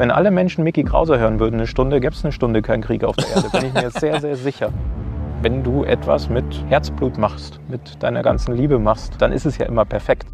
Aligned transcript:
Wenn 0.00 0.10
alle 0.10 0.30
Menschen 0.30 0.64
Mickey 0.64 0.82
Krause 0.82 1.18
hören 1.18 1.40
würden, 1.40 1.56
eine 1.56 1.66
Stunde, 1.66 2.00
gäbe 2.00 2.14
es 2.14 2.24
eine 2.24 2.32
Stunde 2.32 2.62
keinen 2.62 2.82
Krieg 2.82 3.04
auf 3.04 3.16
der 3.16 3.28
Erde, 3.36 3.50
bin 3.50 3.66
ich 3.66 3.74
mir 3.74 3.90
sehr, 4.00 4.18
sehr 4.18 4.34
sicher. 4.34 4.70
Wenn 5.42 5.62
du 5.62 5.84
etwas 5.84 6.30
mit 6.30 6.64
Herzblut 6.70 7.18
machst, 7.18 7.60
mit 7.68 8.02
deiner 8.02 8.22
ganzen 8.22 8.56
Liebe 8.56 8.78
machst, 8.78 9.20
dann 9.20 9.30
ist 9.30 9.44
es 9.44 9.58
ja 9.58 9.66
immer 9.66 9.84
perfekt. 9.84 10.26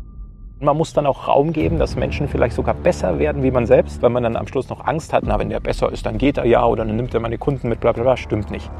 Man 0.61 0.77
muss 0.77 0.93
dann 0.93 1.05
auch 1.05 1.27
Raum 1.27 1.53
geben, 1.53 1.81
dass 1.81 1.97
Menschen 1.97 2.29
vielleicht 2.29 2.55
sogar 2.55 2.75
besser 2.75 3.19
werden 3.19 3.43
wie 3.43 3.51
man 3.51 3.67
selbst, 3.67 4.01
weil 4.03 4.11
man 4.11 4.23
dann 4.23 4.37
am 4.37 4.47
Schluss 4.47 4.69
noch 4.69 4.87
Angst 4.87 5.13
hat, 5.13 5.25
na, 5.27 5.37
wenn 5.41 5.51
der 5.51 5.59
besser 5.59 5.91
ist, 5.91 6.07
dann 6.07 6.17
geht 6.17 6.39
er 6.39 6.45
ja 6.45 6.65
oder 6.65 6.85
dann 6.85 6.95
nimmt 6.95 7.13
er 7.13 7.19
meine 7.19 7.37
Kunden 7.37 7.69
mit, 7.69 7.81
bla 7.81 7.91
bla 7.91 8.05
bla. 8.05 8.17
Stimmt 8.17 8.53
nicht. 8.53 8.71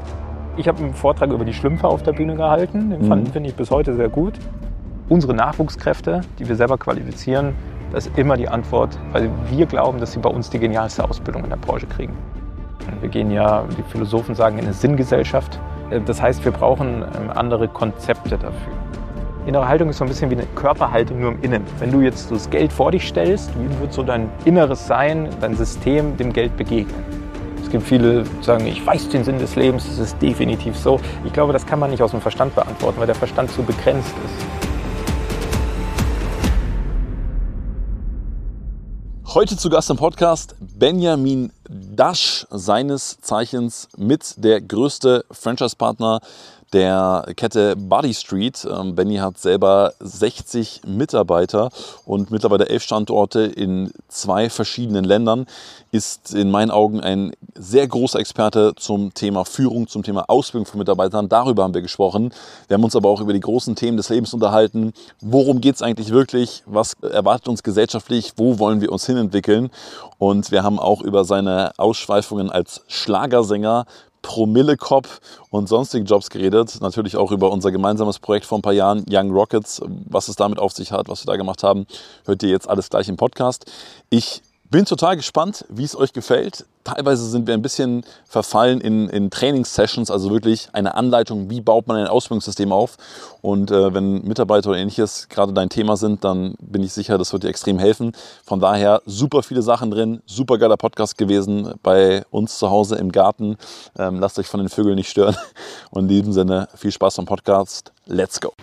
Ich 0.55 0.69
habe 0.69 0.81
einen 0.81 0.93
Vortrag 0.93 1.31
über 1.31 1.43
die 1.43 1.53
Schlümpfe 1.53 1.85
auf 1.89 2.01
der 2.01 2.13
Bühne 2.13 2.37
gehalten. 2.37 2.91
Den 2.91 3.09
mhm. 3.09 3.25
finde 3.25 3.49
ich 3.49 3.55
bis 3.55 3.71
heute 3.71 3.93
sehr 3.93 4.07
gut. 4.07 4.35
Unsere 5.09 5.33
Nachwuchskräfte, 5.33 6.21
die 6.39 6.47
wir 6.47 6.55
selber 6.55 6.77
qualifizieren, 6.77 7.55
das 7.91 8.07
ist 8.07 8.17
immer 8.17 8.35
die 8.37 8.47
Antwort, 8.47 8.97
weil 9.11 9.29
wir 9.49 9.65
glauben, 9.65 9.99
dass 9.99 10.11
sie 10.11 10.19
bei 10.19 10.29
uns 10.29 10.49
die 10.49 10.59
genialste 10.59 11.03
Ausbildung 11.03 11.43
in 11.43 11.49
der 11.49 11.57
Branche 11.57 11.87
kriegen. 11.87 12.13
Wir 13.01 13.09
gehen 13.09 13.31
ja, 13.31 13.65
die 13.77 13.83
Philosophen 13.83 14.35
sagen, 14.35 14.57
in 14.57 14.65
eine 14.65 14.73
Sinngesellschaft. 14.73 15.59
Das 16.05 16.21
heißt, 16.21 16.43
wir 16.43 16.51
brauchen 16.51 17.03
ähm, 17.03 17.31
andere 17.33 17.67
Konzepte 17.67 18.37
dafür. 18.37 18.73
Innere 19.45 19.67
Haltung 19.67 19.89
ist 19.89 19.97
so 19.97 20.03
ein 20.03 20.09
bisschen 20.09 20.29
wie 20.29 20.35
eine 20.35 20.45
Körperhaltung 20.55 21.21
nur 21.21 21.31
im 21.31 21.41
Innen. 21.41 21.63
Wenn 21.79 21.91
du 21.91 22.01
jetzt 22.01 22.29
das 22.31 22.49
Geld 22.49 22.73
vor 22.73 22.91
dich 22.91 23.07
stellst, 23.07 23.51
wie 23.57 23.79
wird 23.79 23.93
so 23.93 24.03
dein 24.03 24.29
inneres 24.43 24.85
Sein, 24.85 25.29
dein 25.39 25.55
System 25.55 26.17
dem 26.17 26.33
Geld 26.33 26.57
begegnen? 26.57 27.01
Es 27.63 27.69
gibt 27.69 27.83
viele, 27.83 28.23
die 28.23 28.43
sagen, 28.43 28.65
ich 28.67 28.85
weiß 28.85 29.09
den 29.09 29.23
Sinn 29.23 29.39
des 29.39 29.55
Lebens, 29.55 29.85
das 29.87 29.99
ist 29.99 30.21
definitiv 30.21 30.77
so. 30.77 30.99
Ich 31.23 31.31
glaube, 31.31 31.53
das 31.53 31.65
kann 31.65 31.79
man 31.79 31.91
nicht 31.91 32.01
aus 32.01 32.11
dem 32.11 32.21
Verstand 32.21 32.55
beantworten, 32.55 32.99
weil 32.99 33.07
der 33.07 33.15
Verstand 33.15 33.51
zu 33.51 33.63
begrenzt 33.63 34.13
ist. 34.25 34.66
Heute 39.33 39.57
zu 39.57 39.69
Gast 39.69 39.89
im 39.89 39.97
Podcast 39.97 40.55
Benjamin 40.57 41.51
Dasch, 41.69 42.47
seines 42.49 43.19
Zeichens 43.19 43.89
mit 43.97 44.35
der 44.37 44.61
größte 44.61 45.25
Franchise-Partner 45.29 46.21
der 46.73 47.25
Kette 47.35 47.75
Body 47.75 48.13
Street. 48.13 48.67
Ähm, 48.69 48.95
Benny 48.95 49.17
hat 49.17 49.37
selber 49.37 49.93
60 49.99 50.81
Mitarbeiter 50.85 51.69
und 52.05 52.31
mittlerweile 52.31 52.67
elf 52.69 52.83
Standorte 52.83 53.41
in 53.41 53.91
zwei 54.07 54.49
verschiedenen 54.49 55.05
Ländern. 55.05 55.45
Ist 55.91 56.33
in 56.33 56.51
meinen 56.51 56.69
Augen 56.69 56.99
ein 56.99 57.31
sehr 57.55 57.87
großer 57.87 58.19
Experte 58.19 58.73
zum 58.75 59.13
Thema 59.13 59.45
Führung, 59.45 59.87
zum 59.87 60.03
Thema 60.03 60.25
Ausbildung 60.27 60.65
von 60.65 60.79
Mitarbeitern. 60.79 61.29
Darüber 61.29 61.63
haben 61.63 61.73
wir 61.73 61.81
gesprochen. 61.81 62.33
Wir 62.67 62.75
haben 62.75 62.83
uns 62.83 62.95
aber 62.95 63.09
auch 63.09 63.21
über 63.21 63.33
die 63.33 63.39
großen 63.39 63.75
Themen 63.75 63.95
des 63.95 64.09
Lebens 64.09 64.33
unterhalten. 64.33 64.93
Worum 65.21 65.61
geht 65.61 65.75
es 65.75 65.81
eigentlich 65.81 66.09
wirklich? 66.11 66.63
Was 66.65 66.93
erwartet 67.01 67.47
uns 67.47 67.63
gesellschaftlich? 67.63 68.33
Wo 68.35 68.59
wollen 68.59 68.81
wir 68.81 68.91
uns 68.91 69.05
hinentwickeln? 69.05 69.69
Und 70.17 70.51
wir 70.51 70.63
haben 70.63 70.79
auch 70.79 71.01
über 71.01 71.23
seine 71.23 71.71
Ausschweifungen 71.77 72.49
als 72.49 72.83
Schlagersänger 72.87 73.85
Promillekopf 74.27 75.21
und 75.51 75.69
sonstigen 75.69 76.05
Jobs 76.05 76.29
geredet. 76.29 76.81
Natürlich 76.81 77.15
auch 77.15 77.31
über 77.31 77.49
unser 77.49 77.71
gemeinsames 77.71 78.19
Projekt 78.19 78.45
vor 78.45 78.59
ein 78.59 78.61
paar 78.61 78.73
Jahren, 78.73 79.05
Young 79.09 79.31
Rockets, 79.31 79.81
was 80.09 80.27
es 80.27 80.35
damit 80.35 80.59
auf 80.59 80.73
sich 80.73 80.91
hat, 80.91 81.07
was 81.07 81.25
wir 81.25 81.31
da 81.31 81.37
gemacht 81.37 81.63
haben. 81.63 81.87
Hört 82.25 82.43
ihr 82.43 82.49
jetzt 82.49 82.69
alles 82.69 82.89
gleich 82.89 83.07
im 83.07 83.15
Podcast. 83.15 83.71
Ich 84.09 84.41
bin 84.69 84.83
total 84.83 85.15
gespannt, 85.15 85.63
wie 85.69 85.85
es 85.85 85.95
euch 85.95 86.11
gefällt. 86.11 86.65
Teilweise 86.87 87.29
sind 87.29 87.47
wir 87.47 87.53
ein 87.53 87.61
bisschen 87.61 88.05
verfallen 88.23 88.79
in, 88.79 89.09
in 89.09 89.29
Trainingssessions, 89.29 90.09
also 90.09 90.31
wirklich 90.31 90.69
eine 90.71 90.95
Anleitung, 90.95 91.49
wie 91.49 91.59
baut 91.59 91.85
man 91.85 91.97
ein 91.97 92.07
Ausbildungssystem 92.07 92.71
auf. 92.71 92.95
Und 93.41 93.71
äh, 93.71 93.93
wenn 93.93 94.21
Mitarbeiter 94.21 94.69
oder 94.69 94.79
ähnliches 94.79 95.27
gerade 95.27 95.51
dein 95.51 95.67
Thema 95.67 95.97
sind, 95.97 96.23
dann 96.23 96.55
bin 96.61 96.83
ich 96.83 96.93
sicher, 96.93 97.17
das 97.17 97.33
wird 97.33 97.43
dir 97.43 97.49
extrem 97.49 97.77
helfen. 97.77 98.13
Von 98.45 98.61
daher 98.61 99.01
super 99.05 99.43
viele 99.43 99.63
Sachen 99.63 99.91
drin, 99.91 100.21
super 100.25 100.57
geiler 100.57 100.77
Podcast 100.77 101.17
gewesen 101.17 101.73
bei 101.83 102.23
uns 102.31 102.57
zu 102.57 102.69
Hause 102.69 102.95
im 102.95 103.11
Garten. 103.11 103.57
Ähm, 103.99 104.21
lasst 104.21 104.39
euch 104.39 104.47
von 104.47 104.61
den 104.61 104.69
Vögeln 104.69 104.95
nicht 104.95 105.09
stören. 105.09 105.35
Und 105.91 106.03
in 106.03 106.07
diesem 106.07 106.31
Sinne 106.31 106.69
viel 106.73 106.93
Spaß 106.93 107.17
beim 107.17 107.25
Podcast. 107.25 107.91
Let's 108.05 108.39
go! 108.39 108.53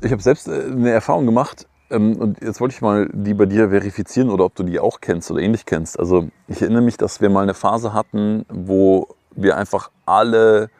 Ich 0.00 0.12
habe 0.12 0.22
selbst 0.22 0.46
äh, 0.48 0.52
eine 0.70 0.90
Erfahrung 0.90 1.26
gemacht 1.26 1.66
ähm, 1.90 2.16
und 2.16 2.40
jetzt 2.40 2.60
wollte 2.60 2.74
ich 2.74 2.80
mal 2.80 3.08
die 3.12 3.34
bei 3.34 3.46
dir 3.46 3.70
verifizieren 3.70 4.30
oder 4.30 4.44
ob 4.44 4.54
du 4.54 4.62
die 4.62 4.78
auch 4.78 5.00
kennst 5.00 5.30
oder 5.30 5.40
ähnlich 5.40 5.66
kennst. 5.66 5.98
Also 5.98 6.28
ich 6.46 6.62
erinnere 6.62 6.82
mich, 6.82 6.96
dass 6.96 7.20
wir 7.20 7.30
mal 7.30 7.42
eine 7.42 7.54
Phase 7.54 7.92
hatten, 7.92 8.44
wo 8.48 9.08
wir 9.34 9.56
einfach 9.56 9.90
alle 10.06 10.70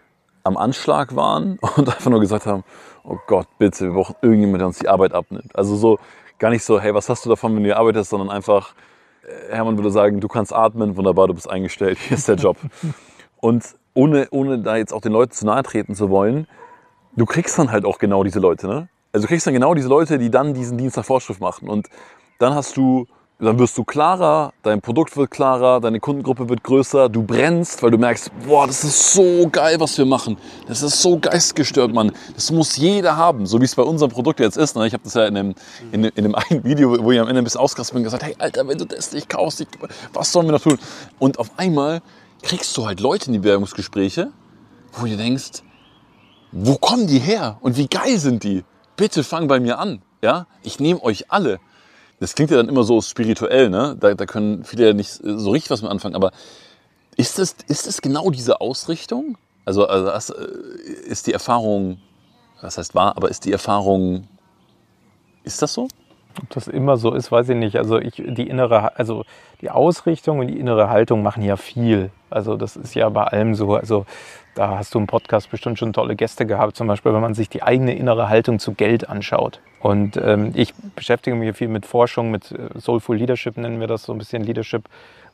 am 0.45 0.57
Anschlag 0.57 1.17
waren 1.17 1.59
und 1.77 1.89
einfach 1.89 2.11
nur 2.11 2.21
gesagt 2.21 2.47
haben, 2.47 2.63
oh 3.03 3.19
Gott, 3.27 3.49
bitte, 3.59 3.87
wir 3.87 3.93
brauchen 3.93 4.15
irgendjemand, 4.23 4.61
der 4.61 4.67
uns 4.69 4.79
die 4.79 4.89
Arbeit 4.89 5.13
abnimmt. 5.13 5.55
Also 5.57 5.75
so 5.77 5.99
gar 6.39 6.51
nicht 6.51 6.63
so, 6.63 6.81
hey, 6.81 6.95
was 6.95 7.09
hast 7.09 7.25
du 7.25 7.29
davon, 7.29 7.57
wenn 7.57 7.65
du 7.65 7.71
hier 7.71 7.79
arbeitest, 7.79 8.11
sondern 8.11 8.31
einfach, 8.31 8.75
äh, 9.25 9.53
Hermann 9.53 9.77
würde 9.77 9.91
sagen, 9.91 10.21
du 10.21 10.29
kannst 10.29 10.53
atmen, 10.53 10.97
wunderbar, 10.97 11.27
du 11.27 11.35
bist 11.35 11.51
eingestellt, 11.51 11.99
hier 11.99 12.17
ist 12.17 12.29
der 12.29 12.37
Job. 12.37 12.57
und 13.41 13.65
ohne, 13.95 14.29
ohne 14.31 14.61
da 14.61 14.77
jetzt 14.77 14.93
auch 14.93 15.01
den 15.01 15.13
Leuten 15.13 15.33
zu 15.33 15.45
nahe 15.45 15.65
treten 15.65 15.97
zu 15.97 16.09
wollen, 16.09 16.47
du 17.17 17.27
kriegst 17.27 17.59
dann 17.59 17.73
halt 17.73 17.85
auch 17.85 17.99
genau 17.99 18.23
diese 18.23 18.39
Leute, 18.39 18.69
ne? 18.69 18.89
Also 19.13 19.25
du 19.25 19.29
kriegst 19.29 19.47
dann 19.47 19.55
genau 19.55 19.75
diese 19.75 19.89
Leute, 19.89 20.19
die 20.19 20.31
dann 20.31 20.55
diesen 20.55 20.77
Dienst 20.77 20.97
nach 20.97 21.05
Vorschrift 21.05 21.41
machen. 21.41 21.69
Und 21.69 21.89
dann 22.39 22.55
hast 22.55 22.77
du, 22.77 23.07
dann 23.39 23.59
wirst 23.59 23.79
du 23.79 23.85
klarer, 23.85 24.53
dein 24.63 24.83
Produkt 24.83 25.17
wird 25.17 25.31
klarer, 25.31 25.81
deine 25.81 25.99
Kundengruppe 25.99 26.49
wird 26.49 26.63
größer, 26.63 27.09
du 27.09 27.23
brennst, 27.23 27.83
weil 27.83 27.91
du 27.91 27.97
merkst, 27.97 28.31
boah, 28.47 28.67
das 28.67 28.85
ist 28.85 29.15
so 29.15 29.49
geil, 29.51 29.81
was 29.81 29.97
wir 29.97 30.05
machen. 30.05 30.37
Das 30.67 30.83
ist 30.83 31.01
so 31.01 31.19
geistgestört, 31.19 31.95
Mann. 31.95 32.13
Das 32.35 32.51
muss 32.51 32.77
jeder 32.77 33.17
haben, 33.17 33.47
so 33.47 33.61
wie 33.61 33.65
es 33.65 33.75
bei 33.75 33.83
unserem 33.83 34.11
Produkt 34.11 34.41
jetzt 34.41 34.59
ist. 34.59 34.77
Ne? 34.77 34.87
Ich 34.87 34.93
habe 34.93 35.05
das 35.05 35.15
ja 35.15 35.27
in 35.27 35.37
einem, 35.37 35.55
in, 35.91 36.05
in 36.05 36.25
einem 36.25 36.35
einen 36.51 36.65
Video, 36.65 37.03
wo 37.03 37.11
ich 37.11 37.19
am 37.19 37.29
Ende 37.29 37.41
ein 37.41 37.45
bisschen 37.45 37.61
ausgerastet 37.61 37.95
bin, 37.95 38.05
gesagt, 38.05 38.25
hey 38.25 38.35
Alter, 38.39 38.69
wenn 38.69 38.77
du 38.77 38.85
das 38.85 39.13
nicht 39.13 39.31
kaufst, 39.31 39.67
was 40.13 40.33
sollen 40.33 40.47
wir 40.47 40.53
noch 40.53 40.63
tun? 40.63 40.79
Und 41.19 41.39
auf 41.39 41.51
einmal 41.57 42.03
kriegst 42.43 42.77
du 42.77 42.87
halt 42.87 43.01
Leute 43.01 43.29
in 43.29 43.33
die 43.33 43.39
Bewerbungsgespräche, 43.39 44.33
wo 44.93 45.07
du 45.07 45.17
denkst, 45.17 45.63
wo 46.53 46.77
kommen 46.77 47.07
die 47.07 47.19
her 47.19 47.57
und 47.63 47.77
wie 47.77 47.87
geil 47.87 48.19
sind 48.19 48.45
die? 48.45 48.65
Bitte 48.99 49.25
fang 49.25 49.49
bei 49.49 49.61
mir 49.61 49.79
an. 49.79 50.03
Ja, 50.21 50.47
ich 50.63 50.79
nehme 50.79 51.03
euch 51.03 51.31
alle. 51.31 51.59
Das 52.21 52.35
klingt 52.35 52.51
ja 52.51 52.59
dann 52.59 52.69
immer 52.69 52.83
so 52.83 53.01
spirituell, 53.01 53.71
ne? 53.71 53.97
Da, 53.99 54.13
da 54.13 54.27
können 54.27 54.65
viele 54.65 54.89
ja 54.89 54.93
nicht 54.93 55.13
so 55.23 55.51
richtig 55.51 55.71
was 55.71 55.81
mit 55.81 55.91
anfangen. 55.91 56.17
Aber 56.17 56.33
ist 57.17 57.39
das, 57.39 57.57
ist 57.69 58.03
genau 58.03 58.31
diese 58.31 58.61
Ausrichtung? 58.61 59.39
Also, 59.65 59.87
also 59.87 60.35
äh, 60.35 60.47
ist 61.07 61.27
die 61.27 61.33
Erfahrung, 61.33 62.01
was 62.61 62.77
heißt 62.77 62.95
wahr, 62.95 63.17
aber 63.17 63.29
ist 63.29 63.45
die 63.45 63.53
Erfahrung, 63.53 64.29
ist 65.45 65.63
das 65.63 65.73
so? 65.73 65.89
Ob 66.41 66.51
das 66.51 66.69
immer 66.69 66.97
so 66.97 67.15
ist, 67.15 67.33
weiß 67.33 67.49
ich 67.49 67.57
nicht. 67.57 67.77
Also 67.77 67.99
ich, 67.99 68.23
die 68.25 68.49
innere, 68.49 68.97
also 68.97 69.25
die 69.61 69.71
Ausrichtung 69.71 70.39
und 70.39 70.49
die 70.49 70.59
innere 70.59 70.89
Haltung 70.89 71.23
machen 71.23 71.43
ja 71.43 71.57
viel. 71.57 72.11
Also 72.31 72.57
das 72.57 72.77
ist 72.77 72.95
ja 72.95 73.09
bei 73.09 73.25
allem 73.25 73.55
so. 73.55 73.75
Also 73.75 74.07
da 74.55 74.79
hast 74.79 74.95
du 74.95 74.99
im 74.99 75.07
Podcast 75.07 75.51
bestimmt 75.51 75.79
schon 75.79 75.93
tolle 75.93 76.17
Gäste 76.17 76.47
gehabt, 76.47 76.77
zum 76.77 76.87
Beispiel, 76.89 77.13
wenn 77.15 77.21
man 77.21 77.35
sich 77.35 77.49
die 77.49 77.63
eigene 77.63 77.95
innere 77.97 78.29
Haltung 78.29 78.59
zu 78.59 78.75
Geld 78.75 79.09
anschaut. 79.09 79.61
Und 79.81 80.17
ähm, 80.17 80.53
ich 80.55 80.75
beschäftige 80.97 81.37
mich 81.37 81.57
viel 81.57 81.69
mit 81.69 81.87
Forschung, 81.87 82.31
mit 82.31 82.51
äh, 82.51 82.79
Soulful 82.79 83.17
Leadership 83.17 83.57
nennen 83.57 83.79
wir 83.79 83.87
das 83.87 84.03
so 84.03 84.13
ein 84.13 84.19
bisschen 84.19 84.43
Leadership, 84.43 84.89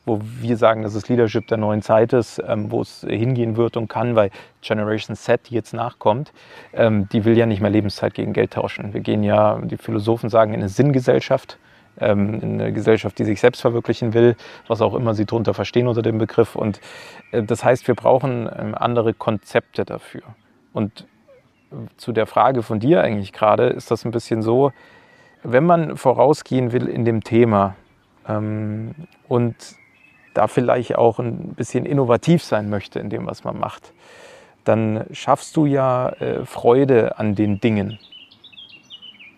wo 0.05 0.21
wir 0.21 0.57
sagen, 0.57 0.83
dass 0.83 0.95
es 0.95 1.09
Leadership 1.09 1.47
der 1.47 1.57
neuen 1.57 1.81
Zeit 1.81 2.13
ist, 2.13 2.41
ähm, 2.47 2.71
wo 2.71 2.81
es 2.81 3.05
hingehen 3.07 3.57
wird 3.57 3.77
und 3.77 3.87
kann, 3.87 4.15
weil 4.15 4.29
Generation 4.61 5.15
Z, 5.15 5.49
die 5.49 5.55
jetzt 5.55 5.73
nachkommt, 5.73 6.31
ähm, 6.73 7.09
die 7.09 7.25
will 7.25 7.37
ja 7.37 7.45
nicht 7.45 7.61
mehr 7.61 7.71
Lebenszeit 7.71 8.13
gegen 8.13 8.33
Geld 8.33 8.51
tauschen. 8.53 8.93
Wir 8.93 9.01
gehen 9.01 9.23
ja, 9.23 9.59
die 9.63 9.77
Philosophen 9.77 10.29
sagen, 10.29 10.53
in 10.53 10.59
eine 10.59 10.69
Sinngesellschaft 10.69 11.57
ähm, 11.99 12.39
eine 12.41 12.73
Gesellschaft, 12.73 13.17
die 13.19 13.23
sich 13.23 13.39
selbst 13.39 13.61
verwirklichen 13.61 14.13
will, 14.13 14.35
was 14.67 14.81
auch 14.81 14.95
immer 14.95 15.13
sie 15.13 15.25
darunter 15.25 15.53
verstehen 15.53 15.87
unter 15.87 16.01
dem 16.01 16.17
Begriff. 16.17 16.55
Und 16.55 16.81
äh, 17.31 17.43
das 17.43 17.63
heißt, 17.63 17.87
wir 17.87 17.95
brauchen 17.95 18.49
ähm, 18.57 18.75
andere 18.75 19.13
Konzepte 19.13 19.85
dafür. 19.85 20.23
Und 20.73 21.07
zu 21.97 22.11
der 22.11 22.25
Frage 22.25 22.63
von 22.63 22.79
dir 22.79 23.01
eigentlich 23.01 23.33
gerade 23.33 23.67
ist 23.67 23.91
das 23.91 24.05
ein 24.05 24.11
bisschen 24.11 24.41
so, 24.41 24.71
wenn 25.43 25.65
man 25.65 25.97
vorausgehen 25.97 26.71
will 26.71 26.87
in 26.87 27.05
dem 27.05 27.23
Thema 27.23 27.75
ähm, 28.27 28.95
und 29.27 29.55
da 30.35 30.47
vielleicht 30.47 30.95
auch 30.95 31.19
ein 31.19 31.55
bisschen 31.55 31.85
innovativ 31.85 32.43
sein 32.43 32.69
möchte 32.69 32.99
in 32.99 33.09
dem, 33.09 33.25
was 33.25 33.43
man 33.43 33.59
macht, 33.59 33.93
dann 34.63 35.05
schaffst 35.11 35.55
du 35.55 35.65
ja 35.65 36.09
äh, 36.09 36.45
Freude 36.45 37.17
an 37.17 37.35
den 37.35 37.59
Dingen. 37.59 37.99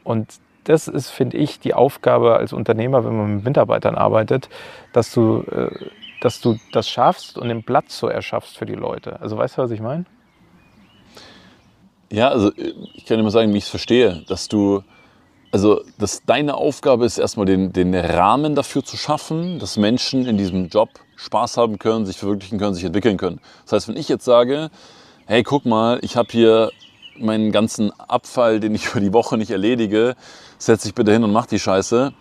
Und 0.04 0.40
das 0.64 0.88
ist, 0.88 1.10
finde 1.10 1.38
ich, 1.38 1.60
die 1.60 1.74
Aufgabe 1.74 2.36
als 2.36 2.52
Unternehmer, 2.52 3.06
wenn 3.06 3.16
man 3.16 3.36
mit 3.36 3.46
Mitarbeitern 3.46 3.96
arbeitet, 3.96 4.50
dass 4.92 5.14
du, 5.14 5.44
äh, 5.52 5.70
dass 6.22 6.42
du 6.42 6.58
das 6.72 6.90
schaffst 6.90 7.38
und 7.38 7.48
den 7.48 7.64
Platz 7.64 7.98
so 7.98 8.08
erschaffst 8.08 8.58
für 8.58 8.66
die 8.66 8.76
Leute. 8.76 9.22
Also 9.22 9.38
weißt 9.38 9.58
du, 9.58 9.62
was 9.62 9.72
ich 9.72 9.82
meine? 9.82 10.06
Ja, 12.12 12.30
also 12.30 12.52
ich 12.56 13.06
kann 13.06 13.20
immer 13.20 13.32
sagen, 13.32 13.54
wie 13.54 13.58
ich 13.58 13.66
es 13.66 13.70
verstehe, 13.70 14.24
dass 14.28 14.48
du, 14.48 14.84
also 15.52 15.82
dass 15.98 16.24
deine 16.26 16.56
Aufgabe 16.56 17.06
ist 17.06 17.18
erstmal 17.18 17.46
den, 17.46 17.74
den 17.74 17.96
Rahmen 17.96 18.56
dafür 18.56 18.84
zu 18.84 18.98
schaffen, 18.98 19.60
dass 19.60 19.78
Menschen 19.78 20.26
in 20.26 20.38
diesem 20.38 20.68
Job 20.68 20.90
Spaß 21.16 21.58
haben 21.58 21.80
können, 21.80 22.06
sich 22.06 22.18
verwirklichen 22.18 22.60
können, 22.60 22.74
sich 22.74 22.84
entwickeln 22.84 23.18
können. 23.18 23.40
Das 23.64 23.74
heißt, 23.74 23.88
wenn 23.88 23.98
ich 23.98 24.10
jetzt 24.10 24.26
sage, 24.26 24.70
hey, 25.26 25.44
guck 25.44 25.66
mal, 25.66 26.00
ich 26.02 26.16
habe 26.16 26.30
hier 26.32 26.72
meinen 27.18 27.52
ganzen 27.52 27.92
Abfall, 28.00 28.60
den 28.60 28.76
ich 28.76 28.88
für 28.90 29.00
die 29.00 29.14
Woche 29.14 29.38
nicht 29.38 29.52
erledige, 29.52 30.16
setz 30.58 30.84
dich 30.84 30.94
bitte 30.94 31.12
hin 31.12 31.24
und 31.24 31.32
mach 31.32 31.46
die 31.46 31.60
Scheiße, 31.60 32.14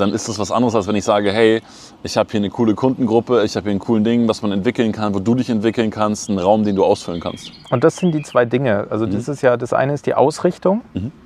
dann 0.00 0.12
ist 0.12 0.28
das 0.28 0.38
was 0.38 0.50
anderes, 0.50 0.74
als 0.74 0.86
wenn 0.86 0.96
ich 0.96 1.04
sage, 1.04 1.32
hey, 1.32 1.62
ich 2.02 2.16
habe 2.16 2.30
hier 2.30 2.40
eine 2.40 2.50
coole 2.50 2.74
Kundengruppe, 2.74 3.44
ich 3.44 3.56
habe 3.56 3.64
hier 3.64 3.70
einen 3.72 3.80
coolen 3.80 4.04
Ding, 4.04 4.28
was 4.28 4.42
man 4.42 4.52
entwickeln 4.52 4.92
kann, 4.92 5.14
wo 5.14 5.20
du 5.20 5.34
dich 5.34 5.50
entwickeln 5.50 5.90
kannst, 5.90 6.28
einen 6.28 6.38
Raum, 6.38 6.64
den 6.64 6.76
du 6.76 6.84
ausfüllen 6.84 7.20
kannst. 7.20 7.52
Und 7.70 7.84
das 7.84 7.96
sind 7.96 8.12
die 8.12 8.22
zwei 8.22 8.44
Dinge. 8.44 8.86
Also 8.90 9.06
das 9.06 9.28
ist 9.28 9.42
ja, 9.42 9.56
das 9.56 9.72
eine 9.72 9.92
ist 9.92 10.06
die 10.06 10.14
Ausrichtung. 10.14 10.82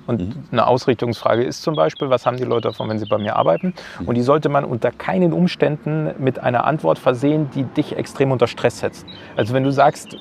Und 0.06 0.36
eine 0.50 0.66
Ausrichtungsfrage 0.66 1.44
ist 1.44 1.62
zum 1.62 1.76
Beispiel, 1.76 2.10
was 2.10 2.26
haben 2.26 2.36
die 2.36 2.44
Leute 2.44 2.68
davon, 2.68 2.88
wenn 2.88 2.98
sie 2.98 3.06
bei 3.06 3.18
mir 3.18 3.36
arbeiten? 3.36 3.74
Und 4.04 4.16
die 4.16 4.22
sollte 4.22 4.48
man 4.48 4.64
unter 4.64 4.90
keinen 4.90 5.32
Umständen 5.32 6.10
mit 6.18 6.38
einer 6.38 6.64
Antwort 6.64 6.98
versehen, 6.98 7.50
die 7.54 7.64
dich 7.64 7.96
extrem 7.96 8.32
unter 8.32 8.46
Stress 8.46 8.80
setzt. 8.80 9.06
Also 9.36 9.54
wenn 9.54 9.64
du 9.64 9.70
sagst, 9.70 10.16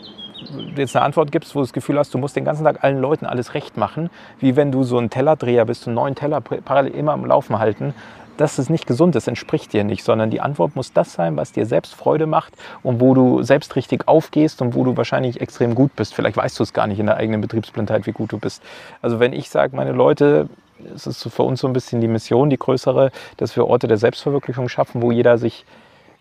jetzt 0.75 0.95
eine 0.95 1.05
Antwort 1.05 1.31
gibst, 1.31 1.55
wo 1.55 1.59
du 1.59 1.65
das 1.65 1.73
Gefühl 1.73 1.97
hast, 1.97 2.13
du 2.13 2.17
musst 2.17 2.35
den 2.35 2.45
ganzen 2.45 2.63
Tag 2.63 2.83
allen 2.83 2.99
Leuten 2.99 3.25
alles 3.25 3.53
recht 3.53 3.77
machen, 3.77 4.09
wie 4.39 4.55
wenn 4.55 4.71
du 4.71 4.83
so 4.83 4.97
ein 4.97 5.09
Tellerdreher 5.09 5.65
bist 5.65 5.87
und 5.87 5.93
neun 5.93 6.15
Teller 6.15 6.41
parallel 6.41 6.93
immer 6.93 7.13
am 7.13 7.25
Laufen 7.25 7.59
halten, 7.59 7.93
das 8.37 8.59
ist 8.59 8.69
nicht 8.69 8.87
gesund, 8.87 9.15
das 9.15 9.27
entspricht 9.27 9.73
dir 9.73 9.83
nicht, 9.83 10.03
sondern 10.03 10.29
die 10.29 10.41
Antwort 10.41 10.75
muss 10.75 10.93
das 10.93 11.13
sein, 11.13 11.37
was 11.37 11.51
dir 11.51 11.65
selbst 11.65 11.93
Freude 11.93 12.25
macht 12.25 12.53
und 12.81 12.99
wo 12.99 13.13
du 13.13 13.43
selbst 13.43 13.75
richtig 13.75 14.07
aufgehst 14.07 14.61
und 14.61 14.75
wo 14.75 14.83
du 14.83 14.97
wahrscheinlich 14.97 15.41
extrem 15.41 15.75
gut 15.75 15.95
bist. 15.95 16.13
Vielleicht 16.13 16.37
weißt 16.37 16.59
du 16.59 16.63
es 16.63 16.73
gar 16.73 16.87
nicht 16.87 16.99
in 16.99 17.05
der 17.05 17.17
eigenen 17.17 17.41
Betriebsblindheit, 17.41 18.05
wie 18.05 18.11
gut 18.11 18.31
du 18.31 18.37
bist. 18.37 18.63
Also 19.01 19.19
wenn 19.19 19.33
ich 19.33 19.49
sage, 19.49 19.75
meine 19.75 19.91
Leute, 19.91 20.49
es 20.93 21.07
ist 21.07 21.23
für 21.23 21.43
uns 21.43 21.61
so 21.61 21.67
ein 21.67 21.73
bisschen 21.73 22.01
die 22.01 22.07
Mission, 22.07 22.49
die 22.49 22.57
größere, 22.57 23.11
dass 23.37 23.55
wir 23.55 23.67
Orte 23.67 23.87
der 23.87 23.97
Selbstverwirklichung 23.97 24.69
schaffen, 24.69 25.01
wo 25.01 25.11
jeder 25.11 25.37
sich 25.37 25.65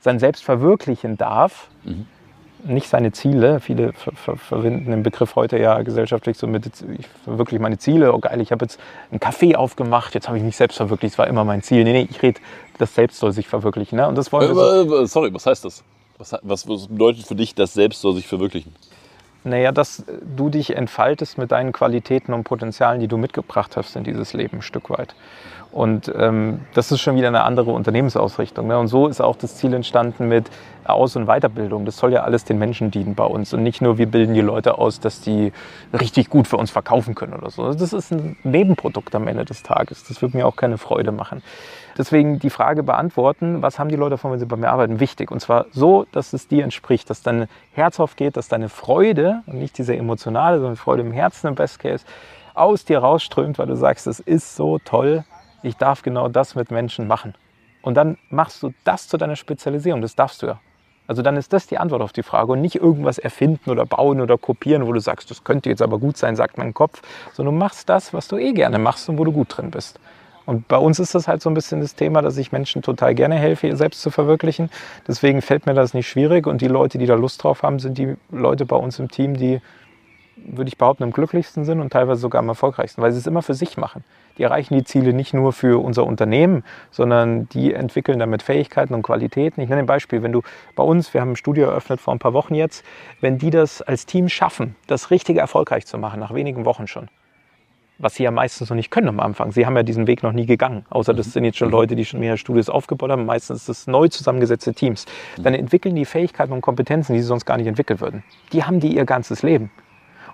sein 0.01 0.19
Selbst 0.19 0.45
verwirklichen 0.45 1.17
darf. 1.17 1.69
Nicht 2.65 2.89
seine 2.89 3.13
Ziele. 3.13 3.61
Viele 3.61 3.93
ver 3.93 4.13
ver 4.13 4.37
verwenden 4.37 4.91
den 4.91 5.03
Begriff 5.03 5.35
heute 5.35 5.59
ja 5.59 5.83
gesellschaftlich 5.83 6.39
so 6.39 6.47
mit, 6.47 6.67
ich 6.67 7.07
verwirkliche 7.25 7.61
meine 7.61 7.79
Ziele. 7.79 8.13
Oh 8.13 8.19
geil, 8.19 8.41
ich 8.41 8.53
habe 8.53 8.65
jetzt 8.65 8.79
ein 9.11 9.19
Café 9.19 9.57
aufgemacht, 9.57 10.15
jetzt 10.15 10.29
habe 10.29 10.39
ich 10.39 10.45
mich 10.45 10.57
selbst 10.57 10.77
verwirklicht, 10.77 11.15
es 11.15 11.19
war 11.19 11.27
immer 11.27 11.45
mein 11.45 11.63
Ziel. 11.63 11.85
Nee, 11.85 11.93
nee, 11.93 12.09
ich 12.09 12.23
rede, 12.23 12.41
das 12.79 12.95
Selbst 12.95 13.19
soll 13.19 13.33
sich 13.33 13.49
verwirklichen. 13.49 13.97
Ne? 13.97 14.07
Und 14.07 14.17
das 14.17 14.33
wollen 14.33 14.49
wir 14.49 14.55
so. 14.55 14.97
Äh, 14.99 15.03
äh, 15.03 15.07
Sorry, 15.07 15.35
was 15.35 15.47
heißt 15.47 15.65
das? 15.65 15.83
Was, 16.19 16.33
was, 16.43 16.69
was 16.69 16.87
bedeutet 16.87 17.27
für 17.27 17.35
dich, 17.35 17.55
das 17.55 17.75
Selbst 17.75 18.01
soll 18.01 18.15
sich 18.15 18.29
verwirklichen? 18.29 18.75
Naja, 19.45 19.73
dass 19.73 20.05
du 20.37 20.51
dich 20.51 20.77
entfaltest 20.77 21.37
mit 21.37 21.51
deinen 21.51 21.73
Qualitäten 21.73 22.33
und 22.33 22.45
Potenzialen, 22.45 23.01
die 23.01 23.09
du 23.09 23.17
mitgebracht 23.17 23.77
hast 23.77 23.97
in 23.97 24.05
dieses 24.05 24.35
Leben 24.35 24.59
ein 24.59 24.63
Stück 24.63 24.89
weit. 24.89 25.17
Und 25.73 26.13
ähm, 26.15 26.61
das 26.75 26.93
ist 26.93 27.01
schon 27.01 27.17
wieder 27.17 27.29
eine 27.29 27.45
andere 27.45 27.71
Unternehmensausrichtung. 27.71 28.67
Ne? 28.67 28.79
Und 28.79 28.89
so 28.89 29.07
ist 29.09 29.23
auch 29.23 29.37
das 29.37 29.57
Ziel 29.57 29.73
entstanden 29.73 30.29
mit 30.29 30.51
Aus- 30.85 31.17
und 31.17 31.27
Weiterbildung. 31.27 31.87
Das 31.87 31.97
soll 31.97 32.13
ja 32.13 32.25
alles 32.25 32.45
den 32.45 32.59
Menschen 32.59 32.91
dienen 32.91 33.15
bei 33.15 33.25
uns. 33.25 33.55
Und 33.55 33.63
nicht 33.63 33.81
nur, 33.81 33.97
wir 33.97 34.07
bilden 34.07 34.35
die 34.35 34.43
Leute 34.43 34.77
aus, 34.77 35.01
dass 35.01 35.23
die 35.23 35.51
richtig 35.99 36.29
gut 36.29 36.47
für 36.47 36.59
uns 36.59 36.71
verkaufen 36.71 37.15
können 37.15 37.33
oder 37.33 37.51
so. 37.51 37.73
Das 37.73 37.95
ist 37.95 38.13
ein 38.13 38.37
Nebenprodukt 38.43 39.15
am 39.15 39.27
Ende 39.29 39.47
des 39.47 39.63
Tages. 39.63 40.05
Das 40.05 40.21
wird 40.21 40.35
mir 40.35 40.47
auch 40.47 40.57
keine 40.57 40.77
Freude 40.77 41.11
machen. 41.11 41.43
Deswegen 41.97 42.39
die 42.39 42.51
Frage 42.51 42.83
beantworten, 42.83 43.63
was 43.63 43.79
haben 43.79 43.89
die 43.89 43.97
Leute 43.97 44.11
davon, 44.11 44.33
wenn 44.33 44.41
sie 44.41 44.47
bei 44.47 44.57
mir 44.57 44.71
arbeiten, 44.71 45.01
wichtig. 45.01 45.31
Und 45.31 45.41
zwar 45.41 45.67
so, 45.73 46.07
dass 46.13 46.35
es 46.35 46.49
dir 46.49 46.65
entspricht, 46.65 47.09
dass 47.09 47.23
dein 47.23 47.49
Herz 47.73 47.99
aufgeht, 47.99 48.37
dass 48.37 48.49
deine 48.49 48.69
Freude 48.69 49.43
und 49.47 49.59
nicht 49.59 49.79
diese 49.79 49.97
emotionale, 49.97 50.59
sondern 50.59 50.77
Freude 50.77 51.03
im 51.03 51.13
Herzen 51.13 51.47
im 51.47 51.55
Best 51.55 51.79
Case 51.79 52.05
aus 52.55 52.85
dir 52.85 52.99
rausströmt, 52.99 53.59
weil 53.59 53.67
du 53.67 53.77
sagst, 53.77 54.07
es 54.07 54.21
ist 54.21 54.57
so 54.57 54.79
toll, 54.79 55.25
ich 55.63 55.77
darf 55.77 56.03
genau 56.03 56.29
das 56.29 56.55
mit 56.55 56.71
Menschen 56.71 57.07
machen. 57.07 57.35
Und 57.83 57.97
dann 57.97 58.17
machst 58.31 58.63
du 58.63 58.73
das 58.85 59.09
zu 59.09 59.17
deiner 59.17 59.37
Spezialisierung, 59.37 60.03
das 60.03 60.15
darfst 60.15 60.43
du 60.43 60.47
ja. 60.47 60.61
Also 61.09 61.23
dann 61.23 61.37
ist 61.37 61.53
das 61.53 61.67
die 61.67 61.79
Antwort 61.79 62.01
auf 62.01 62.13
die 62.13 62.23
Frage 62.23 62.53
und 62.53 62.61
nicht 62.61 62.77
irgendwas 62.77 63.19
erfinden 63.19 63.71
oder 63.71 63.85
bauen 63.85 64.21
oder 64.21 64.39
kopieren, 64.39 64.87
wo 64.87 64.93
du 64.93 65.01
sagst, 65.01 65.31
das 65.31 65.43
könnte 65.43 65.69
jetzt 65.69 65.83
aber 65.83 65.99
gut 65.99 66.17
sein, 66.17 66.37
sagt 66.37 66.59
mein 66.59 66.75
Kopf, 66.75 67.03
sondern 67.33 67.55
du 67.55 67.59
machst 67.59 67.89
das, 67.89 68.15
was 68.15 68.29
du 68.29 68.37
eh 68.37 68.53
gerne 68.53 68.79
machst 68.79 69.09
und 69.09 69.19
wo 69.19 69.25
du 69.25 69.33
gut 69.33 69.57
drin 69.57 69.71
bist. 69.71 69.99
Und 70.47 70.69
bei 70.69 70.77
uns 70.77 70.99
ist 70.99 71.15
das 71.15 71.29
halt 71.29 71.43
so 71.43 71.51
ein 71.51 71.55
bisschen 71.55 71.81
das 71.81 71.95
Thema, 71.95 72.23
dass 72.23 72.37
ich 72.37 72.53
Menschen 72.53 72.83
total 72.83 73.15
gerne 73.15 73.37
helfe, 73.37 73.69
ihr 73.69 73.77
selbst 73.77 74.03
zu 74.03 74.11
verwirklichen. 74.11 74.71
Deswegen 75.07 75.43
fällt 75.43 75.67
mir 75.67 75.75
das 75.75 75.95
nicht 75.95 76.09
schwierig. 76.09 76.47
Und 76.47 76.61
die 76.61 76.69
Leute, 76.69 76.99
die 76.99 77.07
da 77.07 77.15
Lust 77.15 77.43
drauf 77.45 77.63
haben, 77.63 77.79
sind 77.79 77.99
die 77.99 78.17
Leute 78.31 78.67
bei 78.67 78.77
uns 78.77 78.99
im 78.99 79.09
Team, 79.09 79.37
die, 79.37 79.61
würde 80.47 80.69
ich 80.69 80.79
behaupten, 80.79 81.03
am 81.05 81.13
glücklichsten 81.13 81.65
sind 81.65 81.81
und 81.81 81.93
teilweise 81.93 82.21
sogar 82.21 82.41
am 82.41 82.49
erfolgreichsten, 82.49 83.03
weil 83.03 83.13
sie 83.13 83.19
es 83.19 83.27
immer 83.27 83.43
für 83.43 83.55
sich 83.55 83.77
machen. 83.77 84.05
Die 84.39 84.43
erreichen 84.43 84.75
die 84.75 84.85
Ziele 84.85 85.13
nicht 85.13 85.35
nur 85.35 85.53
für 85.53 85.83
unser 85.83 86.07
Unternehmen, 86.07 86.65
sondern 86.91 87.49
die 87.51 87.75
entwickeln 87.75 88.19
damit 88.19 88.43
Fähigkeiten 88.43 88.95
und 88.95 89.03
Qualitäten. 89.03 89.61
Ich 89.61 89.69
nenne 89.69 89.83
ein 89.83 89.87
Beispiel, 89.87 90.23
wenn 90.23 90.33
du 90.33 90.43
bei 90.75 90.83
uns, 90.83 91.13
wir 91.13 91.21
haben 91.21 91.33
ein 91.33 91.37
Studio 91.37 91.67
eröffnet 91.67 92.01
vor 92.01 92.15
ein 92.15 92.19
paar 92.19 92.33
Wochen 92.33 92.55
jetzt, 92.55 92.85
wenn 93.21 93.39
die 93.39 93.51
das 93.51 93.83
als 93.83 94.07
Team 94.07 94.29
schaffen, 94.29 94.77
das 94.87 95.11
richtig 95.11 95.37
erfolgreich 95.37 95.87
zu 95.87 95.99
machen, 95.99 96.21
nach 96.21 96.33
wenigen 96.35 96.65
Wochen 96.65 96.87
schon, 96.87 97.09
was 97.99 98.15
sie 98.15 98.23
ja 98.23 98.31
meistens 98.31 98.71
noch 98.71 98.77
nicht 98.77 98.91
können 98.91 99.09
am 99.09 99.21
Anfang. 99.21 99.53
Sie 99.53 99.67
haben 99.67 99.77
ja 99.77 99.83
diesen 99.83 100.07
Weg 100.07 100.23
noch 100.23 100.33
nie 100.33 100.47
gegangen, 100.47 100.87
außer 100.89 101.13
das 101.13 101.33
sind 101.33 101.45
jetzt 101.45 101.59
schon 101.59 101.71
Leute, 101.71 101.95
die 101.95 102.05
schon 102.05 102.21
mehrere 102.21 102.39
Studios 102.39 102.71
aufgebaut 102.71 103.11
haben. 103.11 103.27
Meistens 103.27 103.61
ist 103.61 103.69
das 103.69 103.87
neu 103.87 104.09
zusammengesetzte 104.09 104.73
Teams. 104.73 105.05
Dann 105.37 105.55
entwickeln 105.55 105.95
die 105.95 106.07
Fähigkeiten 106.07 106.53
und 106.53 106.63
Kompetenzen, 106.63 107.13
die 107.13 107.21
sie 107.21 107.27
sonst 107.27 107.45
gar 107.45 107.59
nicht 107.59 107.67
entwickelt 107.67 108.01
würden. 108.01 108.25
Die 108.53 108.65
haben 108.65 108.81
die 108.81 108.97
ihr 108.97 109.05
ganzes 109.05 109.43
Leben. 109.43 109.71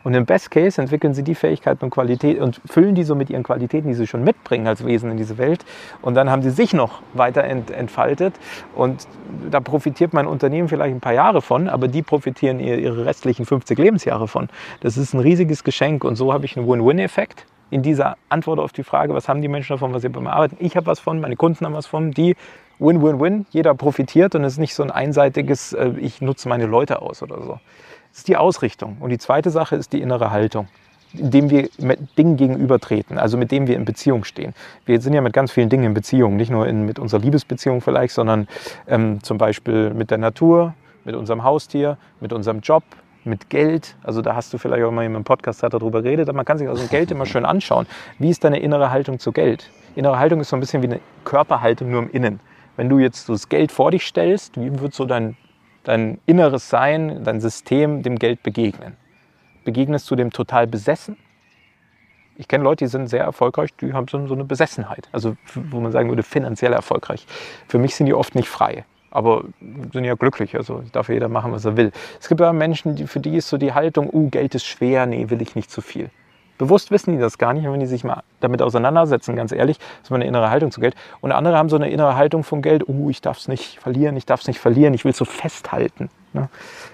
Und 0.05 0.15
im 0.15 0.25
Best 0.27 0.50
Case 0.50 0.81
entwickeln 0.81 1.15
sie 1.15 1.23
die 1.23 1.35
Fähigkeiten 1.35 1.85
und 1.85 1.91
Qualität 1.91 2.39
und 2.41 2.61
füllen 2.67 2.95
die 2.95 3.05
so 3.05 3.15
mit 3.15 3.31
ihren 3.31 3.43
Qualitäten, 3.43 3.89
die 3.89 3.95
sie 3.95 4.06
schon 4.06 4.25
mitbringen 4.25 4.67
als 4.67 4.85
Wesen 4.85 5.11
in 5.11 5.17
diese 5.17 5.39
Welt. 5.39 5.65
Und 6.03 6.15
dann 6.15 6.31
haben 6.31 6.43
sie 6.43 6.50
sich 6.50 6.73
noch 6.73 7.03
weiter 7.15 7.45
ent 7.45 7.71
entfaltet. 7.71 8.35
Und 8.75 9.06
da 9.50 9.61
profitiert 9.61 10.12
mein 10.12 10.27
Unternehmen 10.27 10.69
vielleicht 10.69 10.95
ein 10.95 11.00
paar 11.00 11.15
Jahre 11.15 11.43
von, 11.43 11.69
aber 11.69 11.89
die 11.89 12.03
profitieren 12.03 12.61
ihr- 12.61 12.79
ihre 12.79 13.05
restlichen 13.06 13.45
50 13.47 13.79
Lebensjahre 13.79 14.29
von. 14.29 14.49
Das 14.81 14.97
ist 14.97 15.15
ein 15.15 15.21
riesiges 15.21 15.65
Geschenk. 15.65 16.05
Und 16.05 16.17
so 16.17 16.33
habe 16.33 16.45
ich 16.45 16.56
einen 16.56 16.69
Win-Win-Effekt 16.69 17.47
in 17.71 17.83
dieser 17.83 18.17
Antwort 18.31 18.59
auf 18.61 18.73
die 18.73 18.83
Frage, 18.85 19.12
was 19.12 19.29
haben 19.29 19.43
die 19.43 19.49
Menschen 19.49 19.75
davon, 19.75 19.93
was 19.93 20.03
sie 20.03 20.09
beim 20.09 20.27
Arbeiten. 20.27 20.56
Ich 20.59 20.77
habe 20.77 20.87
was 20.87 21.00
von, 21.00 21.21
meine 21.21 21.37
Kunden 21.37 21.67
haben 21.67 21.75
was 21.75 21.87
von, 21.87 22.12
die 22.12 22.35
Win-Win-Win, 22.79 23.47
jeder 23.50 23.75
profitiert 23.75 24.35
und 24.35 24.45
es 24.45 24.55
ist 24.55 24.59
nicht 24.59 24.75
so 24.75 24.83
ein 24.83 24.91
einseitiges, 24.91 25.73
äh, 25.73 25.91
ich 25.99 26.21
nutze 26.21 26.49
meine 26.49 26.67
Leute 26.67 27.03
aus 27.03 27.23
oder 27.23 27.43
so. 27.43 27.59
Das 28.10 28.19
ist 28.19 28.28
die 28.28 28.37
Ausrichtung. 28.37 28.96
Und 29.00 29.10
die 29.10 29.19
zweite 29.19 29.50
Sache 29.50 29.76
ist 29.76 29.93
die 29.93 30.00
innere 30.00 30.31
Haltung, 30.31 30.69
indem 31.12 31.50
wir 31.50 31.69
mit 31.78 32.19
Dingen 32.19 32.37
gegenübertreten, 32.37 33.19
also 33.19 33.37
mit 33.37 33.50
dem 33.50 33.66
wir 33.66 33.76
in 33.76 33.84
Beziehung 33.84 34.25
stehen. 34.25 34.55
Wir 34.87 35.00
sind 35.00 35.14
ja 35.14 35.20
mit 35.20 35.32
ganz 35.32 35.52
vielen 35.52 35.69
Dingen 35.69 35.84
in 35.84 35.94
Beziehung, 35.94 36.37
nicht 36.37 36.50
nur 36.50 36.66
in, 36.66 36.84
mit 36.84 36.99
unserer 36.99 37.20
Liebesbeziehung 37.20 37.81
vielleicht, 37.81 38.14
sondern 38.14 38.49
ähm, 38.87 39.22
zum 39.22 39.38
Beispiel 39.38 39.94
mit 39.94 40.10
der 40.10 40.19
Natur, 40.19 40.75
mit 41.05 41.14
unserem 41.14 41.44
Haustier, 41.44 41.96
mit 42.20 42.32
unserem 42.32 42.60
Job, 42.60 42.82
mit 43.25 43.50
Geld. 43.50 43.96
Also 44.02 44.22
da 44.22 44.34
hast 44.34 44.52
du 44.52 44.58
vielleicht 44.58 44.84
auch 44.84 44.90
mal 44.90 45.04
in 45.04 45.14
einem 45.14 45.25
Podcast 45.25 45.62
hat 45.62 45.75
darüber 45.75 46.02
geredet, 46.02 46.28
aber 46.28 46.37
man 46.37 46.44
kann 46.44 46.58
sich 46.58 46.69
also 46.69 46.87
Geld 46.88 47.11
immer 47.11 47.26
schön 47.26 47.44
anschauen. 47.44 47.87
Wie 48.19 48.31
ist 48.31 48.42
deine 48.44 48.59
innere 48.59 48.90
Haltung 48.90 49.18
zu 49.18 49.33
Geld? 49.33 49.71
Innere 49.94 50.18
Haltung 50.18 50.40
ist 50.40 50.49
so 50.49 50.56
ein 50.56 50.61
bisschen 50.61 50.83
wie 50.83 50.87
eine 50.87 51.00
Körperhaltung 51.25 51.90
nur 51.90 52.02
im 52.02 52.11
Innen. 52.11 52.40
Wenn 52.76 52.88
du 52.88 52.99
jetzt 52.99 53.26
so 53.26 53.33
das 53.33 53.49
Geld 53.49 53.73
vor 53.73 53.90
dich 53.90 54.06
stellst, 54.06 54.61
wie 54.61 54.80
wird 54.80 54.94
so 54.94 55.04
dein, 55.04 55.37
dein 55.88 56.18
inneres 56.26 56.68
Sein, 56.68 57.25
dein 57.25 57.40
System 57.40 58.02
dem 58.02 58.18
Geld 58.18 58.42
begegnen? 58.42 58.97
Begegnest 59.64 60.11
du 60.11 60.16
dem 60.16 60.30
total 60.30 60.66
besessen? 60.66 61.16
Ich 62.37 62.47
kenne 62.47 62.62
Leute, 62.62 62.85
die 62.85 62.90
sind 62.90 63.09
sehr 63.09 63.25
erfolgreich, 63.25 63.75
die 63.75 63.95
haben 63.95 64.07
so 64.07 64.18
eine 64.18 64.45
Besessenheit. 64.45 65.09
Also 65.12 65.37
wo 65.54 65.80
man 65.80 65.90
sagen 65.90 66.11
würde, 66.11 66.23
finanziell 66.23 66.75
erfolgreich. 66.75 67.26
Für 67.68 67.78
mich 67.78 67.97
sind 67.97 68.04
die 68.04 68.12
oft 68.12 68.35
nicht 68.35 68.50
frei. 68.50 68.85
Aber 69.11 69.45
sind 69.95 70.04
ja 70.04 70.14
glücklich, 70.14 70.54
also 70.54 70.83
darf 70.92 71.09
jeder 71.09 71.30
machen, 71.30 71.52
was 71.52 71.64
er 71.64 71.78
will. 71.78 71.90
Es 72.21 72.28
gibt 72.28 72.42
aber 72.42 72.52
Menschen, 72.52 72.95
die, 72.95 73.07
für 73.07 73.21
die 73.21 73.37
ist 73.37 73.49
so 73.49 73.57
die 73.57 73.73
Haltung, 73.73 74.11
uh, 74.12 74.28
Geld 74.28 74.54
ist 74.54 74.66
schwer, 74.66 75.07
nee, 75.07 75.30
will 75.30 75.40
ich 75.40 75.57
nicht 75.57 75.71
zu 75.71 75.80
viel. 75.80 76.11
Bewusst 76.59 76.91
wissen 76.91 77.12
die 77.12 77.19
das 77.19 77.38
gar 77.38 77.53
nicht, 77.53 77.65
wenn 77.65 77.81
die 77.81 77.87
sich 77.87 78.05
mal 78.05 78.23
damit 78.41 78.62
auseinandersetzen, 78.62 79.37
ganz 79.37 79.53
ehrlich, 79.53 79.79
ist 80.03 80.11
meine 80.11 80.27
innere 80.27 80.50
Haltung 80.50 80.71
zu 80.71 80.81
Geld. 80.81 80.95
Und 81.21 81.33
andere 81.33 81.57
haben 81.57 81.69
so 81.69 81.77
eine 81.77 81.91
innere 81.91 82.17
Haltung 82.17 82.43
vom 82.43 82.62
Geld, 82.62 82.88
uh, 82.88 83.11
ich 83.11 83.21
darf 83.21 83.38
es 83.38 83.49
nicht 83.49 83.81
verlieren, 83.81 84.17
ich 84.17 84.27
darf 84.27 84.41
es 84.41 84.49
nicht 84.49 84.59
verlieren, 84.59 84.93
ich 84.93 85.05
will 85.05 85.12
es 85.12 85.19
so 85.19 85.25
festhalten. 85.25 86.11
ne? 86.33 86.49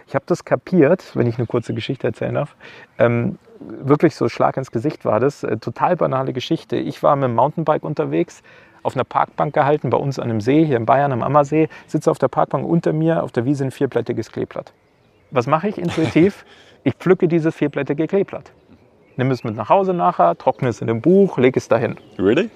Ich 0.07 0.15
habe 0.15 0.25
das 0.27 0.45
kapiert, 0.45 1.13
wenn 1.15 1.27
ich 1.27 1.39
eine 1.39 1.47
kurze 1.47 1.75
Geschichte 1.75 2.07
erzählen 2.07 2.35
darf. 2.35 2.55
Ähm, 2.99 3.39
wirklich 3.59 4.15
so 4.15 4.29
Schlag 4.29 4.57
ins 4.57 4.71
Gesicht 4.71 5.05
war 5.05 5.19
das. 5.19 5.43
Äh, 5.43 5.57
total 5.57 5.97
banale 5.97 6.33
Geschichte. 6.33 6.77
Ich 6.77 7.03
war 7.03 7.17
mit 7.17 7.25
dem 7.25 7.35
Mountainbike 7.35 7.85
unterwegs, 7.85 8.43
auf 8.83 8.95
einer 8.95 9.05
Parkbank 9.05 9.55
gehalten, 9.55 9.91
bei 9.91 9.97
uns 9.97 10.19
an 10.19 10.25
einem 10.25 10.41
See, 10.41 10.65
hier 10.65 10.77
in 10.77 10.87
Bayern 10.87 11.11
am 11.13 11.23
Ammersee, 11.23 11.69
sitze 11.87 12.11
auf 12.11 12.19
der 12.19 12.29
Parkbank 12.29 12.67
unter 12.67 12.93
mir, 12.93 13.23
auf 13.23 13.33
der 13.33 13.45
Wiese 13.45 13.65
ein 13.65 13.71
vierblättiges 13.71 14.31
Kleeblatt. 14.31 14.73
Was 15.31 15.47
mache 15.47 15.69
ich 15.69 15.79
intuitiv? 15.79 16.45
Ich 16.87 16.97
pflücke 16.97 17.29
dieses 17.29 17.55
vierblättige 17.55 18.07
Kleeblatt. 18.07 18.53
Nimm 19.17 19.31
es 19.31 19.45
mit 19.45 19.55
nach 19.55 19.69
Hause 19.69 19.95
nachher, 19.95 20.37
trockne 20.37 20.69
es 20.69 20.81
in 20.81 20.91
einem 20.91 21.01
Buch, 21.01 21.39
lege 21.39 21.59
es 21.59 21.69
dahin. 21.69 21.97
Really? 22.19 22.51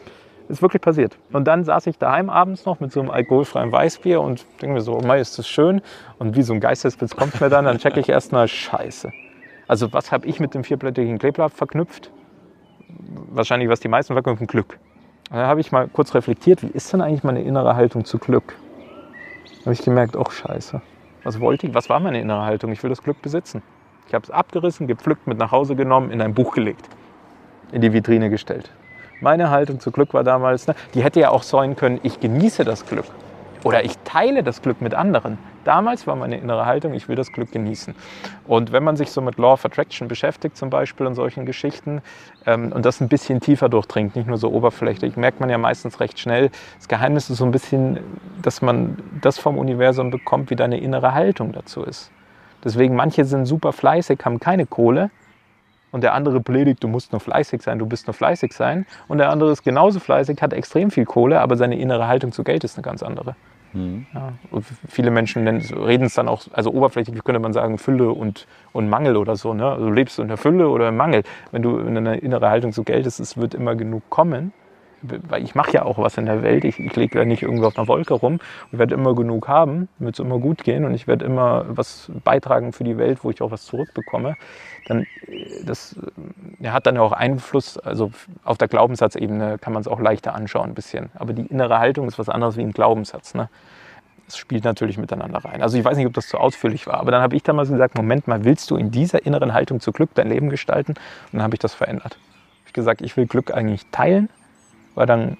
Ist 0.48 0.62
wirklich 0.62 0.82
passiert. 0.82 1.16
Und 1.32 1.44
dann 1.46 1.62
saß 1.62 1.86
ich 1.86 1.98
daheim 1.98 2.30
abends 2.30 2.64
noch 2.64 2.80
mit 2.80 2.90
so 2.90 3.00
einem 3.00 3.10
alkoholfreien 3.10 3.70
Weißbier 3.70 4.20
und 4.20 4.46
denke 4.60 4.74
mir 4.74 4.80
so, 4.80 4.94
oh 4.96 5.02
Mai, 5.02 5.20
ist 5.20 5.38
das 5.38 5.46
schön. 5.46 5.82
Und 6.18 6.36
wie 6.36 6.42
so 6.42 6.54
ein 6.54 6.60
Geistesblitz 6.60 7.14
kommt 7.14 7.40
mir 7.40 7.48
dann, 7.48 7.66
dann 7.66 7.78
checke 7.78 8.00
ich 8.00 8.08
erstmal, 8.08 8.48
scheiße. 8.48 9.12
Also 9.68 9.92
was 9.92 10.10
habe 10.10 10.26
ich 10.26 10.40
mit 10.40 10.54
dem 10.54 10.64
vierblättigen 10.64 11.18
Kleeblatt 11.18 11.52
verknüpft? 11.52 12.10
Wahrscheinlich, 13.30 13.68
was 13.68 13.80
die 13.80 13.88
meisten 13.88 14.14
verknüpfen, 14.14 14.46
Glück. 14.46 14.78
Und 15.30 15.36
dann 15.36 15.46
habe 15.46 15.60
ich 15.60 15.70
mal 15.70 15.86
kurz 15.86 16.14
reflektiert, 16.14 16.62
wie 16.62 16.68
ist 16.68 16.92
denn 16.92 17.02
eigentlich 17.02 17.22
meine 17.22 17.42
innere 17.42 17.76
Haltung 17.76 18.06
zu 18.06 18.18
Glück? 18.18 18.56
Da 19.58 19.66
habe 19.66 19.74
ich 19.74 19.82
gemerkt, 19.82 20.16
oh 20.16 20.28
scheiße. 20.28 20.80
Was 21.24 21.40
wollte 21.40 21.66
ich? 21.66 21.74
Was 21.74 21.90
war 21.90 22.00
meine 22.00 22.20
innere 22.20 22.42
Haltung? 22.42 22.72
Ich 22.72 22.82
will 22.82 22.88
das 22.88 23.02
Glück 23.02 23.20
besitzen. 23.20 23.62
Ich 24.08 24.14
habe 24.14 24.24
es 24.24 24.30
abgerissen, 24.30 24.86
gepflückt, 24.86 25.26
mit 25.26 25.36
nach 25.36 25.52
Hause 25.52 25.76
genommen, 25.76 26.10
in 26.10 26.22
ein 26.22 26.32
Buch 26.32 26.54
gelegt, 26.54 26.88
in 27.72 27.82
die 27.82 27.92
Vitrine 27.92 28.30
gestellt. 28.30 28.70
Meine 29.20 29.50
Haltung 29.50 29.80
zu 29.80 29.90
Glück 29.90 30.14
war 30.14 30.24
damals, 30.24 30.66
ne, 30.66 30.74
die 30.94 31.02
hätte 31.02 31.20
ja 31.20 31.30
auch 31.30 31.42
sein 31.42 31.76
können, 31.76 32.00
ich 32.02 32.18
genieße 32.18 32.64
das 32.64 32.86
Glück. 32.86 33.04
Oder 33.64 33.84
ich 33.84 33.98
teile 34.04 34.42
das 34.42 34.62
Glück 34.62 34.80
mit 34.80 34.94
anderen. 34.94 35.36
Damals 35.64 36.06
war 36.06 36.16
meine 36.16 36.38
innere 36.38 36.64
Haltung, 36.64 36.94
ich 36.94 37.08
will 37.08 37.16
das 37.16 37.32
Glück 37.32 37.52
genießen. 37.52 37.94
Und 38.46 38.72
wenn 38.72 38.82
man 38.82 38.96
sich 38.96 39.10
so 39.10 39.20
mit 39.20 39.36
Law 39.36 39.52
of 39.52 39.64
Attraction 39.66 40.08
beschäftigt 40.08 40.56
zum 40.56 40.70
Beispiel 40.70 41.06
und 41.06 41.14
solchen 41.14 41.44
Geschichten 41.44 42.00
ähm, 42.46 42.72
und 42.72 42.86
das 42.86 43.02
ein 43.02 43.08
bisschen 43.08 43.40
tiefer 43.40 43.68
durchdringt, 43.68 44.16
nicht 44.16 44.28
nur 44.28 44.38
so 44.38 44.50
oberflächlich, 44.50 45.16
merkt 45.18 45.40
man 45.40 45.50
ja 45.50 45.58
meistens 45.58 46.00
recht 46.00 46.18
schnell, 46.18 46.50
das 46.78 46.88
Geheimnis 46.88 47.28
ist 47.28 47.38
so 47.38 47.44
ein 47.44 47.50
bisschen, 47.50 47.98
dass 48.40 48.62
man 48.62 48.96
das 49.20 49.38
vom 49.38 49.58
Universum 49.58 50.10
bekommt, 50.10 50.48
wie 50.48 50.56
deine 50.56 50.80
innere 50.80 51.12
Haltung 51.12 51.52
dazu 51.52 51.82
ist. 51.82 52.10
Deswegen 52.64 52.96
manche 52.96 53.24
sind 53.24 53.46
super 53.46 53.72
fleißig, 53.72 54.18
haben 54.24 54.40
keine 54.40 54.66
Kohle, 54.66 55.10
und 55.90 56.02
der 56.02 56.14
andere 56.14 56.40
predigt, 56.40 56.82
du 56.84 56.88
musst 56.88 57.12
nur 57.12 57.20
fleißig 57.20 57.62
sein, 57.62 57.78
du 57.78 57.86
bist 57.86 58.06
nur 58.06 58.14
fleißig 58.14 58.52
sein. 58.52 58.86
Und 59.08 59.18
der 59.18 59.30
andere 59.30 59.52
ist 59.52 59.62
genauso 59.62 60.00
fleißig, 60.00 60.40
hat 60.42 60.52
extrem 60.52 60.90
viel 60.90 61.06
Kohle, 61.06 61.40
aber 61.40 61.56
seine 61.56 61.78
innere 61.78 62.08
Haltung 62.08 62.32
zu 62.32 62.44
Geld 62.44 62.64
ist 62.64 62.76
eine 62.76 62.82
ganz 62.82 63.02
andere. 63.02 63.36
Mhm. 63.72 64.06
Ja, 64.14 64.32
viele 64.88 65.10
Menschen 65.10 65.46
reden 65.46 66.04
es 66.04 66.14
dann 66.14 66.28
auch, 66.28 66.42
also 66.52 66.72
oberflächlich 66.72 67.22
könnte 67.24 67.40
man 67.40 67.52
sagen, 67.52 67.78
Fülle 67.78 68.10
und, 68.10 68.46
und 68.72 68.88
Mangel 68.88 69.16
oder 69.16 69.36
so. 69.36 69.54
Ne? 69.54 69.66
Also 69.66 69.90
lebst 69.90 70.18
du 70.18 70.22
in 70.22 70.28
der 70.28 70.36
Fülle 70.36 70.68
oder 70.68 70.88
im 70.88 70.96
Mangel. 70.96 71.22
Wenn 71.52 71.62
du 71.62 71.78
in 71.78 71.96
eine 71.96 72.18
innere 72.18 72.48
Haltung 72.48 72.72
zu 72.72 72.84
Geld 72.84 73.06
ist, 73.06 73.18
es 73.18 73.36
wird 73.36 73.54
immer 73.54 73.74
genug 73.74 74.02
kommen 74.10 74.52
weil 75.02 75.42
ich 75.42 75.54
mache 75.54 75.72
ja 75.72 75.84
auch 75.84 75.98
was 75.98 76.18
in 76.18 76.26
der 76.26 76.42
Welt. 76.42 76.64
Ich, 76.64 76.78
ich 76.78 76.94
lege 76.96 77.18
ja 77.18 77.24
nicht 77.24 77.42
irgendwie 77.42 77.64
auf 77.64 77.76
einer 77.78 77.88
Wolke 77.88 78.14
rum 78.14 78.40
und 78.72 78.78
werde 78.78 78.94
immer 78.94 79.14
genug 79.14 79.48
haben, 79.48 79.88
wird 79.98 80.14
es 80.14 80.20
immer 80.20 80.38
gut 80.38 80.64
gehen 80.64 80.84
und 80.84 80.94
ich 80.94 81.06
werde 81.06 81.24
immer 81.24 81.64
was 81.68 82.10
beitragen 82.24 82.72
für 82.72 82.84
die 82.84 82.98
Welt, 82.98 83.22
wo 83.22 83.30
ich 83.30 83.40
auch 83.42 83.50
was 83.50 83.64
zurückbekomme. 83.64 84.36
Dann 84.86 85.06
das 85.64 85.96
ja, 86.60 86.72
hat 86.72 86.86
dann 86.86 86.96
ja 86.96 87.02
auch 87.02 87.12
Einfluss, 87.12 87.78
also 87.78 88.10
auf 88.44 88.58
der 88.58 88.68
Glaubenssatzebene 88.68 89.58
kann 89.58 89.72
man 89.72 89.80
es 89.80 89.88
auch 89.88 90.00
leichter 90.00 90.34
anschauen 90.34 90.70
ein 90.70 90.74
bisschen. 90.74 91.10
Aber 91.14 91.32
die 91.32 91.46
innere 91.46 91.78
Haltung 91.78 92.08
ist 92.08 92.18
was 92.18 92.28
anderes 92.28 92.56
wie 92.56 92.62
ein 92.62 92.72
Glaubenssatz. 92.72 93.34
Ne? 93.34 93.48
Das 94.26 94.36
spielt 94.36 94.64
natürlich 94.64 94.98
miteinander 94.98 95.38
rein. 95.44 95.62
Also 95.62 95.78
ich 95.78 95.84
weiß 95.84 95.96
nicht, 95.96 96.06
ob 96.06 96.14
das 96.14 96.28
zu 96.28 96.38
ausführlich 96.38 96.86
war, 96.86 97.00
aber 97.00 97.10
dann 97.10 97.22
habe 97.22 97.36
ich 97.36 97.42
damals 97.42 97.70
gesagt, 97.70 97.96
Moment 97.96 98.28
mal, 98.28 98.44
willst 98.44 98.70
du 98.70 98.76
in 98.76 98.90
dieser 98.90 99.24
inneren 99.24 99.54
Haltung 99.54 99.80
zu 99.80 99.92
Glück 99.92 100.10
dein 100.14 100.28
Leben 100.28 100.50
gestalten? 100.50 100.92
Und 100.92 101.34
dann 101.34 101.42
habe 101.42 101.54
ich 101.54 101.60
das 101.60 101.74
verändert. 101.74 102.18
Ich 102.66 102.72
gesagt, 102.72 103.00
ich 103.00 103.16
will 103.16 103.26
Glück 103.26 103.54
eigentlich 103.54 103.86
teilen 103.90 104.28
weil 104.94 105.06
dann 105.06 105.36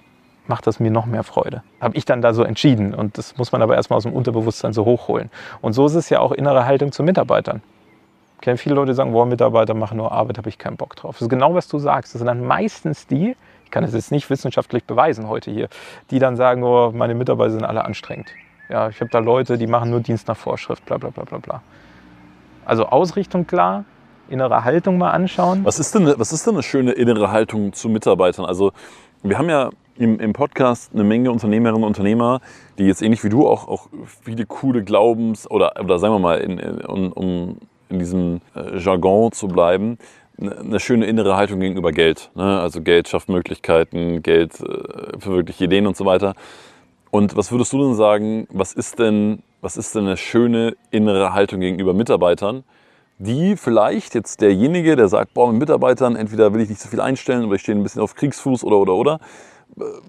macht 0.46 0.66
das 0.66 0.80
mir 0.80 0.90
noch 0.90 1.06
mehr 1.06 1.24
Freude. 1.24 1.62
Habe 1.80 1.96
ich 1.96 2.04
dann 2.04 2.22
da 2.22 2.32
so 2.32 2.42
entschieden 2.42 2.94
und 2.94 3.18
das 3.18 3.36
muss 3.36 3.52
man 3.52 3.62
aber 3.62 3.76
erstmal 3.76 3.98
aus 3.98 4.04
dem 4.04 4.12
Unterbewusstsein 4.12 4.72
so 4.72 4.84
hochholen. 4.84 5.30
Und 5.60 5.74
so 5.74 5.86
ist 5.86 5.94
es 5.94 6.08
ja 6.08 6.20
auch 6.20 6.32
innere 6.32 6.64
Haltung 6.64 6.90
zu 6.92 7.02
Mitarbeitern. 7.02 7.62
Ich 8.36 8.42
kenne 8.42 8.56
viele 8.56 8.76
Leute, 8.76 8.92
die 8.92 8.94
sagen, 8.94 9.12
boah, 9.12 9.26
Mitarbeiter 9.26 9.74
machen 9.74 9.98
nur 9.98 10.12
Arbeit, 10.12 10.38
habe 10.38 10.48
ich 10.48 10.58
keinen 10.58 10.76
Bock 10.76 10.94
drauf. 10.96 11.16
Das 11.16 11.22
ist 11.22 11.28
genau, 11.28 11.54
was 11.54 11.68
du 11.68 11.78
sagst. 11.78 12.14
Das 12.14 12.20
sind 12.20 12.26
dann 12.28 12.44
meistens 12.44 13.06
die, 13.06 13.36
ich 13.64 13.70
kann 13.70 13.84
es 13.84 13.92
jetzt 13.92 14.12
nicht 14.12 14.30
wissenschaftlich 14.30 14.84
beweisen 14.84 15.28
heute 15.28 15.50
hier, 15.50 15.68
die 16.10 16.18
dann 16.18 16.36
sagen, 16.36 16.62
oh, 16.62 16.92
meine 16.92 17.14
Mitarbeiter 17.14 17.50
sind 17.50 17.64
alle 17.64 17.84
anstrengend. 17.84 18.32
Ja, 18.68 18.88
ich 18.88 19.00
habe 19.00 19.10
da 19.10 19.18
Leute, 19.18 19.58
die 19.58 19.66
machen 19.66 19.90
nur 19.90 20.00
Dienst 20.00 20.28
nach 20.28 20.36
Vorschrift, 20.36 20.84
bla 20.86 20.98
bla 20.98 21.10
bla 21.10 21.24
bla 21.24 21.38
bla. 21.38 21.62
Also 22.64 22.86
Ausrichtung 22.86 23.46
klar, 23.46 23.84
innere 24.28 24.62
Haltung 24.64 24.98
mal 24.98 25.10
anschauen. 25.10 25.64
Was 25.64 25.78
ist 25.78 25.94
denn, 25.94 26.14
was 26.16 26.32
ist 26.32 26.46
denn 26.46 26.54
eine 26.54 26.62
schöne 26.62 26.92
innere 26.92 27.30
Haltung 27.30 27.72
zu 27.72 27.88
Mitarbeitern? 27.88 28.44
Also 28.44 28.72
wir 29.22 29.38
haben 29.38 29.48
ja 29.48 29.70
im, 29.96 30.20
im 30.20 30.32
Podcast 30.32 30.92
eine 30.94 31.04
Menge 31.04 31.30
Unternehmerinnen 31.30 31.82
und 31.82 31.88
Unternehmer, 31.88 32.40
die 32.78 32.84
jetzt 32.84 33.02
ähnlich 33.02 33.24
wie 33.24 33.28
du 33.28 33.46
auch, 33.46 33.66
auch 33.68 33.88
viele 34.22 34.46
coole 34.46 34.84
Glaubens- 34.84 35.50
oder, 35.50 35.72
oder 35.82 35.98
sagen 35.98 36.14
wir 36.14 36.20
mal, 36.20 36.40
in, 36.40 36.58
in, 36.58 37.12
um 37.12 37.58
in 37.88 37.98
diesem 37.98 38.40
äh, 38.54 38.78
Jargon 38.78 39.32
zu 39.32 39.48
bleiben, 39.48 39.98
eine 40.40 40.78
schöne 40.78 41.06
innere 41.06 41.36
Haltung 41.36 41.58
gegenüber 41.60 41.90
Geld. 41.90 42.30
Ne? 42.34 42.60
Also 42.60 42.80
Geld 42.80 43.08
schafft 43.08 43.28
Möglichkeiten, 43.28 44.22
Geld 44.22 44.60
äh, 44.60 45.18
verwirklicht 45.18 45.60
Ideen 45.60 45.86
und 45.86 45.96
so 45.96 46.04
weiter. 46.04 46.34
Und 47.10 47.36
was 47.36 47.50
würdest 47.50 47.72
du 47.72 47.82
denn 47.82 47.94
sagen, 47.94 48.46
was 48.50 48.72
ist 48.72 48.98
denn, 48.98 49.42
was 49.60 49.76
ist 49.76 49.94
denn 49.94 50.06
eine 50.06 50.16
schöne 50.16 50.76
innere 50.90 51.32
Haltung 51.32 51.60
gegenüber 51.60 51.94
Mitarbeitern, 51.94 52.62
die 53.18 53.56
vielleicht 53.56 54.14
jetzt 54.14 54.40
derjenige, 54.40 54.94
der 54.96 55.08
sagt, 55.08 55.34
boah, 55.34 55.50
mit 55.50 55.60
Mitarbeitern, 55.60 56.16
entweder 56.16 56.54
will 56.54 56.60
ich 56.60 56.68
nicht 56.68 56.80
so 56.80 56.88
viel 56.88 57.00
einstellen 57.00 57.44
oder 57.44 57.56
ich 57.56 57.62
stehe 57.62 57.76
ein 57.76 57.82
bisschen 57.82 58.00
auf 58.02 58.14
Kriegsfuß 58.14 58.64
oder, 58.64 58.78
oder, 58.78 58.94
oder. 58.94 59.20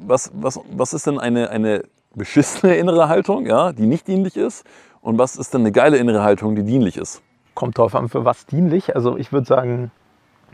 Was, 0.06 0.32
was, 0.34 0.60
was 0.72 0.94
ist 0.94 1.08
denn 1.08 1.20
eine, 1.20 1.50
eine 1.50 1.84
beschissene 2.16 2.76
innere 2.76 3.10
Haltung, 3.10 3.46
ja, 3.46 3.72
die 3.72 3.88
nicht 3.88 4.08
dienlich 4.08 4.38
ist? 4.38 4.64
Und 5.02 5.18
was 5.18 5.36
ist 5.36 5.54
denn 5.54 5.62
eine 5.62 5.72
geile 5.72 5.98
innere 5.98 6.24
Haltung, 6.24 6.56
die 6.56 6.64
dienlich 6.64 6.98
ist? 6.98 7.22
Kommt 7.56 7.78
drauf 7.78 7.96
an, 7.96 8.10
für 8.10 8.26
was 8.26 8.46
dienlich. 8.46 8.96
Also 8.96 9.18
ich 9.18 9.32
würde 9.32 9.48
sagen, 9.48 9.92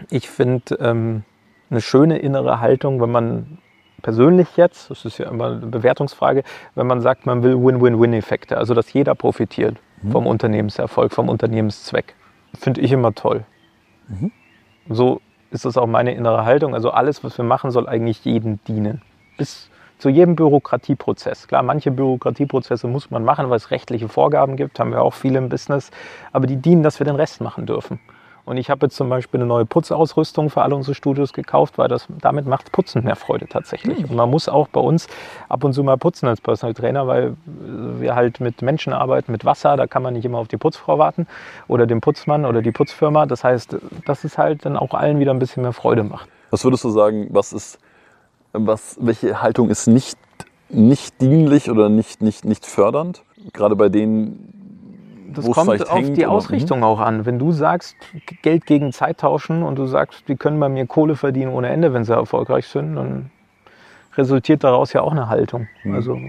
ich 0.09 0.29
finde 0.29 0.75
ähm, 0.79 1.23
eine 1.69 1.81
schöne 1.81 2.19
innere 2.19 2.61
Haltung, 2.61 3.01
wenn 3.01 3.11
man 3.11 3.57
persönlich 4.01 4.55
jetzt, 4.55 4.91
das 4.91 5.03
ist 5.03 5.17
ja 5.17 5.29
immer 5.29 5.47
eine 5.47 5.65
Bewertungsfrage, 5.65 6.43
wenn 6.75 6.87
man 6.87 7.01
sagt, 7.01 7.25
man 7.25 7.43
will 7.43 7.55
Win-Win-Win-Effekte, 7.55 8.57
also 8.57 8.73
dass 8.73 8.93
jeder 8.93 9.15
profitiert 9.15 9.77
mhm. 10.01 10.11
vom 10.11 10.27
Unternehmenserfolg, 10.27 11.11
vom 11.11 11.27
Unternehmenszweck 11.27 12.15
finde 12.55 12.81
ich 12.81 12.91
immer 12.91 13.13
toll. 13.13 13.45
Mhm. 14.07 14.31
So 14.89 15.21
ist 15.51 15.65
das 15.65 15.77
auch 15.77 15.87
meine 15.87 16.13
innere 16.13 16.45
Haltung. 16.45 16.73
Also 16.73 16.91
alles, 16.91 17.23
was 17.23 17.37
wir 17.37 17.45
machen, 17.45 17.71
soll 17.71 17.87
eigentlich 17.87 18.23
jedem 18.25 18.59
dienen. 18.65 19.01
Bis 19.37 19.69
zu 19.97 20.09
jedem 20.09 20.35
Bürokratieprozess. 20.35 21.47
Klar, 21.47 21.63
manche 21.63 21.91
Bürokratieprozesse 21.91 22.87
muss 22.87 23.11
man 23.11 23.23
machen, 23.23 23.49
weil 23.49 23.57
es 23.57 23.71
rechtliche 23.71 24.09
Vorgaben 24.09 24.57
gibt, 24.57 24.79
haben 24.79 24.91
wir 24.91 25.01
auch 25.01 25.13
viele 25.13 25.37
im 25.37 25.49
Business. 25.49 25.91
Aber 26.33 26.47
die 26.47 26.57
dienen, 26.57 26.83
dass 26.83 26.99
wir 26.99 27.05
den 27.05 27.15
Rest 27.15 27.41
machen 27.41 27.65
dürfen. 27.65 27.99
Und 28.45 28.57
ich 28.57 28.69
habe 28.69 28.85
jetzt 28.85 28.95
zum 28.95 29.09
Beispiel 29.09 29.39
eine 29.39 29.47
neue 29.47 29.65
Putzausrüstung 29.65 30.51
für 30.51 30.61
alle 30.61 30.75
unsere 30.75 30.93
Studios 30.93 31.33
gekauft, 31.33 31.77
weil 31.77 31.87
das, 31.87 32.07
damit 32.21 32.45
macht 32.45 32.71
Putzen 32.71 33.03
mehr 33.03 33.15
Freude 33.15 33.47
tatsächlich. 33.47 34.03
Mhm. 34.03 34.11
Und 34.11 34.15
man 34.15 34.29
muss 34.29 34.47
auch 34.47 34.67
bei 34.67 34.79
uns 34.79 35.07
ab 35.49 35.63
und 35.63 35.73
zu 35.73 35.83
mal 35.83 35.97
putzen 35.97 36.27
als 36.27 36.41
Personal 36.41 36.75
Trainer, 36.75 37.07
weil 37.07 37.35
wir 37.45 38.15
halt 38.15 38.39
mit 38.39 38.61
Menschen 38.61 38.93
arbeiten, 38.93 39.31
mit 39.31 39.45
Wasser, 39.45 39.75
da 39.77 39.87
kann 39.87 40.03
man 40.03 40.13
nicht 40.13 40.25
immer 40.25 40.37
auf 40.37 40.47
die 40.47 40.57
Putzfrau 40.57 40.99
warten 40.99 41.25
oder 41.67 41.87
den 41.87 42.01
Putzmann 42.01 42.45
oder 42.45 42.61
die 42.61 42.71
Putzfirma. 42.71 43.25
Das 43.25 43.43
heißt, 43.43 43.77
dass 44.05 44.23
es 44.23 44.37
halt 44.37 44.65
dann 44.65 44.77
auch 44.77 44.93
allen 44.93 45.19
wieder 45.19 45.31
ein 45.31 45.39
bisschen 45.39 45.63
mehr 45.63 45.73
Freude 45.73 46.03
macht. 46.03 46.29
Was 46.51 46.63
würdest 46.63 46.83
du 46.83 46.89
sagen, 46.89 47.27
was 47.31 47.51
ist, 47.51 47.79
was, 48.53 48.97
welche 49.01 49.41
Haltung 49.41 49.69
ist 49.69 49.87
nicht, 49.87 50.17
nicht 50.69 51.19
dienlich 51.19 51.71
oder 51.71 51.89
nicht, 51.89 52.21
nicht, 52.21 52.45
nicht 52.45 52.65
fördernd? 52.65 53.23
Gerade 53.53 53.75
bei 53.75 53.89
denen, 53.89 54.64
das 55.35 55.49
kommt 55.51 55.89
auf 55.89 56.13
die 56.13 56.25
Ausrichtung 56.25 56.83
auch 56.83 56.99
an. 56.99 57.25
Wenn 57.25 57.39
du 57.39 57.51
sagst, 57.51 57.95
Geld 58.41 58.65
gegen 58.65 58.91
Zeit 58.91 59.19
tauschen 59.19 59.63
und 59.63 59.75
du 59.75 59.85
sagst, 59.85 60.23
die 60.27 60.35
können 60.35 60.59
bei 60.59 60.69
mir 60.69 60.85
Kohle 60.87 61.15
verdienen 61.15 61.51
ohne 61.51 61.69
Ende, 61.69 61.93
wenn 61.93 62.03
sie 62.03 62.13
erfolgreich 62.13 62.67
sind, 62.67 62.95
dann 62.95 63.29
resultiert 64.17 64.63
daraus 64.63 64.93
ja 64.93 65.01
auch 65.01 65.11
eine 65.11 65.29
Haltung. 65.29 65.67
Mhm. 65.83 65.95
Also 65.95 66.19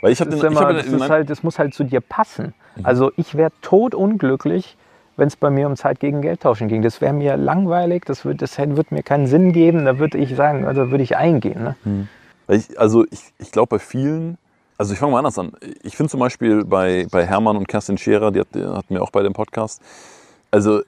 Weil 0.00 0.12
ich 0.12 0.18
das, 0.18 0.28
den, 0.28 0.40
immer, 0.40 0.70
ist 0.70 1.10
halt, 1.10 1.30
das 1.30 1.42
muss 1.42 1.58
halt 1.58 1.74
zu 1.74 1.84
dir 1.84 2.00
passen. 2.00 2.54
Mhm. 2.76 2.86
Also 2.86 3.12
ich 3.16 3.34
wäre 3.34 3.52
totunglücklich, 3.62 4.76
wenn 5.16 5.28
es 5.28 5.36
bei 5.36 5.50
mir 5.50 5.66
um 5.66 5.76
Zeit 5.76 6.00
gegen 6.00 6.22
Geld 6.22 6.40
tauschen 6.40 6.68
ging. 6.68 6.82
Das 6.82 7.00
wäre 7.00 7.12
mir 7.12 7.36
langweilig, 7.36 8.04
das 8.04 8.24
würde 8.24 8.38
das 8.38 8.58
würd 8.58 8.92
mir 8.92 9.02
keinen 9.02 9.26
Sinn 9.26 9.52
geben, 9.52 9.84
da 9.84 9.98
würde 9.98 10.18
ich 10.18 10.34
sagen, 10.36 10.64
also 10.64 10.90
würde 10.90 11.02
ich 11.02 11.16
eingehen. 11.16 11.62
Ne? 11.62 11.76
Mhm. 11.84 12.08
Ich, 12.48 12.78
also 12.78 13.04
ich, 13.10 13.32
ich 13.38 13.50
glaube 13.50 13.76
bei 13.76 13.78
vielen 13.78 14.38
also 14.78 14.92
ich 14.92 14.98
fange 14.98 15.12
mal 15.12 15.18
anders 15.18 15.38
an. 15.38 15.52
Ich 15.82 15.96
finde 15.96 16.10
zum 16.10 16.20
Beispiel 16.20 16.64
bei, 16.64 17.06
bei 17.10 17.26
Hermann 17.26 17.56
und 17.56 17.66
Kerstin 17.66 17.98
Scherer, 17.98 18.30
die, 18.30 18.40
hat, 18.40 18.48
die 18.54 18.64
hatten 18.64 18.94
wir 18.94 19.02
auch 19.02 19.10
bei 19.10 19.22
dem 19.22 19.32
Podcast, 19.32 19.82
also 20.50 20.82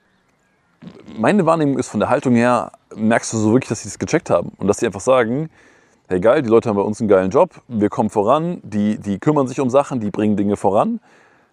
meine 1.18 1.44
Wahrnehmung 1.44 1.78
ist 1.78 1.88
von 1.88 2.00
der 2.00 2.08
Haltung 2.08 2.34
her, 2.34 2.72
merkst 2.94 3.32
du 3.32 3.36
so 3.36 3.52
wirklich, 3.52 3.68
dass 3.68 3.82
sie 3.82 3.88
das 3.88 3.98
gecheckt 3.98 4.30
haben 4.30 4.52
und 4.56 4.68
dass 4.68 4.78
sie 4.78 4.86
einfach 4.86 5.00
sagen, 5.00 5.50
hey 6.08 6.20
geil, 6.20 6.40
die 6.42 6.48
Leute 6.48 6.68
haben 6.68 6.76
bei 6.76 6.82
uns 6.82 7.00
einen 7.00 7.08
geilen 7.08 7.30
Job, 7.30 7.50
wir 7.68 7.90
kommen 7.90 8.10
voran, 8.10 8.60
die, 8.62 8.98
die 8.98 9.18
kümmern 9.18 9.46
sich 9.46 9.60
um 9.60 9.68
Sachen, 9.68 10.00
die 10.00 10.10
bringen 10.10 10.36
Dinge 10.36 10.56
voran, 10.56 11.00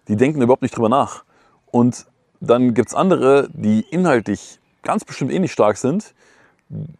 die 0.06 0.16
denken 0.16 0.40
überhaupt 0.40 0.62
nicht 0.62 0.76
drüber 0.76 0.88
nach. 0.88 1.24
Und 1.70 2.06
dann 2.40 2.72
gibt 2.72 2.88
es 2.88 2.94
andere, 2.94 3.48
die 3.52 3.84
inhaltlich 3.90 4.60
ganz 4.82 5.04
bestimmt 5.04 5.32
eh 5.32 5.38
nicht 5.38 5.52
stark 5.52 5.76
sind, 5.76 6.14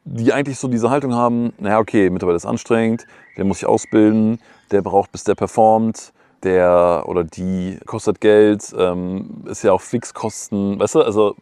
die 0.04 0.33
eigentlich 0.33 0.59
so 0.59 0.68
diese 0.68 0.90
Haltung 0.90 1.14
haben, 1.14 1.52
naja, 1.59 1.78
okay, 1.78 2.11
Mitarbeiter 2.11 2.37
ist 2.37 2.47
anstrengend, 2.47 3.07
der 3.37 3.45
muss 3.45 3.61
sich 3.61 3.68
ausbilden, 3.68 4.40
der 4.68 4.82
braucht, 4.82 5.12
bis 5.12 5.25
der 5.25 5.34
performt, 5.34 6.12
der 6.42 7.04
oder 7.06 7.25
die 7.25 7.78
kostet 7.87 8.20
Geld, 8.20 8.75
ähm, 8.78 9.44
ist 9.46 9.62
ja 9.62 9.72
auch 9.72 9.80
Fixkosten, 9.80 10.78
weißt 10.78 10.96
du, 10.96 11.02
also 11.02 11.34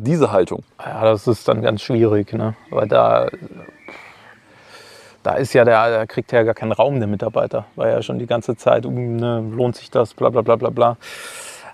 diese 0.00 0.30
Haltung. 0.30 0.62
Ja, 0.84 1.02
das 1.02 1.26
ist 1.26 1.48
dann 1.48 1.62
ganz 1.62 1.82
schwierig, 1.82 2.32
ne? 2.32 2.54
weil 2.70 2.86
da, 2.88 3.28
da 5.22 5.34
ist 5.34 5.52
ja 5.52 5.64
der, 5.64 5.90
der 5.90 6.06
kriegt 6.06 6.30
ja 6.32 6.42
gar 6.42 6.54
keinen 6.54 6.72
Raum, 6.72 6.98
der 6.98 7.08
Mitarbeiter, 7.08 7.66
weil 7.76 7.92
ja 7.92 8.02
schon 8.02 8.18
die 8.18 8.26
ganze 8.26 8.56
Zeit, 8.56 8.86
um, 8.86 9.16
ne, 9.16 9.40
lohnt 9.40 9.76
sich 9.76 9.90
das, 9.90 10.14
bla 10.14 10.28
bla 10.28 10.42
bla 10.42 10.56
bla 10.56 10.70
bla. 10.70 10.96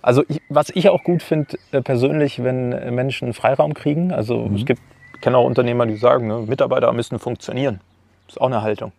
Also 0.01 0.23
ich, 0.29 0.43
was 0.49 0.71
ich 0.71 0.89
auch 0.89 1.03
gut 1.03 1.23
finde 1.23 1.59
äh, 1.73 1.81
persönlich, 1.81 2.43
wenn 2.43 2.95
Menschen 2.95 3.33
Freiraum 3.33 3.75
kriegen, 3.75 4.13
also 4.13 4.39
mhm. 4.39 4.57
es 4.57 4.67
gibt, 4.67 4.81
ich 5.15 5.21
kenne 5.21 5.39
auch 5.39 5.47
Unternehmer, 5.47 5.87
die 5.87 5.97
sagen, 5.97 6.27
ne, 6.29 6.39
Mitarbeiter 6.47 6.93
müssen 6.93 7.19
funktionieren. 7.19 7.81
Das 8.27 8.37
ist 8.37 8.41
auch 8.41 8.47
eine 8.47 8.63
Haltung. 8.63 8.93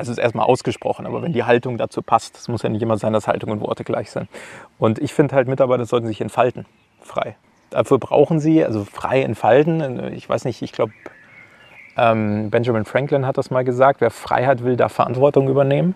Also 0.00 0.12
es 0.12 0.16
ist 0.16 0.22
erstmal 0.24 0.46
ausgesprochen, 0.46 1.04
aber 1.04 1.20
wenn 1.20 1.34
die 1.34 1.44
Haltung 1.44 1.76
dazu 1.76 2.00
passt, 2.00 2.38
es 2.38 2.48
muss 2.48 2.62
ja 2.62 2.70
nicht 2.70 2.80
immer 2.80 2.96
sein, 2.96 3.12
dass 3.12 3.28
Haltung 3.28 3.50
und 3.50 3.60
Worte 3.60 3.84
gleich 3.84 4.10
sind. 4.10 4.30
Und 4.78 4.98
ich 4.98 5.12
finde 5.12 5.36
halt, 5.36 5.46
Mitarbeiter 5.46 5.84
sollten 5.84 6.06
sich 6.06 6.22
entfalten, 6.22 6.64
frei. 7.02 7.36
Dafür 7.68 7.98
brauchen 7.98 8.40
sie, 8.40 8.64
also 8.64 8.86
frei 8.86 9.22
entfalten. 9.22 10.10
Ich 10.14 10.26
weiß 10.26 10.46
nicht, 10.46 10.62
ich 10.62 10.72
glaube, 10.72 10.94
ähm, 11.98 12.48
Benjamin 12.48 12.86
Franklin 12.86 13.26
hat 13.26 13.36
das 13.36 13.50
mal 13.50 13.62
gesagt, 13.62 14.00
wer 14.00 14.10
Freiheit 14.10 14.64
will, 14.64 14.78
darf 14.78 14.92
Verantwortung 14.94 15.50
übernehmen. 15.50 15.94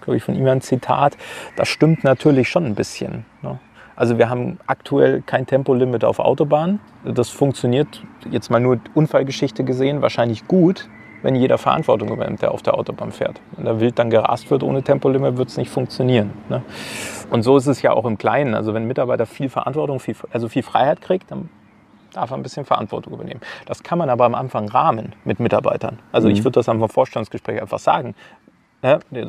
Glaube 0.00 0.16
ich 0.18 0.22
von 0.22 0.36
ihm 0.36 0.46
ein 0.46 0.60
Zitat. 0.60 1.16
Das 1.56 1.66
stimmt 1.66 2.04
natürlich 2.04 2.48
schon 2.48 2.66
ein 2.66 2.76
bisschen. 2.76 3.26
Ne? 3.42 3.58
Also 3.96 4.16
wir 4.16 4.30
haben 4.30 4.60
aktuell 4.68 5.22
kein 5.26 5.44
Tempolimit 5.44 6.04
auf 6.04 6.20
Autobahnen. 6.20 6.78
Das 7.04 7.30
funktioniert 7.30 8.00
jetzt 8.30 8.48
mal 8.48 8.60
nur 8.60 8.78
Unfallgeschichte 8.94 9.64
gesehen 9.64 10.02
wahrscheinlich 10.02 10.46
gut, 10.46 10.88
wenn 11.22 11.34
jeder 11.34 11.58
Verantwortung 11.58 12.08
übernimmt, 12.08 12.42
der 12.42 12.52
auf 12.52 12.62
der 12.62 12.74
Autobahn 12.74 13.12
fährt. 13.12 13.40
Wenn 13.56 13.66
da 13.66 13.80
wild 13.80 13.98
dann 13.98 14.10
gerast 14.10 14.50
wird 14.50 14.62
ohne 14.62 14.82
Tempolimit, 14.82 15.36
wird 15.36 15.48
es 15.48 15.56
nicht 15.56 15.70
funktionieren. 15.70 16.32
Ne? 16.48 16.62
Und 17.30 17.42
so 17.42 17.56
ist 17.56 17.66
es 17.66 17.82
ja 17.82 17.92
auch 17.92 18.04
im 18.04 18.18
Kleinen. 18.18 18.54
Also 18.54 18.74
wenn 18.74 18.84
ein 18.84 18.88
Mitarbeiter 18.88 19.26
viel 19.26 19.48
Verantwortung, 19.48 20.00
viel, 20.00 20.16
also 20.32 20.48
viel 20.48 20.62
Freiheit 20.62 21.00
kriegt, 21.00 21.30
dann 21.30 21.48
darf 22.12 22.30
er 22.30 22.36
ein 22.36 22.42
bisschen 22.42 22.64
Verantwortung 22.64 23.12
übernehmen. 23.14 23.40
Das 23.66 23.82
kann 23.82 23.98
man 23.98 24.10
aber 24.10 24.24
am 24.24 24.34
Anfang 24.34 24.68
rahmen 24.68 25.14
mit 25.24 25.40
Mitarbeitern. 25.40 25.98
Also 26.12 26.28
mhm. 26.28 26.34
ich 26.34 26.44
würde 26.44 26.54
das 26.54 26.68
am 26.68 26.86
Vorstandsgespräch 26.88 27.60
einfach 27.60 27.78
sagen. 27.78 28.14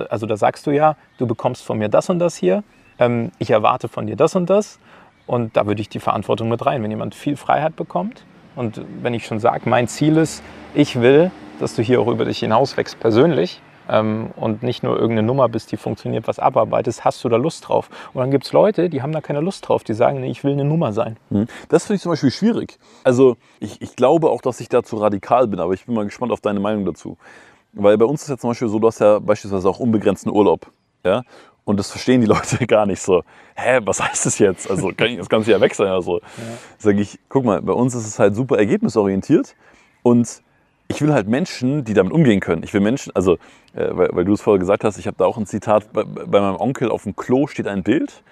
Also 0.09 0.25
da 0.25 0.37
sagst 0.37 0.65
du 0.65 0.71
ja, 0.71 0.95
du 1.17 1.27
bekommst 1.27 1.63
von 1.63 1.77
mir 1.77 1.89
das 1.89 2.09
und 2.09 2.19
das 2.19 2.37
hier, 2.37 2.63
ähm, 2.99 3.31
ich 3.37 3.51
erwarte 3.51 3.87
von 3.87 4.07
dir 4.07 4.15
das 4.15 4.35
und 4.35 4.49
das 4.49 4.79
und 5.27 5.57
da 5.57 5.65
würde 5.65 5.81
ich 5.81 5.89
die 5.89 5.99
Verantwortung 5.99 6.49
mit 6.49 6.65
rein. 6.65 6.81
Wenn 6.83 6.91
jemand 6.91 7.15
viel 7.15 7.35
Freiheit 7.35 7.75
bekommt 7.75 8.23
und 8.55 8.81
wenn 9.01 9.13
ich 9.13 9.25
schon 9.25 9.39
sage, 9.39 9.69
mein 9.69 9.87
Ziel 9.87 10.17
ist, 10.17 10.41
ich 10.73 11.01
will, 11.01 11.31
dass 11.61 11.75
du 11.75 11.81
hier 11.81 12.01
auch 12.01 12.07
über 12.07 12.25
dich 12.25 12.39
hinaus 12.39 12.77
wächst 12.77 12.99
persönlich, 12.99 13.61
ähm, 13.91 14.29
und 14.35 14.63
nicht 14.63 14.83
nur 14.83 14.95
irgendeine 14.95 15.27
Nummer 15.27 15.49
bist, 15.49 15.71
die 15.71 15.77
funktioniert, 15.77 16.27
was 16.27 16.39
abarbeitest, 16.39 17.03
hast 17.03 17.23
du 17.23 17.29
da 17.29 17.35
Lust 17.35 17.67
drauf. 17.67 17.89
Und 18.13 18.21
dann 18.21 18.31
gibt 18.31 18.45
es 18.45 18.53
Leute, 18.53 18.89
die 18.89 19.01
haben 19.01 19.11
da 19.11 19.21
keine 19.21 19.41
Lust 19.41 19.67
drauf, 19.67 19.83
die 19.83 19.93
sagen, 19.93 20.21
nee, 20.21 20.31
ich 20.31 20.43
will 20.43 20.53
eine 20.53 20.63
Nummer 20.65 20.93
sein. 20.93 21.17
Hm. 21.29 21.47
Das 21.69 21.85
finde 21.85 21.95
ich 21.97 22.01
zum 22.01 22.11
Beispiel 22.11 22.31
schwierig. 22.31 22.77
Also 23.03 23.35
ich, 23.59 23.81
ich 23.81 23.95
glaube 23.95 24.29
auch, 24.29 24.41
dass 24.41 24.59
ich 24.61 24.69
da 24.69 24.83
zu 24.83 24.97
radikal 24.97 25.47
bin, 25.47 25.59
aber 25.59 25.73
ich 25.73 25.85
bin 25.85 25.95
mal 25.95 26.05
gespannt 26.05 26.31
auf 26.31 26.41
deine 26.41 26.59
Meinung 26.59 26.85
dazu. 26.85 27.17
Weil 27.73 27.97
bei 27.97 28.05
uns 28.05 28.23
ist 28.23 28.29
ja 28.29 28.37
zum 28.37 28.51
Beispiel 28.51 28.69
so, 28.69 28.79
du 28.79 28.87
hast 28.87 28.99
ja 28.99 29.19
beispielsweise 29.19 29.69
auch 29.69 29.79
unbegrenzten 29.79 30.31
Urlaub. 30.31 30.71
Ja? 31.05 31.23
Und 31.63 31.77
das 31.77 31.91
verstehen 31.91 32.21
die 32.21 32.27
Leute 32.27 32.65
gar 32.67 32.85
nicht 32.85 33.01
so. 33.01 33.23
Hä, 33.55 33.79
was 33.83 34.01
heißt 34.01 34.25
das 34.25 34.39
jetzt? 34.39 34.69
Also 34.69 34.91
kann 34.95 35.07
ich 35.07 35.17
das 35.17 35.29
Ganze 35.29 35.51
ja 35.51 35.59
weg 35.59 35.75
sein. 35.75 35.87
Also 35.87 36.19
ja. 36.19 36.23
sage 36.77 37.01
ich, 37.01 37.19
guck 37.29 37.45
mal, 37.45 37.61
bei 37.61 37.73
uns 37.73 37.95
ist 37.95 38.07
es 38.07 38.19
halt 38.19 38.35
super 38.35 38.57
ergebnisorientiert 38.57 39.55
und 40.03 40.41
ich 40.91 41.01
will 41.01 41.13
halt 41.13 41.27
Menschen, 41.27 41.83
die 41.83 41.93
damit 41.93 42.13
umgehen 42.13 42.39
können. 42.39 42.63
Ich 42.63 42.73
will 42.73 42.81
Menschen, 42.81 43.15
also 43.15 43.33
äh, 43.73 43.87
weil, 43.91 44.09
weil, 44.11 44.25
du 44.25 44.33
es 44.33 44.41
vorher 44.41 44.59
gesagt 44.59 44.83
hast, 44.83 44.97
ich 44.97 45.07
habe 45.07 45.17
da 45.17 45.25
auch 45.25 45.37
ein 45.37 45.45
Zitat, 45.45 45.91
bei, 45.93 46.03
bei, 46.03 46.41
meinem 46.41 46.57
Onkel 46.57 46.91
auf 46.91 47.03
dem 47.03 47.15
Klo 47.15 47.47
steht 47.47 47.67
ein 47.67 47.83
Bild. 47.83 48.23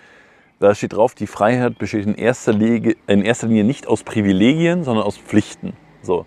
Da 0.60 0.76
steht 0.76 0.94
drauf, 0.94 1.16
die 1.16 1.28
Freiheit 1.28 1.78
besteht 1.80 2.06
in 2.06 2.16
erster, 2.16 2.52
Linie, 2.52 2.98
in 3.08 3.22
erster 3.22 3.48
Linie 3.48 3.64
nicht 3.64 3.88
aus 3.88 4.04
Privilegien, 4.04 4.84
sondern 4.84 5.06
aus 5.06 5.18
Pflichten. 5.18 5.74
So. 6.02 6.26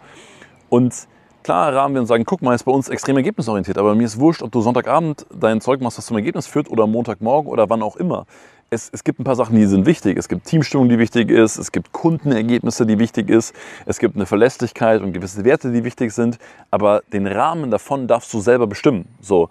Und 0.71 1.07
klar 1.43 1.75
rahmen 1.75 1.95
wir 1.95 2.01
und 2.01 2.07
sagen, 2.07 2.25
guck 2.25 2.41
mal, 2.41 2.55
ist 2.55 2.65
bei 2.65 2.73
uns 2.73 2.89
extrem 2.89 3.19
ergebnisorientiert, 3.19 3.77
aber 3.77 3.95
mir 3.95 4.05
ist 4.05 4.19
wurscht, 4.19 4.43
ob 4.43 4.51
du 4.51 4.63
Sonntagabend 4.63 5.27
dein 5.39 5.61
Zeug 5.61 5.83
machst, 5.83 5.99
was 5.99 6.07
zum 6.07 6.17
Ergebnis 6.17 6.47
führt 6.47 6.71
oder 6.71 6.87
Montagmorgen 6.87 7.51
oder 7.51 7.69
wann 7.69 7.83
auch 7.83 7.97
immer. 7.97 8.25
Es, 8.73 8.89
es, 8.91 9.05
gibt 9.05 9.21
ein 9.21 9.25
paar 9.25 9.37
Sachen, 9.37 9.55
die 9.55 9.67
sind 9.67 9.85
wichtig. 9.85 10.17
Es 10.17 10.29
gibt 10.29 10.47
Teamstimmung, 10.47 10.89
die 10.89 10.99
wichtig 10.99 11.31
ist. 11.31 11.59
Es 11.59 11.73
gibt 11.73 11.93
Kundenergebnisse, 11.93 12.87
die 12.87 12.99
wichtig 12.99 13.29
ist. 13.29 13.55
Es 13.85 13.99
gibt 13.99 14.17
eine 14.17 14.25
Verlässlichkeit 14.25 15.03
und 15.03 15.13
gewisse 15.13 15.45
Werte, 15.45 15.73
die 15.73 15.85
wichtig 15.85 16.11
sind. 16.11 16.39
Aber 16.71 17.03
den 17.13 17.27
Rahmen 17.27 17.71
davon 17.71 18.09
darfst 18.09 18.33
du 18.33 18.41
selber 18.41 18.67
bestimmen. 18.67 19.09
So. 19.21 19.51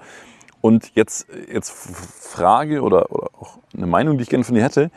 Und 0.60 0.96
jetzt, 0.96 1.28
jetzt 1.54 1.72
Frage 1.72 2.82
oder, 2.82 3.12
oder 3.12 3.30
auch 3.40 3.60
eine 3.78 3.86
Meinung, 3.86 4.18
die 4.18 4.24
ich 4.24 4.30
gerne 4.30 4.44
von 4.44 4.56
dir 4.56 4.64
hätte. 4.64 4.90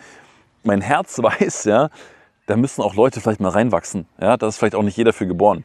Mein 0.62 0.80
Herz 0.80 1.18
weiß, 1.22 1.64
ja, 1.64 1.90
da 2.46 2.56
müssen 2.56 2.82
auch 2.82 2.94
Leute 2.94 3.20
vielleicht 3.20 3.40
mal 3.40 3.50
reinwachsen. 3.50 4.06
Ja, 4.20 4.36
da 4.36 4.46
ist 4.48 4.58
vielleicht 4.58 4.74
auch 4.74 4.82
nicht 4.82 4.96
jeder 4.96 5.12
für 5.12 5.26
geboren. 5.26 5.64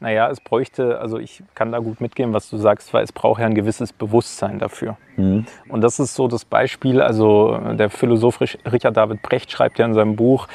Naja, 0.00 0.28
es 0.30 0.40
bräuchte, 0.40 0.98
also 0.98 1.18
ich 1.18 1.42
kann 1.54 1.72
da 1.72 1.78
gut 1.78 2.00
mitgehen, 2.00 2.32
was 2.32 2.48
du 2.48 2.56
sagst, 2.56 2.92
weil 2.94 3.04
es 3.04 3.12
braucht 3.12 3.40
ja 3.40 3.46
ein 3.46 3.54
gewisses 3.54 3.92
Bewusstsein 3.92 4.58
dafür. 4.58 4.96
Mhm. 5.16 5.46
Und 5.68 5.82
das 5.82 5.98
ist 5.98 6.14
so 6.14 6.26
das 6.26 6.44
Beispiel, 6.44 7.00
also 7.00 7.58
der 7.74 7.90
Philosoph 7.90 8.40
Richard 8.40 8.96
David 8.96 9.22
Brecht 9.22 9.50
schreibt 9.50 9.78
ja 9.78 9.84
in 9.84 9.94
seinem 9.94 10.16
Buch, 10.16 10.48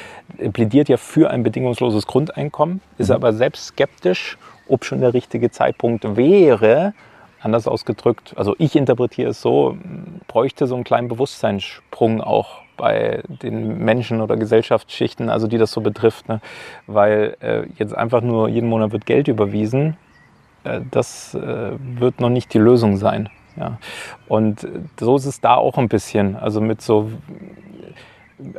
plädiert 0.52 0.88
ja 0.88 0.96
für 0.96 1.30
ein 1.30 1.42
bedingungsloses 1.42 2.06
Grundeinkommen, 2.06 2.80
ist 2.98 3.08
mhm. 3.08 3.16
aber 3.16 3.32
selbst 3.32 3.66
skeptisch, 3.68 4.38
ob 4.68 4.84
schon 4.84 5.00
der 5.00 5.14
richtige 5.14 5.50
Zeitpunkt 5.50 6.16
wäre, 6.16 6.94
anders 7.40 7.66
ausgedrückt, 7.66 8.34
also 8.36 8.54
ich 8.58 8.76
interpretiere 8.76 9.30
es 9.30 9.40
so, 9.40 9.76
bräuchte 10.26 10.66
so 10.66 10.74
einen 10.74 10.84
kleinen 10.84 11.08
Bewusstseinssprung 11.08 12.20
auch 12.20 12.60
bei 12.80 13.22
den 13.28 13.84
Menschen 13.84 14.20
oder 14.20 14.36
Gesellschaftsschichten, 14.36 15.28
also 15.28 15.46
die 15.46 15.58
das 15.58 15.72
so 15.72 15.80
betrifft. 15.80 16.28
Ne? 16.28 16.40
Weil 16.86 17.36
äh, 17.40 17.62
jetzt 17.76 17.94
einfach 17.94 18.22
nur 18.22 18.48
jeden 18.48 18.68
Monat 18.68 18.92
wird 18.92 19.06
Geld 19.06 19.28
überwiesen, 19.28 19.96
äh, 20.64 20.80
das 20.90 21.34
äh, 21.34 21.72
wird 21.78 22.20
noch 22.20 22.30
nicht 22.30 22.52
die 22.54 22.58
Lösung 22.58 22.96
sein. 22.96 23.28
Ja? 23.56 23.78
Und 24.28 24.66
so 24.98 25.16
ist 25.16 25.26
es 25.26 25.40
da 25.40 25.54
auch 25.54 25.78
ein 25.78 25.88
bisschen. 25.88 26.36
Also 26.36 26.60
mit 26.60 26.82
so 26.82 27.10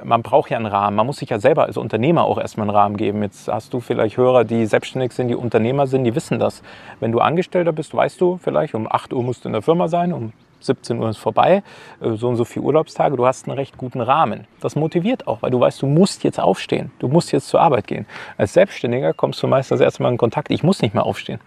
man 0.03 0.21
braucht 0.21 0.51
ja 0.51 0.57
einen 0.57 0.67
Rahmen. 0.67 0.95
Man 0.95 1.07
muss 1.07 1.17
sich 1.17 1.29
ja 1.29 1.39
selber 1.39 1.65
als 1.65 1.75
Unternehmer 1.75 2.25
auch 2.25 2.37
erstmal 2.37 2.67
einen 2.67 2.75
Rahmen 2.75 2.97
geben. 2.97 3.23
Jetzt 3.23 3.47
hast 3.47 3.73
du 3.73 3.79
vielleicht 3.79 4.17
Hörer, 4.17 4.43
die 4.43 4.65
selbstständig 4.65 5.11
sind, 5.13 5.27
die 5.27 5.35
Unternehmer 5.35 5.87
sind, 5.87 6.03
die 6.03 6.13
wissen 6.13 6.37
das. 6.37 6.61
Wenn 6.99 7.11
du 7.11 7.19
Angestellter 7.19 7.71
bist, 7.71 7.95
weißt 7.95 8.21
du 8.21 8.37
vielleicht, 8.37 8.75
um 8.75 8.87
8 8.91 9.11
Uhr 9.13 9.23
musst 9.23 9.43
du 9.43 9.49
in 9.49 9.53
der 9.53 9.63
Firma 9.63 9.87
sein, 9.87 10.13
um 10.13 10.33
17 10.63 10.99
Uhr 10.99 11.09
ist 11.09 11.17
vorbei, 11.17 11.63
äh, 12.01 12.15
so 12.15 12.29
und 12.29 12.35
so 12.35 12.45
viele 12.45 12.65
Urlaubstage, 12.65 13.15
du 13.15 13.25
hast 13.25 13.47
einen 13.47 13.57
recht 13.57 13.77
guten 13.77 14.01
Rahmen. 14.01 14.47
Das 14.59 14.75
motiviert 14.75 15.27
auch, 15.27 15.41
weil 15.41 15.51
du 15.51 15.59
weißt, 15.59 15.81
du 15.81 15.87
musst 15.87 16.23
jetzt 16.23 16.39
aufstehen, 16.39 16.91
du 16.99 17.07
musst 17.07 17.31
jetzt 17.31 17.47
zur 17.47 17.61
Arbeit 17.61 17.87
gehen. 17.87 18.05
Als 18.37 18.53
Selbstständiger 18.53 19.13
kommst 19.13 19.41
du 19.43 19.47
meistens 19.47 19.79
das 19.79 19.85
erste 19.85 20.03
Mal 20.03 20.09
in 20.09 20.17
Kontakt, 20.17 20.51
ich 20.51 20.63
muss 20.63 20.81
nicht 20.81 20.93
mehr 20.93 21.05
aufstehen. 21.05 21.39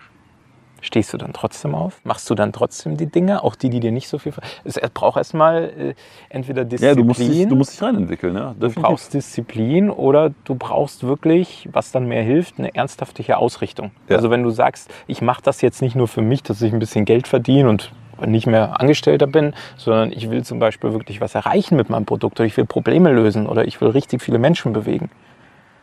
Stehst 0.85 1.15
du 1.15 1.17
dann 1.17 1.33
trotzdem 1.33 1.75
auf? 1.75 1.99
Machst 2.05 2.29
du 2.29 2.35
dann 2.35 2.53
trotzdem 2.53 2.99
die 2.99 3.07
Dinge, 3.07 3.43
auch 3.43 3.55
die, 3.55 3.71
die 3.71 3.81
dir 3.81 3.91
nicht 3.91 4.07
so 4.07 4.19
viel... 4.19 4.35
Es 4.65 4.79
braucht 4.93 5.17
erstmal 5.17 5.65
äh, 5.79 5.95
entweder 6.29 6.67
Disziplin... 6.67 6.89
Ja, 6.91 6.95
du 6.95 7.05
musst 7.05 7.21
dich, 7.21 7.49
du 7.49 7.57
musst 7.57 7.73
dich 7.73 7.83
reinentwickeln. 7.83 8.37
Ja, 8.37 8.55
du 8.61 8.71
brauchst 8.71 9.15
Disziplin 9.15 9.89
oder 9.89 10.35
du 10.45 10.55
brauchst 10.57 11.03
wirklich, 11.03 11.71
was 11.73 11.91
dann 11.91 12.07
mehr 12.07 12.23
hilft, 12.23 12.59
eine 12.59 12.75
ernsthafte 12.75 13.35
Ausrichtung. 13.39 13.93
Ja. 14.11 14.17
Also 14.17 14.29
wenn 14.29 14.43
du 14.43 14.51
sagst, 14.51 14.93
ich 15.07 15.23
mache 15.23 15.41
das 15.43 15.63
jetzt 15.63 15.81
nicht 15.81 15.97
nur 15.97 16.07
für 16.07 16.21
mich, 16.21 16.43
dass 16.43 16.61
ich 16.61 16.71
ein 16.71 16.81
bisschen 16.81 17.07
Geld 17.07 17.29
verdiene 17.29 17.71
und 17.71 17.91
nicht 18.27 18.47
mehr 18.47 18.81
Angestellter 18.81 19.27
bin, 19.27 19.55
sondern 19.77 20.13
ich 20.13 20.31
will 20.31 20.45
zum 20.45 20.59
Beispiel 20.59 20.93
wirklich 20.93 21.21
was 21.21 21.35
erreichen 21.35 21.77
mit 21.77 21.91
meinem 21.91 22.05
Produkt 22.05 22.41
oder 22.41 22.47
ich 22.47 22.57
will 22.57 22.65
Probleme 22.65 23.13
lösen 23.13 23.47
oder 23.47 23.67
ich 23.67 23.81
will 23.81 23.89
richtig 23.89 24.23
viele 24.23 24.39
Menschen 24.39 24.73
bewegen. 24.73 25.11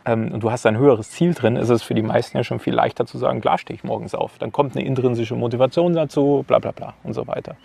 Ähm, 0.04 0.32
und 0.32 0.42
du 0.42 0.50
hast 0.50 0.66
ein 0.66 0.78
höheres 0.78 1.10
Ziel 1.10 1.34
drin, 1.34 1.56
ist 1.56 1.68
es 1.68 1.82
für 1.82 1.94
die 1.94 2.02
meisten 2.02 2.36
ja 2.36 2.44
schon 2.44 2.58
viel 2.58 2.74
leichter 2.74 3.06
zu 3.06 3.18
sagen, 3.18 3.40
klar 3.40 3.58
stehe 3.58 3.76
ich 3.76 3.84
morgens 3.84 4.14
auf. 4.14 4.38
Dann 4.38 4.52
kommt 4.52 4.76
eine 4.76 4.84
intrinsische 4.84 5.34
Motivation 5.34 5.94
dazu, 5.94 6.44
bla 6.46 6.58
bla 6.58 6.72
bla 6.72 6.94
und 7.02 7.14
so 7.14 7.26
weiter. 7.26 7.56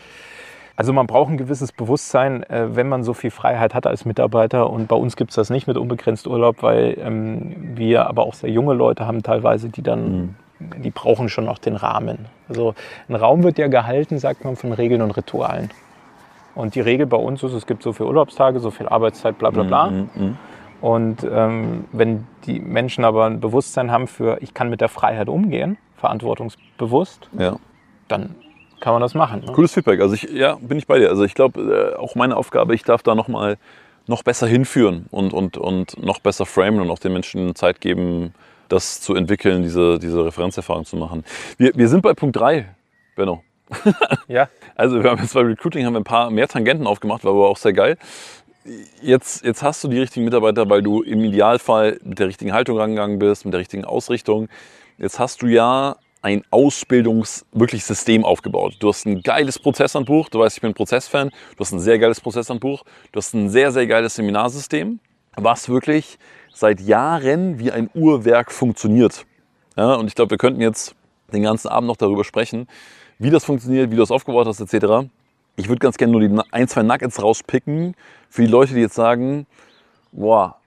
Also 0.75 0.93
man 0.93 1.08
braucht 1.08 1.32
ein 1.32 1.38
gewisses 1.38 1.71
Bewusstsein, 1.71 2.43
äh, 2.43 2.75
wenn 2.75 2.88
man 2.88 3.03
so 3.03 3.15
viel 3.15 3.32
Freiheit 3.32 3.73
hat 3.73 3.88
als 3.88 4.06
Mitarbeiter. 4.06 4.69
Und 4.69 4.88
bei 4.88 4.95
uns 4.95 5.15
gibt 5.15 5.32
es 5.32 5.36
das 5.36 5.49
nicht 5.49 5.65
mit 5.65 5.75
unbegrenzt 5.75 6.27
Urlaub, 6.27 6.62
weil 6.62 6.95
ähm, 6.99 7.75
wir 7.75 8.08
aber 8.08 8.23
auch 8.23 8.36
sehr 8.36 8.51
junge 8.51 8.75
Leute 8.75 9.08
haben 9.08 9.23
teilweise, 9.23 9.69
die 9.69 9.82
dann 9.82 10.17
mhm 10.17 10.36
die 10.60 10.91
brauchen 10.91 11.30
schon 11.30 11.46
noch 11.46 11.58
den 11.58 11.76
Rahmen. 11.76 12.26
Also 12.50 12.74
ein 13.10 13.15
Raum 13.15 13.43
wird 13.43 13.58
ja 13.58 13.67
gehalten, 13.67 14.20
sagt 14.20 14.43
man, 14.43 14.56
von 14.56 14.72
Regeln 14.74 15.02
und 15.02 15.12
Ritualen. 15.12 15.70
Und 16.56 16.76
die 16.76 16.82
Regel 16.82 17.06
bei 17.06 17.17
uns 17.17 17.43
ist, 17.43 17.54
es 17.54 17.67
gibt 17.67 17.84
so 17.84 17.93
viele 17.93 18.10
Urlaubstage, 18.10 18.60
so 18.60 18.72
viel 18.72 18.88
Arbeitszeit, 18.88 19.38
bla 19.38 19.52
bla 19.52 19.63
bla. 19.63 19.91
Mm, 19.91 20.10
mm, 20.15 20.24
mm. 20.24 20.38
Und 20.82 21.28
ähm, 21.32 21.86
wenn 21.91 22.26
die 22.46 22.60
Menschen 22.60 23.04
aber 23.04 23.26
ein 23.26 23.39
Bewusstsein 23.39 23.91
haben 23.91 24.08
für, 24.08 24.41
ich 24.41 24.54
kann 24.54 24.70
mit 24.70 24.82
der 24.82 24.89
Freiheit 24.89 25.30
umgehen, 25.30 25.78
verantwortungsbewusst, 25.98 27.30
ja. 27.38 27.58
dann 28.08 28.36
kann 28.80 28.93
man 28.93 29.02
das 29.02 29.13
machen. 29.13 29.43
Ne? 29.46 29.52
Cooles 29.54 29.74
Feedback. 29.74 30.02
Also 30.02 30.15
ich, 30.15 30.24
ja, 30.24 30.58
bin 30.62 30.78
ich 30.78 30.88
bei 30.88 31.00
dir. 31.00 31.10
Also 31.10 31.24
ich 31.24 31.34
glaube, 31.34 31.93
äh, 31.96 32.00
auch 32.00 32.15
meine 32.15 32.36
Aufgabe, 32.36 32.76
ich 32.76 32.84
darf 32.84 33.04
da 33.04 33.15
noch 33.15 33.28
mal 33.28 33.58
noch 34.08 34.24
besser 34.24 34.48
hinführen 34.48 35.08
und, 35.12 35.34
und, 35.34 35.58
und 35.58 36.02
noch 36.04 36.20
besser 36.20 36.46
framen 36.46 36.80
und 36.80 36.89
auch 36.89 37.00
den 37.00 37.13
Menschen 37.13 37.56
Zeit 37.56 37.82
geben, 37.82 38.34
das 38.69 39.01
zu 39.01 39.15
entwickeln, 39.15 39.63
diese, 39.63 39.99
diese 39.99 40.25
Referenzerfahrung 40.25 40.86
zu 40.86 40.97
machen. 40.97 41.23
Wir, 41.58 41.71
wir 41.75 41.88
sind 41.88 42.01
bei 42.01 42.13
Punkt 42.13 42.36
3, 42.36 42.67
Benno. 43.15 43.43
ja. 44.27 44.49
Also 44.75 45.03
wir 45.03 45.10
haben 45.10 45.21
jetzt 45.21 45.34
bei 45.34 45.41
Recruiting 45.41 45.86
haben 45.86 45.93
wir 45.93 45.99
ein 45.99 46.06
paar 46.06 46.30
mehr 46.30 46.47
Tangenten 46.47 46.88
aufgemacht, 46.88 47.23
war 47.23 47.32
aber 47.32 47.49
auch 47.49 47.58
sehr 47.58 47.73
geil. 47.73 47.97
Jetzt, 49.01 49.45
jetzt 49.45 49.63
hast 49.63 49.84
du 49.84 49.88
die 49.88 49.99
richtigen 49.99 50.25
Mitarbeiter, 50.25 50.69
weil 50.69 50.82
du 50.82 51.01
im 51.01 51.23
Idealfall 51.23 51.99
mit 52.03 52.19
der 52.19 52.27
richtigen 52.27 52.53
Haltung 52.53 52.77
rangegangen 52.77 53.17
bist, 53.17 53.45
mit 53.45 53.53
der 53.53 53.62
richtigen 53.62 53.86
Ausrichtung. 53.86 54.49
Jetzt 54.97 55.19
hast 55.19 55.41
du 55.41 55.47
ja 55.47 55.97
ein 56.21 56.43
Ausbildungs 56.49 57.45
wirklich 57.53 57.86
System 57.86 58.25
aufgebaut. 58.25 58.75
Du 58.80 58.89
hast 58.89 59.06
ein 59.06 59.21
geiles 59.21 59.60
Prozesshandbuch, 59.60 60.30
du 60.30 60.39
weißt, 60.39 60.58
ich 60.58 60.62
bin 60.62 60.73
Prozessfan, 60.73 61.30
du 61.30 61.60
hast 61.60 61.71
ein 61.71 61.80
sehr 61.80 61.99
geiles 61.99 62.19
Prozesshandbuch, 62.19 62.84
du 63.12 63.17
hast 63.17 63.34
ein 63.34 63.49
sehr, 63.49 63.71
sehr 63.71 63.88
geiles 63.88 64.15
Seminarsystem, 64.15 64.99
was 65.38 65.69
wirklich 65.69 66.17
seit 66.53 66.81
Jahren 66.81 67.60
wie 67.60 67.71
ein 67.71 67.89
Uhrwerk 67.93 68.51
funktioniert. 68.51 69.25
Ja, 69.75 69.95
und 69.95 70.07
ich 70.07 70.15
glaube, 70.15 70.31
wir 70.31 70.38
könnten 70.38 70.62
jetzt 70.62 70.95
den 71.31 71.43
ganzen 71.43 71.67
Abend 71.67 71.88
noch 71.88 71.97
darüber 71.97 72.23
sprechen, 72.23 72.67
wie 73.19 73.29
das 73.29 73.45
funktioniert, 73.45 73.91
wie 73.91 73.95
du 73.95 74.01
das 74.01 74.12
aufgebaut 74.12 74.47
hast, 74.47 74.60
etc. 74.60 75.10
Ich 75.55 75.67
würde 75.69 75.79
ganz 75.79 75.97
gerne 75.97 76.12
nur 76.12 76.21
die 76.21 76.41
ein, 76.51 76.67
zwei 76.67 76.83
Nuggets 76.83 77.21
rauspicken 77.21 77.95
für 78.29 78.43
die 78.43 78.47
Leute, 78.47 78.73
die 78.73 78.81
jetzt 78.81 78.95
sagen, 78.95 79.45
boah, 80.12 80.57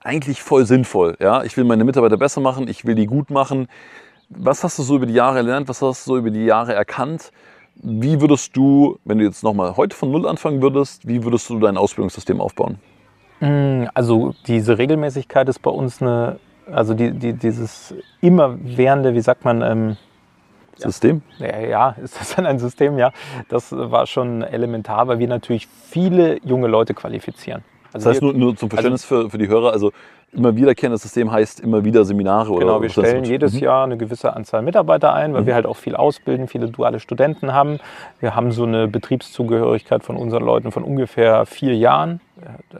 eigentlich 0.00 0.42
voll 0.42 0.64
sinnvoll. 0.66 1.16
Ja? 1.20 1.42
Ich 1.44 1.56
will 1.56 1.64
meine 1.64 1.84
Mitarbeiter 1.84 2.16
besser 2.16 2.40
machen, 2.40 2.68
ich 2.68 2.84
will 2.84 2.94
die 2.94 3.06
gut 3.06 3.30
machen. 3.30 3.68
Was 4.30 4.64
hast 4.64 4.78
du 4.78 4.82
so 4.82 4.96
über 4.96 5.06
die 5.06 5.14
Jahre 5.14 5.38
gelernt? 5.38 5.68
Was 5.68 5.82
hast 5.82 6.06
du 6.06 6.12
so 6.12 6.16
über 6.18 6.30
die 6.30 6.44
Jahre 6.44 6.74
erkannt? 6.74 7.32
Wie 7.76 8.20
würdest 8.20 8.56
du, 8.56 8.98
wenn 9.04 9.18
du 9.18 9.24
jetzt 9.24 9.42
nochmal 9.42 9.76
heute 9.76 9.96
von 9.96 10.10
Null 10.10 10.26
anfangen 10.26 10.60
würdest, 10.60 11.06
wie 11.06 11.22
würdest 11.24 11.48
du 11.48 11.58
dein 11.58 11.76
Ausbildungssystem 11.76 12.40
aufbauen? 12.40 12.78
Mm, 13.40 13.84
also 13.94 14.34
diese 14.46 14.78
Regelmäßigkeit 14.78 15.48
ist 15.48 15.60
bei 15.60 15.70
uns 15.70 16.02
eine, 16.02 16.38
also 16.70 16.94
die, 16.94 17.12
die, 17.12 17.32
dieses 17.32 17.94
immerwährende, 18.20 19.14
wie 19.14 19.20
sagt 19.20 19.44
man, 19.44 19.62
ähm, 19.62 19.96
System? 20.76 21.22
Ja, 21.38 21.58
ja, 21.58 21.90
ist 22.02 22.20
das 22.20 22.34
dann 22.34 22.46
ein 22.46 22.58
System? 22.58 22.98
Ja, 22.98 23.12
das 23.48 23.72
war 23.72 24.06
schon 24.06 24.42
elementar, 24.42 25.08
weil 25.08 25.18
wir 25.18 25.28
natürlich 25.28 25.66
viele 25.66 26.38
junge 26.44 26.68
Leute 26.68 26.94
qualifizieren. 26.94 27.64
Also 27.92 28.04
das 28.04 28.14
heißt, 28.16 28.22
nur, 28.22 28.32
nur 28.34 28.56
zum 28.56 28.70
Verständnis 28.70 29.04
also, 29.04 29.24
für, 29.24 29.30
für 29.30 29.38
die 29.38 29.48
Hörer, 29.48 29.72
also 29.72 29.92
immer 30.32 30.54
wiederkehrendes 30.54 31.02
System 31.02 31.32
heißt 31.32 31.60
immer 31.60 31.84
wieder 31.84 32.04
Seminare 32.04 32.50
oder 32.50 32.66
Genau, 32.66 32.82
wir 32.82 32.90
stellen 32.90 33.24
jedes 33.24 33.54
mhm. 33.54 33.60
Jahr 33.60 33.84
eine 33.84 33.96
gewisse 33.96 34.34
Anzahl 34.34 34.62
Mitarbeiter 34.62 35.14
ein, 35.14 35.32
weil 35.32 35.42
mhm. 35.42 35.46
wir 35.46 35.54
halt 35.54 35.66
auch 35.66 35.76
viel 35.76 35.96
ausbilden, 35.96 36.48
viele 36.48 36.68
duale 36.68 37.00
Studenten 37.00 37.54
haben. 37.54 37.78
Wir 38.20 38.34
haben 38.34 38.52
so 38.52 38.64
eine 38.64 38.88
Betriebszugehörigkeit 38.88 40.02
von 40.04 40.16
unseren 40.16 40.44
Leuten 40.44 40.70
von 40.70 40.84
ungefähr 40.84 41.46
vier 41.46 41.74
Jahren. 41.76 42.20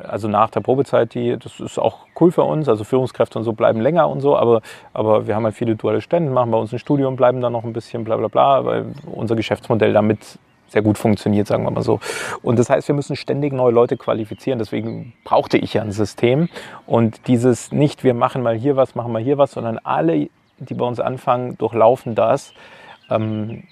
Also 0.05 0.29
nach 0.29 0.51
der 0.51 0.61
Probezeit, 0.61 1.15
die, 1.15 1.37
das 1.37 1.59
ist 1.59 1.79
auch 1.79 2.01
cool 2.21 2.31
für 2.31 2.45
uns. 2.45 2.69
Also 2.69 2.85
Führungskräfte 2.85 3.39
und 3.39 3.45
so 3.45 3.55
bleiben 3.55 3.81
länger 3.81 4.09
und 4.09 4.21
so, 4.21 4.37
aber, 4.37 4.61
aber 4.93 5.27
wir 5.27 5.35
haben 5.35 5.45
halt 5.45 5.55
viele 5.55 5.75
duale 5.75 6.01
Studenten, 6.03 6.35
machen 6.35 6.51
bei 6.51 6.59
uns 6.59 6.73
ein 6.73 6.79
Studium, 6.79 7.17
bleiben 7.17 7.41
dann 7.41 7.53
noch 7.53 7.65
ein 7.65 7.73
bisschen 7.73 8.05
bla 8.05 8.17
bla 8.17 8.29
bla, 8.29 8.65
weil 8.65 8.87
unser 9.07 9.37
Geschäftsmodell 9.37 9.95
damit 9.95 10.39
sehr 10.69 10.83
gut 10.83 10.99
funktioniert, 10.99 11.47
sagen 11.47 11.65
wir 11.65 11.71
mal 11.71 11.83
so. 11.83 12.01
Und 12.43 12.59
das 12.59 12.71
heißt, 12.71 12.89
wir 12.89 12.95
müssen 12.95 13.17
ständig 13.17 13.53
neue 13.53 13.73
Leute 13.73 13.97
qualifizieren. 13.97 14.59
Deswegen 14.59 15.15
brauchte 15.25 15.59
ich 15.59 15.75
ja 15.75 15.83
ein 15.83 15.93
System. 15.93 16.49
Und 16.87 17.27
dieses 17.27 17.73
nicht, 17.73 18.05
wir 18.05 18.15
machen 18.15 18.43
mal 18.43 18.57
hier 18.57 18.77
was, 18.77 18.95
machen 18.95 19.13
mal 19.13 19.23
hier 19.23 19.39
was, 19.39 19.53
sondern 19.53 19.79
alle, 19.79 20.29
die 20.59 20.75
bei 20.75 20.85
uns 20.85 21.01
anfangen, 21.01 21.57
durchlaufen 21.59 22.15
das. 22.15 22.53
Ähm, 23.11 23.65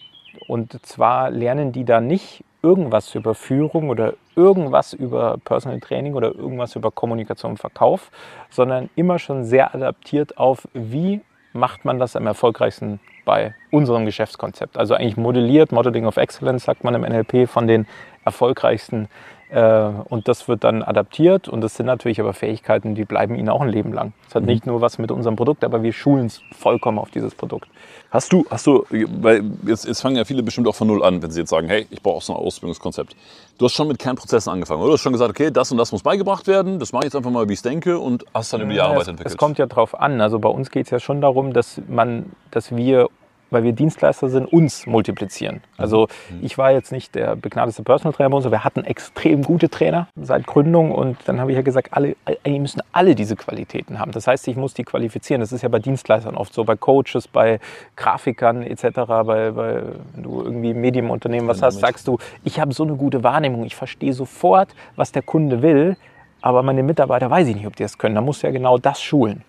und 0.49 0.85
zwar 0.87 1.31
lernen 1.31 1.73
die 1.73 1.85
da 1.85 2.01
nicht 2.01 2.45
irgendwas 2.63 3.15
über 3.15 3.35
Führung 3.35 3.91
oder 3.91 4.15
irgendwas 4.35 4.93
über 4.93 5.39
Personal 5.45 5.81
Training 5.81 6.15
oder 6.15 6.35
irgendwas 6.35 6.75
über 6.75 6.91
Kommunikation 6.91 7.53
und 7.53 7.59
Verkauf, 7.59 8.11
sondern 8.51 8.91
immer 8.97 9.19
schon 9.19 9.45
sehr 9.45 9.75
adaptiert 9.75 10.37
auf, 10.37 10.69
wie 10.75 11.21
macht 11.57 11.85
man 11.85 11.99
das 11.99 12.17
am 12.17 12.27
erfolgreichsten 12.27 13.01
bei 13.25 13.55
unserem 13.71 14.07
Geschäftskonzept. 14.07 14.79
Also 14.79 14.95
eigentlich 14.95 15.17
modelliert, 15.17 15.73
Modeling 15.73 16.07
of 16.07 16.17
Excellence 16.17 16.65
sagt 16.65 16.85
man 16.85 16.95
im 16.95 17.03
NLP, 17.03 17.49
von 17.49 17.67
den 17.67 17.87
erfolgreichsten. 18.25 19.09
Äh, 19.51 19.91
und 20.09 20.27
das 20.27 20.49
wird 20.49 20.65
dann 20.65 20.83
adaptiert 20.83 21.49
und 21.49 21.61
das 21.61 21.77
sind 21.77 21.87
natürlich 21.87 22.21
aber 22.21 22.33
Fähigkeiten, 22.33 22.95
die 22.95 23.05
bleiben 23.05 23.37
ihnen 23.37 23.49
auch 23.49 23.61
ein 23.61 23.69
Leben 23.69 23.93
lang. 23.93 24.13
Es 24.29 24.35
hat 24.35 24.43
mhm. 24.43 24.49
nicht 24.49 24.67
nur 24.67 24.81
was 24.81 24.99
mit 24.99 25.13
unserem 25.13 25.37
Produkt, 25.37 25.65
aber 25.65 25.83
wir 25.83 25.93
schulen 25.93 26.27
es 26.27 26.41
vollkommen 26.53 26.99
auf 26.99 27.11
dieses 27.11 27.35
Produkt. 27.35 27.69
Hast 28.11 28.33
du, 28.33 28.45
hast 28.51 28.67
du, 28.67 28.85
weil 28.91 29.45
jetzt, 29.67 29.87
jetzt 29.87 30.01
fangen 30.01 30.17
ja 30.17 30.25
viele 30.25 30.43
bestimmt 30.43 30.67
auch 30.67 30.75
von 30.75 30.89
Null 30.89 31.05
an, 31.05 31.23
wenn 31.23 31.31
sie 31.31 31.41
jetzt 31.41 31.51
sagen, 31.51 31.69
hey, 31.69 31.87
ich 31.91 32.03
brauche 32.03 32.17
auch 32.17 32.23
so 32.23 32.35
ein 32.35 32.39
Ausbildungskonzept. 32.39 33.15
Du 33.59 33.65
hast 33.65 33.75
schon 33.75 33.89
mit 33.89 33.99
Kernprozessen 33.99 34.53
angefangen, 34.53 34.81
oder? 34.81 34.89
Du 34.89 34.95
hast 34.95 35.03
schon 35.03 35.13
gesagt, 35.13 35.31
okay, 35.31 35.51
das 35.51 35.71
und 35.71 35.79
das 35.79 35.93
muss 35.93 36.03
beigebracht 36.03 36.47
werden, 36.47 36.79
das 36.79 36.93
mache 36.93 37.03
ich 37.03 37.07
jetzt 37.07 37.17
einfach 37.17 37.31
mal, 37.31 37.49
wie 37.49 37.53
ich 37.53 37.61
es 37.61 37.63
denke 37.63 37.99
und 37.99 38.25
hast 38.35 38.53
dann 38.53 38.63
über 38.63 38.71
die 38.71 38.77
Jahre 38.77 38.97
weiterentwickelt. 38.97 39.33
Es 39.33 39.37
kommt 39.37 39.59
ja 39.59 39.67
drauf 39.67 39.99
an. 39.99 40.21
Also 40.21 40.39
bei 40.39 40.49
uns 40.49 40.71
geht 40.71 40.87
es 40.87 40.91
ja 40.91 40.99
schon 40.99 41.21
darum, 41.21 41.53
dass 41.53 41.81
man, 41.89 42.33
dass 42.51 42.75
wir 42.75 43.09
weil 43.51 43.63
wir 43.63 43.73
Dienstleister 43.73 44.29
sind, 44.29 44.53
uns 44.53 44.87
multiplizieren. 44.87 45.61
Also 45.77 46.09
mhm. 46.31 46.39
ich 46.43 46.59
war 46.59 46.73
jetzt 46.73 46.93
nicht 46.93 47.15
der 47.15 47.37
begnadete 47.37 47.83
Personal 47.83 48.13
Trainer 48.13 48.31
bei 48.31 48.37
uns, 48.37 48.47
aber 48.47 48.57
wir 48.57 48.65
hatten 48.65 48.85
extrem 48.85 49.43
gute 49.43 49.69
Trainer 49.69 50.09
seit 50.17 50.47
Gründung 50.47 50.93
und 50.93 51.17
dann 51.27 51.41
habe 51.41 51.53
ich 51.53 51.57
ja 51.57 51.63
gesagt, 51.63 51.93
alle, 51.93 52.17
eigentlich 52.25 52.61
müssen 52.61 52.83
alle 52.93 53.15
diese 53.15 53.37
Qualitäten 53.37 53.99
haben. 53.99 54.13
Das 54.13 54.27
heißt, 54.27 54.49
ich 54.49 54.57
muss 54.57 54.75
die 54.75 54.85
qualifizieren. 54.85 55.41
Das 55.41 55.53
ist 55.53 55.63
ja 55.63 55.69
bei 55.69 55.79
Dienstleistern 55.79 56.37
oft 56.37 56.53
so, 56.53 56.65
bei 56.65 56.77
Coaches, 56.77 57.29
bei 57.29 57.61
Grafikern 57.97 58.63
etc., 58.63 58.83
bei, 59.07 59.51
bei 59.51 59.83
wenn 60.15 60.23
du 60.23 60.43
irgendwie 60.43 60.75
Medienunternehmen 60.75 61.49
was 61.49 61.63
hast, 61.63 61.81
sagst 61.81 62.09
du, 62.09 62.19
ich 62.45 62.61
habe 62.61 62.73
so 62.73 62.83
eine 62.83 62.95
gute 62.97 63.23
Wahrnehmung, 63.23 63.65
ich 63.65 63.77
verstehe 63.77 64.13
sofort, 64.13 64.75
was 64.97 65.13
der 65.13 65.23
Kunde 65.23 65.63
will, 65.63 65.97
aber 66.41 66.63
meine 66.63 66.83
Mitarbeiter 66.83 67.31
weiß 67.31 67.49
ich 67.49 67.57
nicht, 67.57 67.67
ob 67.67 67.77
die 67.77 67.83
das 67.83 67.99
können. 67.99 68.15
Da 68.15 68.21
musst 68.21 68.43
du 68.43 68.47
ja 68.47 68.53
genau 68.53 68.79
das 68.79 69.03
schulen. 69.03 69.43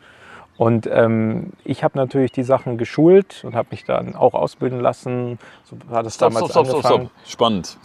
Und 0.58 0.88
ähm, 0.92 1.54
ich 1.64 1.84
habe 1.84 1.98
natürlich 1.98 2.32
die 2.32 2.44
Sachen 2.44 2.78
geschult 2.78 3.44
und 3.44 3.56
habe 3.56 3.68
mich 3.72 3.86
dann 3.86 4.16
auch 4.16 4.34
ausbilden 4.34 4.80
lassen. 4.80 5.38
So 5.64 5.78
war 5.88 6.02
das 6.02 6.16
stopp, 6.16 6.34
damals 6.34 6.52
stopp, 6.52 6.68
stopp, 6.68 6.80
stopp, 6.80 7.00
stopp. 7.00 7.12
Spannend. 7.26 7.78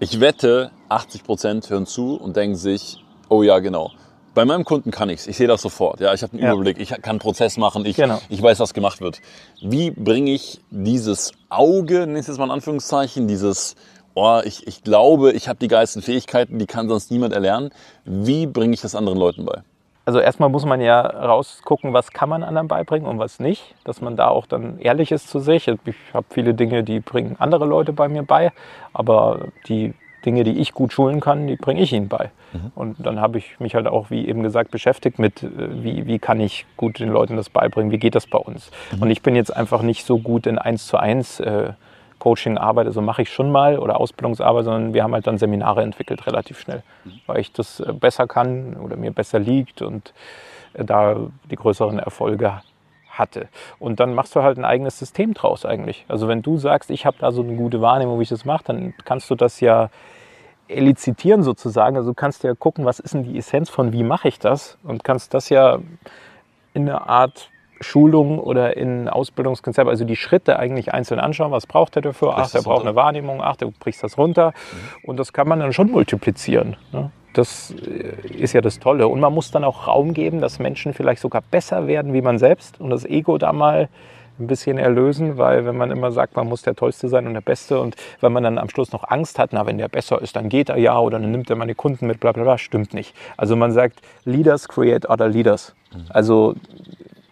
Ich 0.00 0.20
wette, 0.20 0.70
80 0.88 1.24
Prozent 1.24 1.70
hören 1.70 1.86
zu 1.86 2.16
und 2.16 2.36
denken 2.36 2.56
sich, 2.56 3.02
oh 3.28 3.42
ja, 3.42 3.58
genau. 3.58 3.90
Bei 4.34 4.44
meinem 4.44 4.64
Kunden 4.64 4.90
kann 4.90 5.08
ich's. 5.08 5.26
Ich 5.26 5.36
sehe 5.36 5.48
das 5.48 5.62
sofort. 5.62 6.00
Ja, 6.00 6.14
ich 6.14 6.22
habe 6.22 6.34
einen 6.34 6.42
ja. 6.42 6.52
Überblick. 6.52 6.78
Ich 6.78 6.90
kann 6.90 7.02
einen 7.04 7.18
Prozess 7.18 7.56
machen. 7.56 7.84
Ich, 7.84 7.96
genau. 7.96 8.20
ich 8.28 8.40
weiß, 8.40 8.60
was 8.60 8.74
gemacht 8.74 9.00
wird. 9.00 9.20
Wie 9.60 9.90
bringe 9.90 10.30
ich 10.30 10.60
dieses 10.70 11.32
Auge, 11.48 12.06
nächstes 12.06 12.38
Mal 12.38 12.44
in 12.44 12.50
Anführungszeichen, 12.52 13.26
dieses, 13.26 13.74
oh, 14.14 14.40
ich, 14.44 14.66
ich 14.66 14.84
glaube, 14.84 15.32
ich 15.32 15.48
habe 15.48 15.58
die 15.58 15.68
geilsten 15.68 16.00
Fähigkeiten, 16.00 16.58
die 16.58 16.66
kann 16.66 16.88
sonst 16.88 17.10
niemand 17.10 17.32
erlernen. 17.32 17.70
Wie 18.04 18.46
bringe 18.46 18.74
ich 18.74 18.80
das 18.80 18.94
anderen 18.94 19.18
Leuten 19.18 19.44
bei? 19.44 19.62
Also 20.10 20.18
erstmal 20.18 20.48
muss 20.48 20.66
man 20.66 20.80
ja 20.80 21.02
rausgucken, 21.02 21.92
was 21.92 22.10
kann 22.10 22.28
man 22.28 22.42
anderen 22.42 22.66
beibringen 22.66 23.08
und 23.08 23.20
was 23.20 23.38
nicht, 23.38 23.76
dass 23.84 24.00
man 24.00 24.16
da 24.16 24.26
auch 24.26 24.44
dann 24.44 24.80
ehrlich 24.80 25.12
ist 25.12 25.28
zu 25.28 25.38
sich. 25.38 25.68
Ich 25.68 25.78
habe 26.12 26.26
viele 26.30 26.52
Dinge, 26.52 26.82
die 26.82 26.98
bringen 26.98 27.36
andere 27.38 27.64
Leute 27.64 27.92
bei 27.92 28.08
mir 28.08 28.24
bei, 28.24 28.50
aber 28.92 29.46
die 29.68 29.94
Dinge, 30.26 30.42
die 30.42 30.58
ich 30.58 30.74
gut 30.74 30.92
schulen 30.92 31.20
kann, 31.20 31.46
die 31.46 31.54
bringe 31.54 31.80
ich 31.80 31.92
ihnen 31.92 32.08
bei. 32.08 32.32
Mhm. 32.52 32.72
Und 32.74 33.06
dann 33.06 33.20
habe 33.20 33.38
ich 33.38 33.60
mich 33.60 33.76
halt 33.76 33.86
auch, 33.86 34.10
wie 34.10 34.26
eben 34.26 34.42
gesagt, 34.42 34.72
beschäftigt 34.72 35.20
mit, 35.20 35.44
äh, 35.44 35.48
wie, 35.84 36.08
wie 36.08 36.18
kann 36.18 36.40
ich 36.40 36.66
gut 36.76 36.98
den 36.98 37.10
Leuten 37.10 37.36
das 37.36 37.48
beibringen, 37.48 37.92
wie 37.92 37.98
geht 37.98 38.16
das 38.16 38.26
bei 38.26 38.38
uns. 38.38 38.72
Mhm. 38.90 39.02
Und 39.02 39.10
ich 39.12 39.22
bin 39.22 39.36
jetzt 39.36 39.56
einfach 39.56 39.82
nicht 39.82 40.04
so 40.04 40.18
gut 40.18 40.48
in 40.48 40.58
eins 40.58 40.88
zu 40.88 40.96
eins 40.96 41.38
äh, 41.38 41.74
Coaching-Arbeit, 42.20 42.86
also 42.86 43.02
mache 43.02 43.22
ich 43.22 43.32
schon 43.32 43.50
mal 43.50 43.78
oder 43.78 43.98
Ausbildungsarbeit, 43.98 44.64
sondern 44.64 44.94
wir 44.94 45.02
haben 45.02 45.12
halt 45.12 45.26
dann 45.26 45.38
Seminare 45.38 45.82
entwickelt 45.82 46.26
relativ 46.26 46.60
schnell, 46.60 46.84
weil 47.26 47.40
ich 47.40 47.52
das 47.52 47.80
äh, 47.80 47.92
besser 47.92 48.28
kann 48.28 48.76
oder 48.76 48.96
mir 48.96 49.10
besser 49.10 49.40
liegt 49.40 49.82
und 49.82 50.14
äh, 50.74 50.84
da 50.84 51.16
die 51.50 51.56
größeren 51.56 51.98
Erfolge 51.98 52.62
hatte. 53.10 53.48
Und 53.80 53.98
dann 53.98 54.14
machst 54.14 54.36
du 54.36 54.42
halt 54.42 54.56
ein 54.58 54.64
eigenes 54.64 54.98
System 54.98 55.34
draus 55.34 55.64
eigentlich. 55.64 56.04
Also 56.06 56.28
wenn 56.28 56.42
du 56.42 56.58
sagst, 56.58 56.90
ich 56.90 57.06
habe 57.06 57.16
da 57.18 57.32
so 57.32 57.42
eine 57.42 57.56
gute 57.56 57.80
Wahrnehmung, 57.80 58.18
wie 58.18 58.22
ich 58.22 58.28
das 58.28 58.44
mache, 58.44 58.64
dann 58.64 58.94
kannst 59.04 59.28
du 59.30 59.34
das 59.34 59.60
ja 59.60 59.90
elizitieren 60.68 61.42
sozusagen. 61.42 61.96
Also 61.96 62.10
du 62.10 62.14
kannst 62.14 62.44
ja 62.44 62.54
gucken, 62.54 62.84
was 62.84 63.00
ist 63.00 63.14
denn 63.14 63.24
die 63.24 63.36
Essenz 63.36 63.68
von 63.68 63.92
wie 63.92 64.04
mache 64.04 64.28
ich 64.28 64.38
das 64.38 64.78
und 64.84 65.02
kannst 65.02 65.34
das 65.34 65.48
ja 65.48 65.80
in 66.72 66.88
eine 66.88 67.08
Art 67.08 67.50
Schulung 67.80 68.38
oder 68.38 68.76
in 68.76 69.08
Ausbildungskonzept, 69.08 69.88
also 69.88 70.04
die 70.04 70.16
Schritte 70.16 70.58
eigentlich 70.58 70.92
einzeln 70.92 71.18
anschauen, 71.18 71.50
was 71.50 71.66
braucht 71.66 71.96
er 71.96 72.02
dafür? 72.02 72.34
Ach, 72.36 72.50
der 72.50 72.62
braucht 72.62 72.86
eine 72.86 72.94
Wahrnehmung, 72.94 73.40
ach, 73.42 73.56
du 73.56 73.70
brichst 73.70 74.02
das 74.02 74.18
runter. 74.18 74.48
Mhm. 74.48 75.08
Und 75.08 75.16
das 75.18 75.32
kann 75.32 75.48
man 75.48 75.60
dann 75.60 75.72
schon 75.72 75.90
multiplizieren. 75.90 76.76
Ne? 76.92 77.10
Das 77.32 77.72
äh, 77.72 78.36
ist 78.36 78.52
ja 78.52 78.60
das 78.60 78.78
Tolle. 78.78 79.08
Und 79.08 79.20
man 79.20 79.32
muss 79.32 79.50
dann 79.50 79.64
auch 79.64 79.86
Raum 79.86 80.14
geben, 80.14 80.40
dass 80.40 80.58
Menschen 80.58 80.92
vielleicht 80.92 81.22
sogar 81.22 81.42
besser 81.50 81.86
werden 81.86 82.12
wie 82.12 82.22
man 82.22 82.38
selbst 82.38 82.80
und 82.80 82.90
das 82.90 83.04
Ego 83.04 83.38
da 83.38 83.52
mal 83.52 83.88
ein 84.40 84.46
bisschen 84.46 84.78
erlösen, 84.78 85.36
weil 85.36 85.66
wenn 85.66 85.76
man 85.76 85.90
immer 85.90 86.12
sagt, 86.12 86.34
man 86.34 86.48
muss 86.48 86.62
der 86.62 86.74
Tollste 86.74 87.08
sein 87.08 87.26
und 87.26 87.34
der 87.34 87.42
Beste 87.42 87.78
und 87.78 87.94
wenn 88.20 88.32
man 88.32 88.42
dann 88.42 88.58
am 88.58 88.68
Schluss 88.70 88.90
noch 88.90 89.04
Angst 89.08 89.38
hat, 89.38 89.50
na, 89.52 89.66
wenn 89.66 89.78
der 89.78 89.88
besser 89.88 90.20
ist, 90.20 90.34
dann 90.34 90.48
geht 90.48 90.70
er 90.70 90.78
ja 90.78 90.98
oder 90.98 91.18
dann 91.18 91.30
nimmt 91.30 91.50
er 91.50 91.56
meine 91.56 91.74
Kunden 91.74 92.06
mit, 92.06 92.20
bla 92.20 92.32
bla 92.32 92.42
bla, 92.42 92.58
stimmt 92.58 92.94
nicht. 92.94 93.14
Also 93.36 93.54
man 93.54 93.72
sagt, 93.72 94.00
Leaders 94.24 94.66
create 94.66 95.08
other 95.08 95.28
Leaders. 95.28 95.74
Mhm. 95.92 96.06
Also 96.08 96.54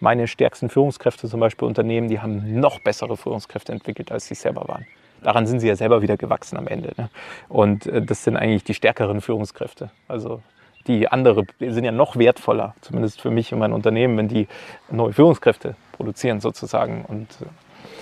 meine 0.00 0.26
stärksten 0.26 0.68
Führungskräfte 0.68 1.28
zum 1.28 1.40
Beispiel 1.40 1.66
Unternehmen, 1.66 2.08
die 2.08 2.20
haben 2.20 2.60
noch 2.60 2.78
bessere 2.80 3.16
Führungskräfte 3.16 3.72
entwickelt, 3.72 4.12
als 4.12 4.26
sie 4.26 4.34
selber 4.34 4.66
waren. 4.68 4.86
Daran 5.22 5.46
sind 5.46 5.60
sie 5.60 5.68
ja 5.68 5.76
selber 5.76 6.02
wieder 6.02 6.16
gewachsen 6.16 6.56
am 6.56 6.68
Ende. 6.68 6.92
Ne? 6.96 7.10
Und 7.48 7.86
äh, 7.86 8.02
das 8.02 8.24
sind 8.24 8.36
eigentlich 8.36 8.64
die 8.64 8.74
stärkeren 8.74 9.20
Führungskräfte. 9.20 9.90
Also 10.06 10.42
die 10.86 11.08
andere 11.08 11.44
sind 11.58 11.84
ja 11.84 11.92
noch 11.92 12.16
wertvoller, 12.16 12.74
zumindest 12.80 13.20
für 13.20 13.30
mich 13.30 13.52
und 13.52 13.58
mein 13.58 13.72
Unternehmen, 13.72 14.16
wenn 14.16 14.28
die 14.28 14.48
neue 14.90 15.12
Führungskräfte 15.12 15.76
produzieren 15.92 16.40
sozusagen. 16.40 17.04
Und, 17.04 17.28
äh, 17.42 17.46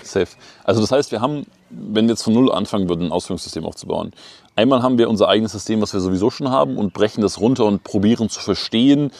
Safe. 0.03 0.27
Also 0.63 0.81
das 0.81 0.91
heißt, 0.91 1.11
wir 1.11 1.21
haben, 1.21 1.45
wenn 1.69 2.05
wir 2.05 2.11
jetzt 2.11 2.23
von 2.23 2.33
Null 2.33 2.51
anfangen 2.51 2.87
würden, 2.87 3.07
ein 3.07 3.11
Ausführungssystem 3.11 3.65
aufzubauen, 3.65 4.13
einmal 4.57 4.81
haben 4.81 4.97
wir 4.97 5.09
unser 5.09 5.29
eigenes 5.29 5.53
System, 5.53 5.81
was 5.81 5.93
wir 5.93 6.01
sowieso 6.01 6.29
schon 6.29 6.49
haben 6.49 6.77
und 6.77 6.93
brechen 6.93 7.21
das 7.21 7.39
runter 7.39 7.65
und 7.65 7.83
probieren 7.83 8.29
zu 8.29 8.41
verstehen, 8.41 9.11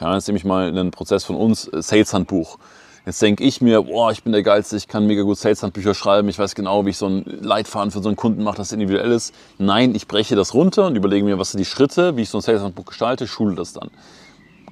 Ahnung, 0.00 0.14
jetzt 0.14 0.26
nehme 0.28 0.38
ich 0.38 0.44
mal 0.44 0.68
einen 0.68 0.90
Prozess 0.90 1.24
von 1.24 1.36
uns, 1.36 1.68
äh, 1.68 1.80
Sales-Handbuch. 1.80 2.58
Jetzt 3.06 3.22
denke 3.22 3.44
ich 3.44 3.60
mir, 3.60 3.82
boah, 3.82 4.10
ich 4.10 4.24
bin 4.24 4.32
der 4.32 4.42
Geilste, 4.42 4.76
ich 4.76 4.88
kann 4.88 5.06
mega 5.06 5.22
gut 5.22 5.38
Sales-Handbücher 5.38 5.94
schreiben, 5.94 6.28
ich 6.28 6.38
weiß 6.38 6.56
genau, 6.56 6.84
wie 6.84 6.90
ich 6.90 6.98
so 6.98 7.06
ein 7.06 7.24
Leitfaden 7.24 7.92
für 7.92 8.02
so 8.02 8.08
einen 8.08 8.16
Kunden 8.16 8.42
mache, 8.42 8.56
das 8.56 8.72
individuell 8.72 9.12
ist. 9.12 9.32
Nein, 9.58 9.94
ich 9.94 10.08
breche 10.08 10.34
das 10.34 10.54
runter 10.54 10.86
und 10.86 10.96
überlege 10.96 11.24
mir, 11.24 11.38
was 11.38 11.52
sind 11.52 11.60
die 11.60 11.64
Schritte, 11.64 12.16
wie 12.16 12.22
ich 12.22 12.30
so 12.30 12.38
ein 12.38 12.42
Sales-Handbuch 12.42 12.86
gestalte, 12.86 13.28
schule 13.28 13.54
das 13.54 13.72
dann. 13.72 13.90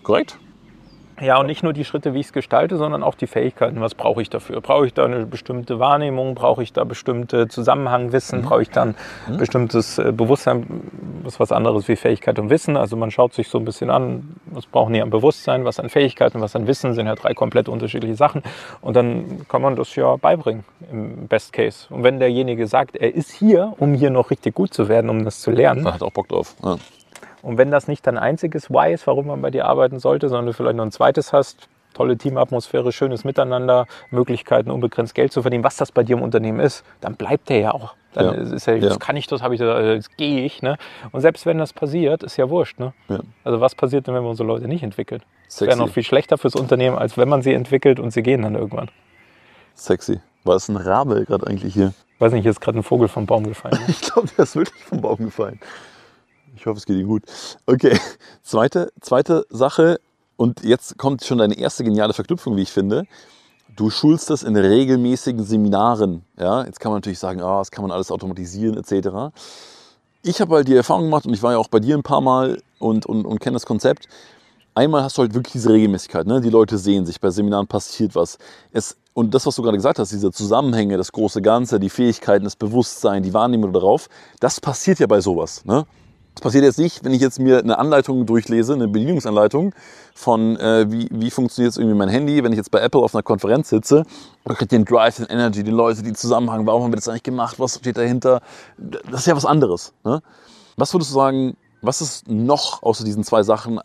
Korrekt? 0.02 0.36
Ja, 1.20 1.38
und 1.38 1.46
nicht 1.46 1.62
nur 1.62 1.72
die 1.72 1.84
Schritte, 1.84 2.12
wie 2.12 2.20
ich 2.20 2.26
es 2.26 2.32
gestalte, 2.32 2.76
sondern 2.76 3.04
auch 3.04 3.14
die 3.14 3.28
Fähigkeiten. 3.28 3.80
Was 3.80 3.94
brauche 3.94 4.20
ich 4.20 4.30
dafür? 4.30 4.60
Brauche 4.60 4.86
ich 4.86 4.94
da 4.94 5.04
eine 5.04 5.26
bestimmte 5.26 5.78
Wahrnehmung? 5.78 6.34
Brauche 6.34 6.62
ich 6.62 6.72
da 6.72 6.82
bestimmte 6.82 7.46
Zusammenhangwissen? 7.46 8.42
Brauche 8.42 8.62
ich 8.62 8.70
dann 8.70 8.96
Mhm. 9.28 9.36
bestimmtes 9.36 9.98
äh, 9.98 10.10
Bewusstsein? 10.12 10.66
Das 11.22 11.34
ist 11.34 11.40
was 11.40 11.52
anderes 11.52 11.86
wie 11.86 11.94
Fähigkeit 11.96 12.38
und 12.40 12.50
Wissen. 12.50 12.76
Also 12.76 12.96
man 12.96 13.10
schaut 13.12 13.32
sich 13.32 13.48
so 13.48 13.58
ein 13.58 13.64
bisschen 13.64 13.90
an, 13.90 14.34
was 14.46 14.66
brauchen 14.66 14.92
die 14.92 15.00
an 15.02 15.10
Bewusstsein, 15.10 15.64
was 15.64 15.78
an 15.78 15.88
Fähigkeiten, 15.88 16.40
was 16.40 16.56
an 16.56 16.66
Wissen, 16.66 16.94
sind 16.94 17.06
ja 17.06 17.14
drei 17.14 17.32
komplett 17.32 17.68
unterschiedliche 17.68 18.16
Sachen. 18.16 18.42
Und 18.80 18.96
dann 18.96 19.46
kann 19.48 19.62
man 19.62 19.76
das 19.76 19.94
ja 19.94 20.16
beibringen 20.16 20.64
im 20.90 21.28
Best 21.28 21.52
Case. 21.52 21.86
Und 21.90 22.02
wenn 22.02 22.18
derjenige 22.18 22.66
sagt, 22.66 22.96
er 22.96 23.14
ist 23.14 23.30
hier, 23.30 23.72
um 23.78 23.94
hier 23.94 24.10
noch 24.10 24.30
richtig 24.30 24.54
gut 24.54 24.74
zu 24.74 24.88
werden, 24.88 25.08
um 25.10 25.24
das 25.24 25.40
zu 25.40 25.50
lernen, 25.52 25.82
Man 25.84 25.94
hat 25.94 26.02
auch 26.02 26.10
Bock 26.12 26.28
drauf. 26.28 26.56
Ja. 26.64 26.76
Und 27.44 27.58
wenn 27.58 27.70
das 27.70 27.88
nicht 27.88 28.06
dein 28.06 28.18
einziges 28.18 28.70
Why 28.70 28.92
ist, 28.92 29.06
warum 29.06 29.26
man 29.28 29.40
bei 29.42 29.50
dir 29.50 29.66
arbeiten 29.66 29.98
sollte, 29.98 30.28
sondern 30.28 30.46
du 30.46 30.52
vielleicht 30.52 30.76
noch 30.76 30.84
ein 30.84 30.92
zweites 30.92 31.32
hast, 31.32 31.68
tolle 31.94 32.16
Teamatmosphäre, 32.18 32.90
schönes 32.90 33.22
Miteinander, 33.24 33.86
Möglichkeiten, 34.10 34.70
unbegrenzt 34.70 35.14
Geld 35.14 35.32
zu 35.32 35.42
verdienen, 35.42 35.62
was 35.62 35.76
das 35.76 35.92
bei 35.92 36.02
dir 36.02 36.16
im 36.16 36.22
Unternehmen 36.22 36.58
ist, 36.58 36.84
dann 37.00 37.14
bleibt 37.14 37.48
der 37.48 37.60
ja 37.60 37.70
auch. 37.72 37.94
Dann 38.14 38.26
Ja. 38.48 38.54
ist 38.54 38.66
Ja. 38.66 38.76
das 38.78 38.98
kann 38.98 39.16
ich, 39.16 39.26
das 39.28 39.42
habe 39.42 39.54
ich, 39.54 39.60
äh, 39.60 39.96
das 39.96 40.10
gehe 40.16 40.44
ich. 40.44 40.60
Ne? 40.62 40.76
Und 41.12 41.20
selbst 41.20 41.46
wenn 41.46 41.58
das 41.58 41.72
passiert, 41.72 42.22
ist 42.24 42.36
ja 42.36 42.50
wurscht. 42.50 42.80
Ne? 42.80 42.92
Ja. 43.08 43.20
Also 43.44 43.60
was 43.60 43.74
passiert 43.76 44.06
denn, 44.08 44.14
wenn 44.14 44.22
wir 44.24 44.30
unsere 44.30 44.46
Leute 44.46 44.66
nicht 44.66 44.82
entwickeln? 44.82 45.22
Das 45.46 45.58
Sexy. 45.58 45.68
wäre 45.68 45.78
noch 45.86 45.92
viel 45.92 46.02
schlechter 46.02 46.36
fürs 46.38 46.56
Unternehmen, 46.56 46.96
als 46.98 47.16
wenn 47.16 47.28
man 47.28 47.42
sie 47.42 47.52
entwickelt 47.54 48.00
und 48.00 48.12
sie 48.12 48.22
gehen 48.22 48.42
dann 48.42 48.54
irgendwann. 48.56 48.88
Sexy. 49.76 50.20
War 50.44 50.56
es 50.56 50.68
ein 50.68 50.76
Rabe 50.76 51.24
gerade 51.24 51.46
eigentlich 51.46 51.74
hier? 51.74 51.94
Weiß 52.18 52.32
nicht, 52.32 52.42
hier 52.42 52.50
ist 52.50 52.60
gerade 52.60 52.78
ein 52.78 52.82
Vogel 52.82 53.08
vom 53.08 53.26
Baum 53.26 53.44
gefallen. 53.44 53.74
Ne? 53.78 53.84
Ich 53.88 54.00
glaube, 54.00 54.28
der 54.36 54.42
ist 54.44 54.56
wirklich 54.56 54.82
vom 54.84 55.00
Baum 55.00 55.16
gefallen. 55.18 55.58
Ich 56.64 56.66
hoffe, 56.66 56.78
es 56.78 56.86
geht 56.86 56.96
ihm 56.96 57.08
gut. 57.08 57.24
Okay, 57.66 57.94
zweite, 58.42 58.90
zweite 59.02 59.44
Sache. 59.50 60.00
Und 60.38 60.64
jetzt 60.64 60.96
kommt 60.96 61.22
schon 61.22 61.36
deine 61.36 61.58
erste 61.58 61.84
geniale 61.84 62.14
Verknüpfung, 62.14 62.56
wie 62.56 62.62
ich 62.62 62.72
finde. 62.72 63.04
Du 63.76 63.90
schulst 63.90 64.30
das 64.30 64.42
in 64.42 64.56
regelmäßigen 64.56 65.44
Seminaren. 65.44 66.24
Ja, 66.38 66.64
jetzt 66.64 66.80
kann 66.80 66.90
man 66.90 67.02
natürlich 67.02 67.18
sagen, 67.18 67.42
ah, 67.42 67.58
das 67.58 67.70
kann 67.70 67.82
man 67.82 67.90
alles 67.90 68.10
automatisieren 68.10 68.78
etc. 68.78 69.34
Ich 70.22 70.40
habe 70.40 70.54
halt 70.54 70.66
die 70.66 70.74
Erfahrung 70.74 71.04
gemacht 71.04 71.26
und 71.26 71.34
ich 71.34 71.42
war 71.42 71.52
ja 71.52 71.58
auch 71.58 71.68
bei 71.68 71.80
dir 71.80 71.98
ein 71.98 72.02
paar 72.02 72.22
Mal 72.22 72.62
und, 72.78 73.04
und, 73.04 73.26
und 73.26 73.40
kenne 73.40 73.56
das 73.56 73.66
Konzept. 73.66 74.08
Einmal 74.74 75.02
hast 75.02 75.18
du 75.18 75.22
halt 75.22 75.34
wirklich 75.34 75.52
diese 75.52 75.70
Regelmäßigkeit. 75.70 76.26
Ne? 76.26 76.40
Die 76.40 76.48
Leute 76.48 76.78
sehen 76.78 77.04
sich, 77.04 77.20
bei 77.20 77.28
Seminaren 77.28 77.66
passiert 77.66 78.14
was. 78.14 78.38
Es, 78.72 78.96
und 79.12 79.34
das, 79.34 79.44
was 79.44 79.54
du 79.56 79.60
gerade 79.60 79.76
gesagt 79.76 79.98
hast, 79.98 80.12
diese 80.12 80.32
Zusammenhänge, 80.32 80.96
das 80.96 81.12
große 81.12 81.42
Ganze, 81.42 81.78
die 81.78 81.90
Fähigkeiten, 81.90 82.44
das 82.44 82.56
Bewusstsein, 82.56 83.22
die 83.22 83.34
Wahrnehmung 83.34 83.74
darauf, 83.74 84.08
das 84.40 84.62
passiert 84.62 84.98
ja 84.98 85.06
bei 85.06 85.20
sowas. 85.20 85.62
Ne? 85.66 85.84
Das 86.34 86.42
passiert 86.42 86.64
jetzt 86.64 86.78
nicht, 86.78 87.04
wenn 87.04 87.12
ich 87.12 87.20
jetzt 87.20 87.38
mir 87.38 87.58
eine 87.58 87.78
Anleitung 87.78 88.26
durchlese, 88.26 88.74
eine 88.74 88.88
Bedienungsanleitung 88.88 89.72
von, 90.14 90.56
äh, 90.56 90.90
wie, 90.90 91.08
wie 91.10 91.30
funktioniert 91.30 91.72
jetzt 91.72 91.78
irgendwie 91.78 91.96
mein 91.96 92.08
Handy, 92.08 92.42
wenn 92.42 92.52
ich 92.52 92.56
jetzt 92.56 92.72
bei 92.72 92.80
Apple 92.80 93.00
auf 93.00 93.14
einer 93.14 93.22
Konferenz 93.22 93.68
sitze, 93.68 94.04
man 94.44 94.56
kriegt 94.56 94.72
den 94.72 94.84
Drive, 94.84 95.16
den 95.16 95.26
Energy, 95.26 95.62
die 95.62 95.70
Leute, 95.70 96.02
die 96.02 96.12
Zusammenhang, 96.12 96.66
warum 96.66 96.82
haben 96.82 96.92
wir 96.92 96.96
das 96.96 97.08
eigentlich 97.08 97.22
gemacht, 97.22 97.60
was 97.60 97.76
steht 97.76 97.96
dahinter, 97.96 98.40
das 98.76 99.20
ist 99.20 99.26
ja 99.26 99.36
was 99.36 99.46
anderes. 99.46 99.92
Ne? 100.02 100.22
Was 100.76 100.92
würdest 100.92 101.12
du 101.12 101.14
sagen, 101.14 101.56
was 101.82 102.00
ist 102.00 102.28
noch 102.28 102.82
außer 102.82 103.04
diesen 103.04 103.22
zwei 103.22 103.42
Sachen 103.42 103.78
äh, 103.78 103.82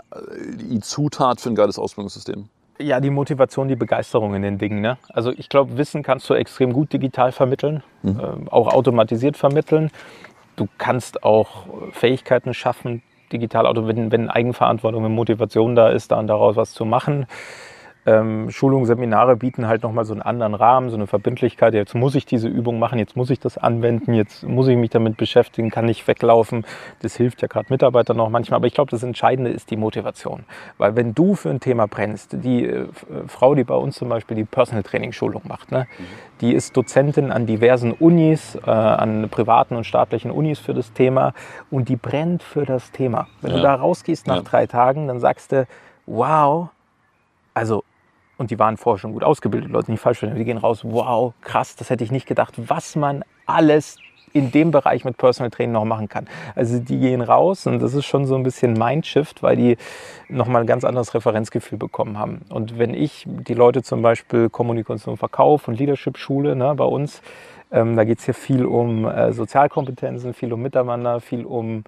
die 0.55 0.79
Zutat 0.79 1.41
für 1.41 1.49
ein 1.49 1.55
geiles 1.55 1.77
Ausbildungssystem? 1.77 2.49
Ja, 2.81 3.01
die 3.01 3.09
Motivation, 3.09 3.67
die 3.67 3.75
Begeisterung 3.75 4.33
in 4.35 4.41
den 4.41 4.57
Dingen. 4.57 4.79
Ne? 4.79 4.97
Also 5.09 5.31
ich 5.31 5.49
glaube, 5.49 5.77
Wissen 5.77 6.01
kannst 6.01 6.29
du 6.29 6.33
extrem 6.33 6.71
gut 6.71 6.93
digital 6.93 7.33
vermitteln, 7.33 7.83
ähm, 8.05 8.47
auch 8.49 8.73
automatisiert 8.73 9.35
vermitteln. 9.35 9.91
Du 10.59 10.67
kannst 10.77 11.23
auch 11.23 11.67
Fähigkeiten 11.93 12.53
schaffen, 12.53 13.01
digital, 13.31 13.65
auto, 13.65 13.87
wenn, 13.87 14.11
wenn 14.11 14.29
Eigenverantwortung 14.29 15.05
und 15.05 15.13
Motivation 15.13 15.73
da 15.73 15.87
ist, 15.87 16.11
dann 16.11 16.27
daraus 16.27 16.57
was 16.57 16.73
zu 16.73 16.83
machen. 16.83 17.27
Ähm, 18.09 18.49
Schulungen, 18.49 18.85
Seminare 18.87 19.35
bieten 19.35 19.67
halt 19.67 19.83
nochmal 19.83 20.03
so 20.03 20.13
einen 20.13 20.23
anderen 20.23 20.55
Rahmen, 20.55 20.89
so 20.89 20.95
eine 20.95 21.05
Verbindlichkeit. 21.05 21.75
Jetzt 21.75 21.93
muss 21.93 22.15
ich 22.15 22.25
diese 22.25 22.47
Übung 22.47 22.79
machen, 22.79 22.97
jetzt 22.97 23.15
muss 23.15 23.29
ich 23.29 23.39
das 23.39 23.57
anwenden, 23.59 24.15
jetzt 24.15 24.43
muss 24.43 24.67
ich 24.67 24.77
mich 24.77 24.89
damit 24.89 25.15
beschäftigen, 25.17 25.69
kann 25.69 25.85
nicht 25.85 26.07
weglaufen. 26.07 26.65
Das 27.03 27.15
hilft 27.15 27.43
ja 27.43 27.47
gerade 27.47 27.67
Mitarbeitern 27.69 28.17
noch 28.17 28.29
manchmal. 28.29 28.57
Aber 28.57 28.65
ich 28.67 28.73
glaube, 28.73 28.89
das 28.89 29.03
Entscheidende 29.03 29.51
ist 29.51 29.69
die 29.69 29.77
Motivation. 29.77 30.45
Weil 30.79 30.95
wenn 30.95 31.13
du 31.13 31.35
für 31.35 31.51
ein 31.51 31.59
Thema 31.59 31.87
brennst, 31.87 32.33
die 32.43 32.65
äh, 32.65 32.87
Frau, 33.27 33.53
die 33.53 33.63
bei 33.63 33.75
uns 33.75 33.95
zum 33.97 34.09
Beispiel 34.09 34.35
die 34.35 34.45
Personal 34.45 34.81
Training 34.81 35.11
Schulung 35.11 35.43
macht, 35.47 35.71
ne, 35.71 35.85
die 36.41 36.53
ist 36.53 36.75
Dozentin 36.75 37.31
an 37.31 37.45
diversen 37.45 37.91
Unis, 37.91 38.55
äh, 38.65 38.69
an 38.71 39.29
privaten 39.29 39.75
und 39.75 39.83
staatlichen 39.83 40.31
Unis 40.31 40.57
für 40.57 40.73
das 40.73 40.93
Thema 40.93 41.33
und 41.69 41.89
die 41.89 41.95
brennt 41.95 42.41
für 42.41 42.65
das 42.65 42.91
Thema. 42.91 43.27
Wenn 43.41 43.51
Ja. 43.51 43.57
du 43.57 43.63
da 43.63 43.75
rausgehst 43.75 44.25
nach 44.25 44.37
Ja. 44.37 44.41
drei 44.41 44.65
Tagen, 44.65 45.07
dann 45.07 45.19
sagst 45.19 45.51
du, 45.51 45.67
wow, 46.07 46.69
also, 47.53 47.83
und 48.39 48.49
die 48.49 48.57
waren 48.57 48.77
vorher 48.77 48.99
schon 48.99 49.13
gut 49.13 49.23
ausgebildet, 49.23 49.69
Leute, 49.69 49.91
nicht 49.91 49.99
falsch 49.99 50.19
verstehen, 50.19 50.37
die 50.37 50.45
gehen 50.45 50.57
raus, 50.57 50.81
wow, 50.83 51.33
krass, 51.41 51.75
das 51.75 51.89
hätte 51.89 52.03
ich 52.03 52.11
nicht 52.11 52.25
gedacht, 52.25 52.53
was 52.57 52.95
man 52.95 53.23
alles 53.45 53.97
in 54.33 54.51
dem 54.51 54.71
Bereich 54.71 55.05
mit 55.05 55.17
Personal 55.17 55.49
Training 55.49 55.73
noch 55.73 55.85
machen 55.85 56.07
kann. 56.07 56.27
Also 56.55 56.79
die 56.79 56.99
gehen 56.99 57.21
raus 57.21 57.65
und 57.67 57.79
das 57.79 57.93
ist 57.93 58.05
schon 58.05 58.25
so 58.25 58.35
ein 58.35 58.43
bisschen 58.43 58.73
Mindshift, 58.73 59.41
weil 59.43 59.55
die 59.55 59.77
nochmal 60.27 60.61
ein 60.61 60.67
ganz 60.67 60.83
anderes 60.83 61.13
Referenzgefühl 61.13 61.77
bekommen 61.77 62.17
haben. 62.17 62.41
Und 62.49 62.77
wenn 62.77 62.93
ich 62.93 63.25
die 63.27 63.55
Leute 63.55 63.81
zum 63.81 64.01
Beispiel 64.01 64.49
Kommunikation, 64.49 65.17
Verkauf 65.17 65.67
und 65.67 65.79
Leadership 65.79 66.17
schule 66.17 66.55
ne, 66.55 66.75
bei 66.75 66.85
uns, 66.85 67.21
ähm, 67.71 67.95
da 67.95 68.03
geht 68.03 68.19
es 68.19 68.25
hier 68.25 68.33
viel 68.33 68.65
um 68.65 69.05
äh, 69.05 69.33
Sozialkompetenzen, 69.33 70.33
viel 70.33 70.53
um 70.53 70.61
Miteinander, 70.61 71.19
viel 71.21 71.45
um 71.45 71.83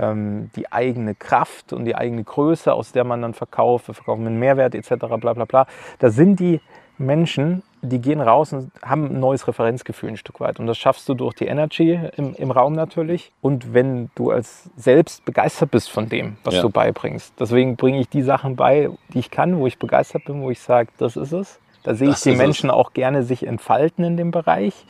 ähm, 0.00 0.50
die 0.56 0.72
eigene 0.72 1.14
Kraft 1.14 1.72
und 1.72 1.84
die 1.84 1.94
eigene 1.96 2.24
Größe, 2.24 2.72
aus 2.72 2.92
der 2.92 3.04
man 3.04 3.22
dann 3.22 3.34
verkauft, 3.34 3.88
wir 3.88 3.94
verkaufen 3.94 4.26
einen 4.26 4.38
Mehrwert 4.38 4.74
etc. 4.74 4.94
bla 4.96 5.16
bla 5.34 5.44
bla. 5.44 5.66
Da 5.98 6.10
sind 6.10 6.40
die 6.40 6.60
Menschen, 6.98 7.62
die 7.82 7.98
gehen 7.98 8.20
raus 8.20 8.52
und 8.52 8.70
haben 8.82 9.06
ein 9.06 9.20
neues 9.20 9.48
Referenzgefühl 9.48 10.10
ein 10.10 10.16
Stück 10.18 10.38
weit. 10.40 10.60
Und 10.60 10.66
das 10.66 10.76
schaffst 10.76 11.08
du 11.08 11.14
durch 11.14 11.34
die 11.34 11.46
Energy 11.46 11.98
im, 12.16 12.34
im 12.34 12.50
Raum 12.50 12.74
natürlich. 12.74 13.32
Und 13.40 13.72
wenn 13.72 14.10
du 14.16 14.30
als 14.30 14.68
selbst 14.76 15.24
begeistert 15.24 15.70
bist 15.70 15.90
von 15.90 16.08
dem, 16.10 16.36
was 16.44 16.56
Ja. 16.56 16.62
du 16.62 16.68
beibringst. 16.68 17.32
Deswegen 17.40 17.76
bringe 17.76 18.00
ich 18.00 18.08
die 18.10 18.22
Sachen 18.22 18.54
bei, 18.56 18.90
die 19.14 19.18
ich 19.20 19.30
kann, 19.30 19.58
wo 19.58 19.66
ich 19.66 19.78
begeistert 19.78 20.26
bin, 20.26 20.42
wo 20.42 20.50
ich 20.50 20.60
sage, 20.60 20.90
das 20.98 21.16
ist 21.16 21.32
es. 21.32 21.58
Da 21.82 21.94
sehe 21.94 22.08
ich 22.08 22.14
Das 22.16 22.22
die 22.24 22.30
ist 22.30 22.34
es. 22.34 22.38
Mhm. 22.38 22.44
Menschen 22.46 22.70
auch 22.70 22.92
gerne 22.92 23.22
sich 23.22 23.46
entfalten 23.46 24.04
in 24.04 24.18
dem 24.18 24.30
Bereich. 24.30 24.84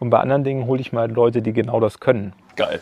Und 0.00 0.10
bei 0.10 0.18
anderen 0.18 0.42
Dingen 0.42 0.66
hole 0.66 0.80
ich 0.80 0.92
mal 0.92 1.08
Leute, 1.08 1.42
die 1.42 1.52
genau 1.52 1.78
das 1.78 2.00
können. 2.00 2.32
Geil. 2.56 2.80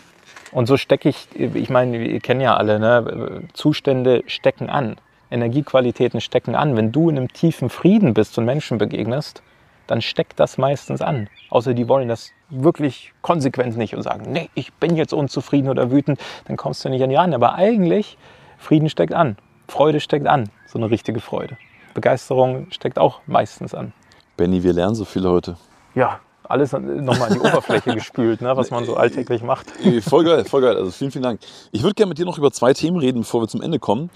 Und 0.53 0.67
so 0.67 0.77
stecke 0.77 1.09
ich, 1.09 1.29
ich 1.35 1.71
meine, 1.71 2.05
ihr 2.05 2.21
kennt 2.21 2.43
ja 2.43 2.57
alle, 2.57 2.81
ne? 2.81 3.43
Zustände 3.53 4.23
stecken 4.27 4.69
an, 4.69 4.97
Energiequalitäten 5.31 6.21
stecken 6.21 6.55
an. 6.55 6.77
Wenn 6.77 6.93
du 6.93 7.09
in 7.09 7.17
einem 7.17 7.29
tiefen 7.29 7.71
Frieden 7.71 8.15
bist 8.15 8.37
und 8.37 8.45
Menschen 8.45 8.79
begegnest, 8.79 9.43
dann 9.87 10.03
steckt 10.03 10.39
das 10.39 10.59
meistens 10.59 11.01
an. 11.03 11.29
Außer 11.51 11.75
die 11.75 11.89
wollen 11.89 12.09
das 12.09 12.31
wirklich 12.49 13.13
konsequent 13.23 13.77
nicht 13.77 13.95
und 13.95 14.03
sagen, 14.03 14.31
nee, 14.31 14.51
ich 14.55 14.73
bin 14.75 14.97
jetzt 14.97 15.13
unzufrieden 15.13 15.69
oder 15.69 15.91
wütend, 15.91 16.21
dann 16.47 16.57
kommst 16.57 16.85
du 16.85 16.89
nicht 16.89 17.03
an 17.03 17.11
die 17.11 17.17
ran. 17.17 17.35
Aber 17.35 17.55
eigentlich, 17.55 18.17
Frieden 18.59 18.89
steckt 18.89 19.15
an, 19.15 19.37
Freude 19.69 20.01
steckt 20.01 20.27
an, 20.27 20.49
so 20.67 20.79
eine 20.79 20.91
richtige 20.91 21.21
Freude. 21.21 21.57
Begeisterung 21.95 22.69
steckt 22.71 22.99
auch 22.99 23.21
meistens 23.27 23.75
an. 23.75 23.93
Benny, 24.37 24.63
wir 24.63 24.73
lernen 24.73 24.95
so 24.95 25.05
viel 25.05 25.27
heute. 25.27 25.57
Ja, 25.95 26.21
alles 26.51 26.73
nochmal 26.73 27.23
an 27.23 27.35
die 27.35 27.41
Oberfläche 27.49 27.95
gespült, 27.95 28.41
ne, 28.41 28.57
was 28.57 28.71
man 28.71 28.85
so 28.85 28.97
alltäglich 28.97 29.43
macht. 29.43 29.67
Voll 30.03 30.25
geil, 30.25 30.45
voll 30.45 30.63
geil. 30.63 30.77
Also 30.77 30.91
vielen, 30.91 31.11
vielen 31.11 31.23
Dank. 31.23 31.41
Ich 31.71 31.83
würde 31.83 31.95
gerne 31.95 32.09
mit 32.09 32.19
dir 32.19 32.25
noch 32.27 32.39
über 32.39 32.51
zwei 32.51 32.73
Themen 32.75 32.99
reden, 32.99 33.21
bevor 33.21 33.43
wir 33.43 33.49
zum 33.49 33.63
Ende 33.63 33.79
kommen. 33.79 34.11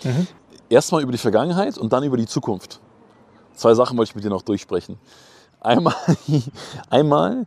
Erstmal 0.68 1.02
über 1.02 1.12
die 1.12 1.18
Vergangenheit 1.18 1.78
und 1.78 1.92
dann 1.92 2.02
über 2.02 2.16
die 2.16 2.26
Zukunft. 2.26 2.80
Zwei 3.54 3.74
Sachen 3.74 3.96
wollte 3.96 4.10
ich 4.10 4.14
mit 4.16 4.24
dir 4.24 4.30
noch 4.30 4.42
durchsprechen. 4.42 4.98
Einmal, 5.60 5.94
einmal 6.90 7.46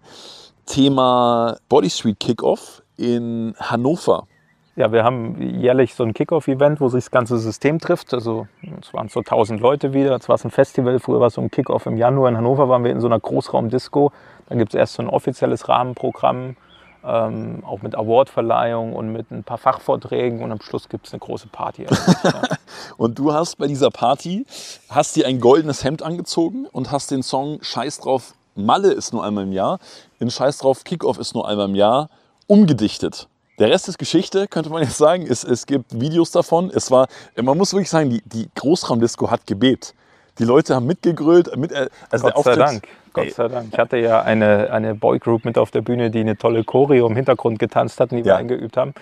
Thema 0.65 1.57
Body 1.69 1.89
Street 1.89 2.19
Kickoff 2.19 2.81
in 2.95 3.55
Hannover. 3.59 4.27
Ja, 4.77 4.91
wir 4.91 5.03
haben 5.03 5.41
jährlich 5.41 5.95
so 5.95 6.03
ein 6.03 6.13
Kickoff-Event, 6.13 6.79
wo 6.79 6.87
sich 6.87 7.05
das 7.05 7.09
ganze 7.09 7.39
System 7.39 7.79
trifft. 7.79 8.13
Also 8.13 8.47
es 8.79 8.93
waren 8.93 9.09
so 9.09 9.21
1000 9.21 9.59
Leute 9.59 9.91
wieder. 9.91 10.15
Es 10.15 10.29
war 10.29 10.37
ein 10.37 10.51
Festival. 10.51 10.99
Früher 10.99 11.19
war 11.19 11.27
es 11.27 11.33
so 11.33 11.41
ein 11.41 11.49
Kickoff 11.49 11.87
im 11.87 11.97
Januar. 11.97 12.29
In 12.29 12.37
Hannover 12.37 12.69
waren 12.69 12.83
wir 12.83 12.91
in 12.91 13.01
so 13.01 13.07
einer 13.07 13.19
Großraumdisco. 13.19 14.11
Dann 14.47 14.59
gibt 14.59 14.75
es 14.75 14.79
erst 14.79 14.93
so 14.93 15.01
ein 15.01 15.09
offizielles 15.09 15.67
Rahmenprogramm, 15.67 16.57
ähm, 17.03 17.63
auch 17.65 17.81
mit 17.81 17.95
Awardverleihung 17.97 18.93
und 18.93 19.11
mit 19.11 19.31
ein 19.31 19.43
paar 19.43 19.57
Fachvorträgen. 19.57 20.43
Und 20.43 20.51
am 20.51 20.61
Schluss 20.61 20.89
gibt 20.89 21.07
es 21.07 21.13
eine 21.13 21.21
große 21.21 21.47
Party. 21.47 21.87
ja. 22.23 22.43
Und 22.97 23.17
du 23.17 23.33
hast 23.33 23.55
bei 23.57 23.65
dieser 23.65 23.89
Party, 23.89 24.45
hast 24.89 25.15
dir 25.15 25.25
ein 25.25 25.39
goldenes 25.39 25.83
Hemd 25.83 26.03
angezogen 26.03 26.67
und 26.71 26.91
hast 26.91 27.09
den 27.09 27.23
Song 27.23 27.57
Scheiß 27.61 27.99
drauf, 27.99 28.33
Malle 28.55 28.91
ist 28.91 29.11
nur 29.11 29.23
einmal 29.23 29.43
im 29.43 29.53
Jahr, 29.53 29.79
in 30.19 30.29
Scheiß 30.29 30.59
drauf, 30.59 30.83
Kickoff 30.83 31.17
ist 31.17 31.33
nur 31.33 31.47
einmal 31.47 31.67
im 31.67 31.75
Jahr, 31.75 32.09
umgedichtet. 32.47 33.27
Der 33.59 33.69
Rest 33.69 33.87
ist 33.89 33.97
Geschichte, 33.97 34.47
könnte 34.47 34.69
man 34.69 34.83
jetzt 34.83 34.97
sagen. 34.97 35.25
Es, 35.27 35.43
es 35.43 35.65
gibt 35.65 35.99
Videos 35.99 36.31
davon. 36.31 36.71
Es 36.73 36.91
war, 36.91 37.07
man 37.41 37.57
muss 37.57 37.73
wirklich 37.73 37.89
sagen, 37.89 38.09
die, 38.09 38.21
die 38.25 38.49
Großraumdisco 38.55 39.29
hat 39.31 39.47
gebebt. 39.47 39.93
Die 40.39 40.43
Leute 40.43 40.75
haben 40.75 40.85
mitgegrölt. 40.85 41.55
Mit, 41.57 41.71
äh, 41.71 41.89
also 42.11 42.29
Gott 42.29 42.43
sei 42.43 42.55
Dank. 42.55 42.87
Gott 43.13 43.31
sei 43.31 43.47
Dank. 43.47 43.69
Ich 43.73 43.79
hatte 43.79 43.97
ja 43.97 44.21
eine, 44.21 44.71
eine 44.71 44.93
Boygroup 44.93 45.45
mit 45.45 45.57
auf 45.57 45.71
der 45.71 45.81
Bühne, 45.81 46.11
die 46.11 46.19
eine 46.19 46.37
tolle 46.37 46.63
Choreo 46.63 47.07
im 47.07 47.15
Hintergrund 47.15 47.57
getanzt 47.57 47.99
hat, 47.99 48.11
die 48.11 48.17
wir 48.17 48.33
Ja. 48.33 48.35
eingeübt 48.37 48.77
haben. 48.77 48.93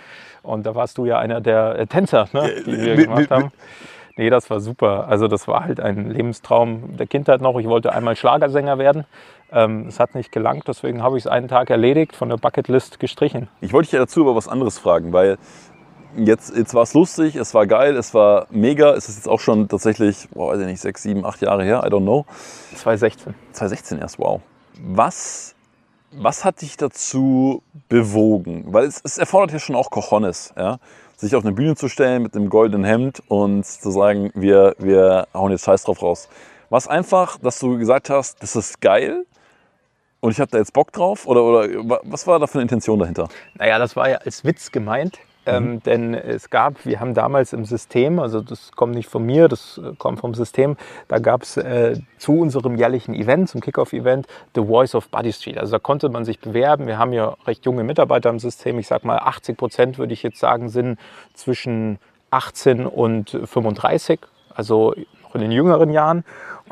Und 0.43 0.65
da 0.65 0.73
warst 0.75 0.97
du 0.97 1.05
ja 1.05 1.19
einer 1.19 1.41
der 1.41 1.77
äh, 1.79 1.87
Tänzer, 1.87 2.29
ne, 2.31 2.49
die 2.65 2.71
wir 2.71 2.95
mit- 2.95 3.03
gemacht 3.05 3.19
mit- 3.21 3.31
haben. 3.31 3.51
Nee, 4.17 4.29
das 4.29 4.49
war 4.49 4.61
super. 4.61 5.09
Also 5.09 5.27
das 5.27 5.45
war 5.49 5.65
halt 5.65 5.81
ein 5.81 6.09
Lebenstraum 6.11 6.95
der 6.95 7.05
Kindheit 7.05 7.41
noch. 7.41 7.59
Ich 7.59 7.67
wollte 7.67 7.91
einmal 7.91 8.15
Schlagersänger 8.15 8.77
werden. 8.77 9.03
Ähm, 9.51 9.87
es 9.87 9.99
hat 9.99 10.15
nicht 10.15 10.31
gelangt, 10.31 10.67
deswegen 10.67 11.03
habe 11.03 11.17
ich 11.17 11.25
es 11.25 11.31
einen 11.31 11.47
Tag 11.47 11.69
erledigt, 11.69 12.15
von 12.15 12.29
der 12.29 12.37
Bucketlist 12.37 12.99
gestrichen. 12.99 13.47
Ich 13.61 13.73
wollte 13.73 13.87
dich 13.87 13.93
ja 13.93 13.99
dazu 13.99 14.21
aber 14.21 14.35
was 14.35 14.47
anderes 14.47 14.79
fragen, 14.79 15.13
weil 15.13 15.37
jetzt, 16.17 16.55
jetzt 16.55 16.73
war 16.73 16.83
es 16.83 16.93
lustig, 16.93 17.35
es 17.35 17.53
war 17.53 17.67
geil, 17.67 17.95
es 17.95 18.13
war 18.13 18.47
mega. 18.49 18.93
Es 18.93 19.09
ist 19.09 19.17
jetzt 19.17 19.27
auch 19.27 19.39
schon 19.39 19.67
tatsächlich, 19.67 20.27
boah, 20.33 20.53
weiß 20.53 20.61
ich 20.61 20.67
nicht, 20.67 20.81
sechs, 20.81 21.03
sieben, 21.03 21.25
acht 21.25 21.41
Jahre 21.41 21.63
her, 21.63 21.83
I 21.85 21.89
don't 21.89 22.01
know. 22.01 22.25
2016. 22.75 23.33
2016 23.51 23.99
erst, 23.99 24.19
wow. 24.19 24.41
Was, 24.81 25.55
was 26.11 26.43
hat 26.43 26.61
dich 26.61 26.77
dazu 26.77 27.61
bewogen? 27.87 28.65
Weil 28.67 28.85
es, 28.85 29.01
es 29.03 29.17
erfordert 29.17 29.51
ja 29.51 29.59
schon 29.59 29.75
auch 29.75 29.89
Cojones, 29.89 30.53
ja? 30.57 30.79
sich 31.17 31.35
auf 31.35 31.45
eine 31.45 31.53
Bühne 31.53 31.75
zu 31.75 31.87
stellen 31.87 32.23
mit 32.23 32.35
einem 32.35 32.49
goldenen 32.49 32.83
Hemd 32.83 33.23
und 33.29 33.65
zu 33.65 33.89
sagen, 33.89 34.31
wir, 34.33 34.75
wir 34.79 35.27
hauen 35.33 35.51
jetzt 35.51 35.63
Scheiß 35.63 35.83
drauf 35.83 36.01
raus. 36.01 36.27
Was 36.69 36.87
einfach, 36.87 37.37
dass 37.37 37.59
du 37.59 37.77
gesagt 37.77 38.09
hast, 38.09 38.43
das 38.43 38.55
ist 38.55 38.81
geil 38.81 39.25
und 40.25 40.31
ich 40.31 40.39
habe 40.39 40.49
da 40.49 40.57
jetzt 40.57 40.73
Bock 40.73 40.91
drauf? 40.91 41.27
Oder, 41.27 41.43
oder 41.43 41.99
was 42.03 42.25
war 42.25 42.39
da 42.39 42.47
für 42.47 42.55
eine 42.55 42.63
Intention 42.63 42.97
dahinter? 42.97 43.29
Naja, 43.53 43.77
das 43.77 43.95
war 43.95 44.09
ja 44.09 44.17
als 44.17 44.43
Witz 44.43 44.71
gemeint. 44.71 45.19
Ähm, 45.47 45.73
mhm. 45.73 45.83
denn 45.83 46.13
es 46.15 46.49
gab, 46.49 46.87
wir 46.87 46.99
haben 46.99 47.13
damals 47.13 47.53
im 47.53 47.65
System, 47.65 48.17
also 48.17 48.41
das 48.41 48.71
kommt 48.71 48.95
nicht 48.95 49.07
von 49.07 49.23
mir, 49.23 49.47
das 49.47 49.77
äh, 49.77 49.95
kommt 49.95 50.19
vom 50.19 50.33
System, 50.33 50.75
da 51.07 51.19
gab 51.19 51.43
es 51.43 51.55
äh, 51.57 51.99
zu 52.17 52.39
unserem 52.39 52.77
jährlichen 52.77 53.13
Event, 53.13 53.49
zum 53.49 53.61
Kickoff-Event, 53.61 54.25
The 54.55 54.65
Voice 54.65 54.95
of 54.95 55.07
Buddy 55.09 55.31
Street. 55.31 55.59
Also 55.59 55.73
da 55.73 55.77
konnte 55.77 56.09
man 56.09 56.25
sich 56.25 56.39
bewerben. 56.39 56.87
Wir 56.87 56.97
haben 56.97 57.13
ja 57.13 57.35
recht 57.45 57.63
junge 57.63 57.83
Mitarbeiter 57.83 58.31
im 58.31 58.39
System. 58.39 58.79
Ich 58.79 58.87
sag 58.87 59.05
mal, 59.05 59.19
80 59.19 59.55
Prozent 59.55 59.97
würde 59.99 60.13
ich 60.13 60.23
jetzt 60.23 60.39
sagen, 60.39 60.69
sind 60.69 60.97
zwischen 61.35 61.99
18 62.31 62.87
und 62.87 63.29
35, 63.45 64.21
also 64.55 64.95
in 65.35 65.41
den 65.41 65.51
jüngeren 65.51 65.89
Jahren. 65.91 66.23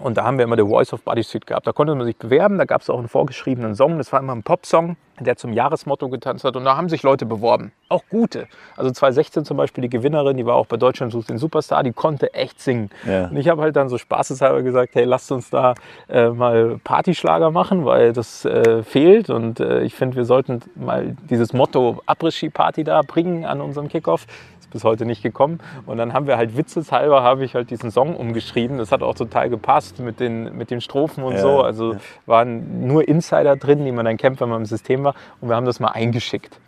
Und 0.02 0.18
da 0.18 0.24
haben 0.24 0.38
wir 0.38 0.46
immer 0.46 0.56
The 0.58 0.68
Voice 0.68 0.92
of 0.92 1.04
Body 1.04 1.24
Street 1.24 1.46
gehabt. 1.46 1.68
Da 1.68 1.72
konnte 1.72 1.94
man 1.94 2.06
sich 2.06 2.18
bewerben, 2.18 2.58
da 2.58 2.66
gab 2.66 2.82
es 2.82 2.90
auch 2.90 2.98
einen 2.98 3.08
vorgeschriebenen 3.08 3.76
Song. 3.76 4.00
Das 4.00 4.12
war 4.12 4.20
immer 4.20 4.34
ein 4.34 4.42
Popsong, 4.42 4.98
der 5.20 5.38
zum 5.38 5.54
Jahresmotto 5.54 6.10
getanzt 6.10 6.44
hat. 6.44 6.56
Und 6.56 6.66
da 6.66 6.76
haben 6.76 6.90
sich 6.90 7.04
Leute 7.04 7.28
beworben. 7.28 7.72
Auch 7.90 8.04
gute. 8.10 8.48
Also 8.76 8.90
2016 8.90 9.46
zum 9.46 9.58
Beispiel 9.58 9.84
die 9.84 9.90
Gewinnerin, 9.90 10.36
die 10.36 10.48
war 10.48 10.56
auch 10.56 10.66
bei 10.66 10.78
Deutschland 10.78 11.12
sucht 11.12 11.30
den 11.30 11.38
Superstar, 11.38 11.84
die 11.84 11.94
konnte 11.94 12.34
echt 12.34 12.60
singen. 12.60 12.90
Ja. 13.06 13.28
Und 13.28 13.38
ich 13.38 13.48
habe 13.50 13.62
halt 13.62 13.76
dann 13.76 13.88
so 13.88 14.00
spaßeshalber 14.00 14.64
gesagt, 14.64 14.96
hey, 14.96 15.04
lasst 15.04 15.32
uns 15.32 15.52
da 15.52 15.76
äh, 16.10 16.30
mal 16.30 16.80
Partyschlager 16.84 17.52
machen, 17.52 17.86
weil 17.86 18.14
das 18.14 18.46
äh, 18.46 18.82
fehlt. 18.82 19.30
Und 19.30 19.60
äh, 19.60 19.84
ich 19.84 19.94
finde, 19.94 20.18
wir 20.18 20.26
sollten 20.26 20.64
mal 20.74 21.16
dieses 21.30 21.54
Motto 21.54 22.02
Après-Ski-Party 22.08 22.84
da 22.84 23.02
bringen 23.04 23.46
an 23.46 23.62
unserem 23.62 23.90
Kickoff 23.90 24.26
bis 24.74 24.84
heute 24.84 25.06
nicht 25.06 25.24
gekommen. 25.24 25.60
Und 25.86 25.98
dann 25.98 26.14
haben 26.14 26.28
wir 26.28 26.38
halt 26.38 26.58
witzeshalber, 26.58 27.24
habe 27.24 27.46
ich 27.46 27.56
halt 27.56 27.70
diesen 27.70 27.92
Song 27.92 28.16
umgeschrieben. 28.16 28.78
Das 28.78 28.92
hat 28.92 29.02
auch 29.02 29.16
total 29.16 29.50
gepasst 29.50 30.00
mit 30.00 30.20
den, 30.20 30.58
mit 30.58 30.70
den 30.72 30.82
Strophen 30.82 31.24
und 31.24 31.34
ja, 31.34 31.42
so. 31.42 31.62
Also 31.62 31.94
ja. 31.94 32.00
waren 32.26 32.86
nur 32.88 33.08
Insider 33.08 33.56
drin, 33.56 33.86
die 33.86 33.92
man 33.92 34.06
dann 34.06 34.18
kennt, 34.18 34.42
wenn 34.42 34.50
man 34.50 34.62
im 34.62 34.66
System 34.66 35.04
war. 35.04 35.16
Und 35.40 35.50
wir 35.50 35.56
haben 35.56 35.66
das 35.66 35.80
mal 35.80 35.90
eingeschickt. 35.90 36.60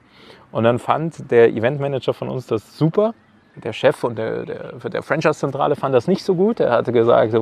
Und 0.52 0.64
dann 0.64 0.80
fand 0.80 1.30
der 1.32 1.50
Eventmanager 1.50 2.14
von 2.14 2.30
uns 2.30 2.48
das 2.48 2.78
super. 2.78 3.14
Der 3.64 3.74
Chef 3.74 4.04
und 4.04 4.18
der, 4.18 4.46
der, 4.46 4.74
der 4.90 5.02
Franchise-Zentrale 5.02 5.76
fand 5.76 5.96
das 5.96 6.08
nicht 6.08 6.24
so 6.24 6.36
gut. 6.36 6.60
Er 6.60 6.72
hatte 6.72 6.92
gesagt, 6.92 7.34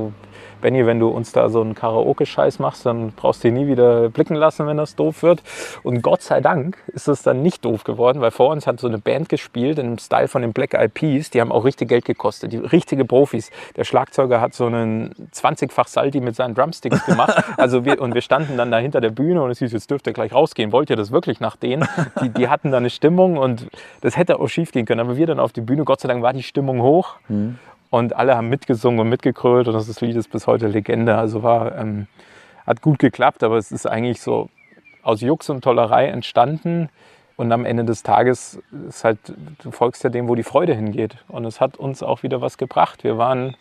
Benny, 0.62 0.86
wenn 0.86 1.00
du 1.00 1.10
uns 1.10 1.34
da 1.34 1.50
so 1.50 1.60
einen 1.60 1.76
Karaoke-Scheiß 1.76 2.60
machst, 2.60 2.86
dann 2.86 3.12
brauchst 3.12 3.44
du 3.44 3.52
nie 3.52 3.68
wieder 3.68 4.10
blicken 4.10 4.36
lassen, 4.36 4.66
wenn 4.66 4.78
das 4.78 4.96
doof 4.96 5.22
wird. 5.22 5.44
Und 5.84 6.02
Gott 6.02 6.22
sei 6.22 6.40
Dank 6.40 6.78
ist 6.88 7.08
es 7.10 7.22
dann 7.22 7.42
nicht 7.42 7.66
doof 7.66 7.84
geworden, 7.84 8.22
weil 8.22 8.32
vor 8.32 8.50
uns 8.50 8.66
hat 8.66 8.80
so 8.80 8.88
eine 8.88 8.98
Band 8.98 9.28
gespielt 9.28 9.78
im 9.78 9.98
Style 9.98 10.30
von 10.30 10.42
den 10.42 10.54
Black 10.54 10.74
Eyed 10.74 10.94
Peas. 10.94 11.32
Die 11.32 11.42
haben 11.42 11.52
auch 11.52 11.66
richtig 11.66 11.90
Geld 11.90 12.06
gekostet, 12.06 12.54
die 12.54 12.58
richtige 12.58 13.04
Profis. 13.04 13.52
Der 13.76 13.84
Schlagzeuger 13.84 14.40
hat 14.40 14.54
so 14.54 14.68
einen 14.68 15.14
20-fach 15.34 15.88
Salti 15.88 16.22
mit 16.22 16.36
seinen 16.36 16.56
Drumsticks 16.56 17.06
gemacht. 17.06 17.44
Also 17.58 17.84
wir, 17.84 18.02
und 18.02 18.14
wir 18.14 18.22
standen 18.22 18.56
dann 18.56 18.72
da 18.72 18.78
hinter 18.78 19.02
der 19.02 19.10
Bühne 19.10 19.42
und 19.42 19.52
es 19.52 19.60
hieß, 19.60 19.74
jetzt 19.74 19.92
dürft 19.92 20.08
ihr 20.08 20.14
gleich 20.14 20.34
rausgehen. 20.34 20.72
Wollt 20.72 20.90
ihr 20.90 20.96
das 20.96 21.12
wirklich 21.12 21.40
nach 21.40 21.56
denen? 21.56 21.88
Die, 22.22 22.30
die 22.30 22.48
hatten 22.48 22.72
da 22.72 22.78
eine 22.78 22.90
Stimmung 22.90 23.38
und 23.38 23.68
das 24.02 24.16
hätte 24.16 24.40
auch 24.40 24.48
schief 24.48 24.72
gehen 24.72 24.86
können. 24.86 25.02
Aber 25.02 25.18
wir 25.18 25.28
dann 25.28 25.40
auf 25.40 25.52
die 25.52 25.62
Bühne, 25.62 25.84
Gott 25.84 26.00
sei 26.04 26.10
Dank 26.10 26.22
war 26.22 26.34
die 26.34 26.44
Stimmung 26.44 26.82
hoch. 26.82 27.16
Mhm. 27.28 27.58
Und 27.90 28.16
alle 28.16 28.36
haben 28.36 28.50
mitgesungen 28.50 29.00
und 29.00 29.10
mitgekrölt 29.10 29.68
und 29.68 29.74
das 29.74 30.02
Lied 30.02 30.16
ist 30.16 30.32
bis 30.32 30.48
heute 30.48 30.68
Legende. 30.68 31.16
Also 31.16 31.44
war, 31.44 31.78
ähm, 31.78 32.08
hat 32.66 32.82
gut 32.82 32.98
geklappt, 32.98 33.44
aber 33.44 33.58
es 33.58 33.72
ist 33.72 33.86
eigentlich 33.86 34.22
so 34.22 34.50
aus 35.04 35.22
Jux 35.22 35.50
und 35.50 35.64
Tollerei 35.64 36.08
entstanden. 36.08 36.90
Und 37.36 37.52
am 37.52 37.66
Ende 37.66 37.84
des 37.84 38.04
Tages 38.04 38.60
ist 38.88 39.04
halt, 39.04 39.20
du 39.64 39.72
folgst 39.72 40.04
ja 40.04 40.10
dem, 40.10 40.28
wo 40.28 40.36
die 40.36 40.44
Freude 40.44 40.74
hingeht. 40.74 41.18
Und 41.28 41.46
es 41.46 41.60
hat 41.60 41.78
uns 41.78 42.04
auch 42.04 42.24
wieder 42.24 42.42
was 42.42 42.58
gebracht. 42.58 43.04
Wir 43.04 43.18
waren, 43.18 43.56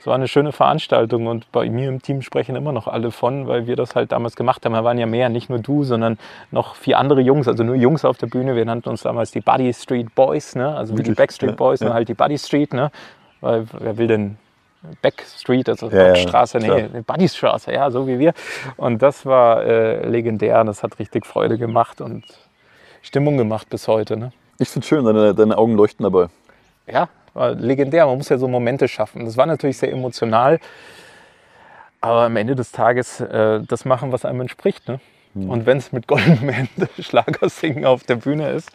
es 0.00 0.06
war 0.06 0.14
eine 0.14 0.28
schöne 0.28 0.52
Veranstaltung 0.52 1.26
und 1.26 1.50
bei 1.50 1.68
mir 1.68 1.88
im 1.88 2.00
Team 2.00 2.22
sprechen 2.22 2.54
immer 2.54 2.72
noch 2.72 2.86
alle 2.86 3.10
von, 3.10 3.48
weil 3.48 3.66
wir 3.66 3.74
das 3.74 3.96
halt 3.96 4.12
damals 4.12 4.36
gemacht 4.36 4.64
haben. 4.64 4.72
Wir 4.72 4.84
waren 4.84 4.98
ja 4.98 5.06
mehr, 5.06 5.28
nicht 5.28 5.50
nur 5.50 5.58
du, 5.58 5.82
sondern 5.82 6.18
noch 6.52 6.76
vier 6.76 6.98
andere 6.98 7.20
Jungs, 7.20 7.48
also 7.48 7.64
nur 7.64 7.74
Jungs 7.74 8.04
auf 8.04 8.16
der 8.16 8.28
Bühne. 8.28 8.54
Wir 8.54 8.64
nannten 8.64 8.88
uns 8.88 9.02
damals 9.02 9.32
die 9.32 9.40
Buddy 9.40 9.72
Street 9.72 10.14
Boys, 10.14 10.54
ne? 10.54 10.76
also 10.76 10.96
wie 10.96 11.02
die 11.02 11.12
Backstreet 11.12 11.56
Boys, 11.56 11.80
ja, 11.80 11.86
nur 11.86 11.94
halt 11.94 12.08
die 12.08 12.14
Buddy 12.14 12.38
Street. 12.38 12.72
Ne? 12.72 12.92
Weil 13.40 13.66
wer 13.72 13.98
will 13.98 14.06
denn 14.06 14.38
Backstreet, 15.02 15.68
also 15.68 15.90
ja, 15.90 16.04
Backstraße, 16.04 16.58
ja, 16.60 16.88
nee, 16.92 17.00
Buddystraße, 17.04 17.72
ja, 17.72 17.90
so 17.90 18.06
wie 18.06 18.18
wir. 18.18 18.32
Und 18.76 19.02
das 19.02 19.26
war 19.26 19.64
äh, 19.64 20.06
legendär 20.06 20.60
und 20.60 20.66
das 20.66 20.82
hat 20.82 20.98
richtig 21.00 21.26
Freude 21.26 21.58
gemacht 21.58 22.00
und 22.00 22.24
Stimmung 23.02 23.36
gemacht 23.36 23.68
bis 23.70 23.88
heute. 23.88 24.16
Ne? 24.16 24.32
Ich 24.58 24.68
finde 24.68 24.84
es 24.84 24.88
schön, 24.88 25.04
deine, 25.04 25.34
deine 25.34 25.58
Augen 25.58 25.74
leuchten 25.74 26.04
dabei. 26.04 26.28
Ja, 26.90 27.08
war 27.34 27.54
legendär. 27.54 28.06
Man 28.06 28.18
muss 28.18 28.28
ja 28.28 28.38
so 28.38 28.48
Momente 28.48 28.88
schaffen. 28.88 29.24
Das 29.24 29.36
war 29.36 29.46
natürlich 29.46 29.78
sehr 29.78 29.92
emotional, 29.92 30.58
aber 32.00 32.22
am 32.22 32.36
Ende 32.36 32.54
des 32.54 32.72
Tages 32.72 33.20
äh, 33.20 33.60
das 33.66 33.84
machen, 33.84 34.12
was 34.12 34.24
einem 34.24 34.42
entspricht. 34.42 34.88
Ne? 34.88 35.00
Hm. 35.34 35.50
Und 35.50 35.66
wenn 35.66 35.78
es 35.78 35.92
mit 35.92 36.06
goldenem 36.06 36.48
Ende 36.48 36.88
Schlagersingen 36.98 37.84
auf 37.84 38.04
der 38.04 38.16
Bühne 38.16 38.50
ist, 38.50 38.70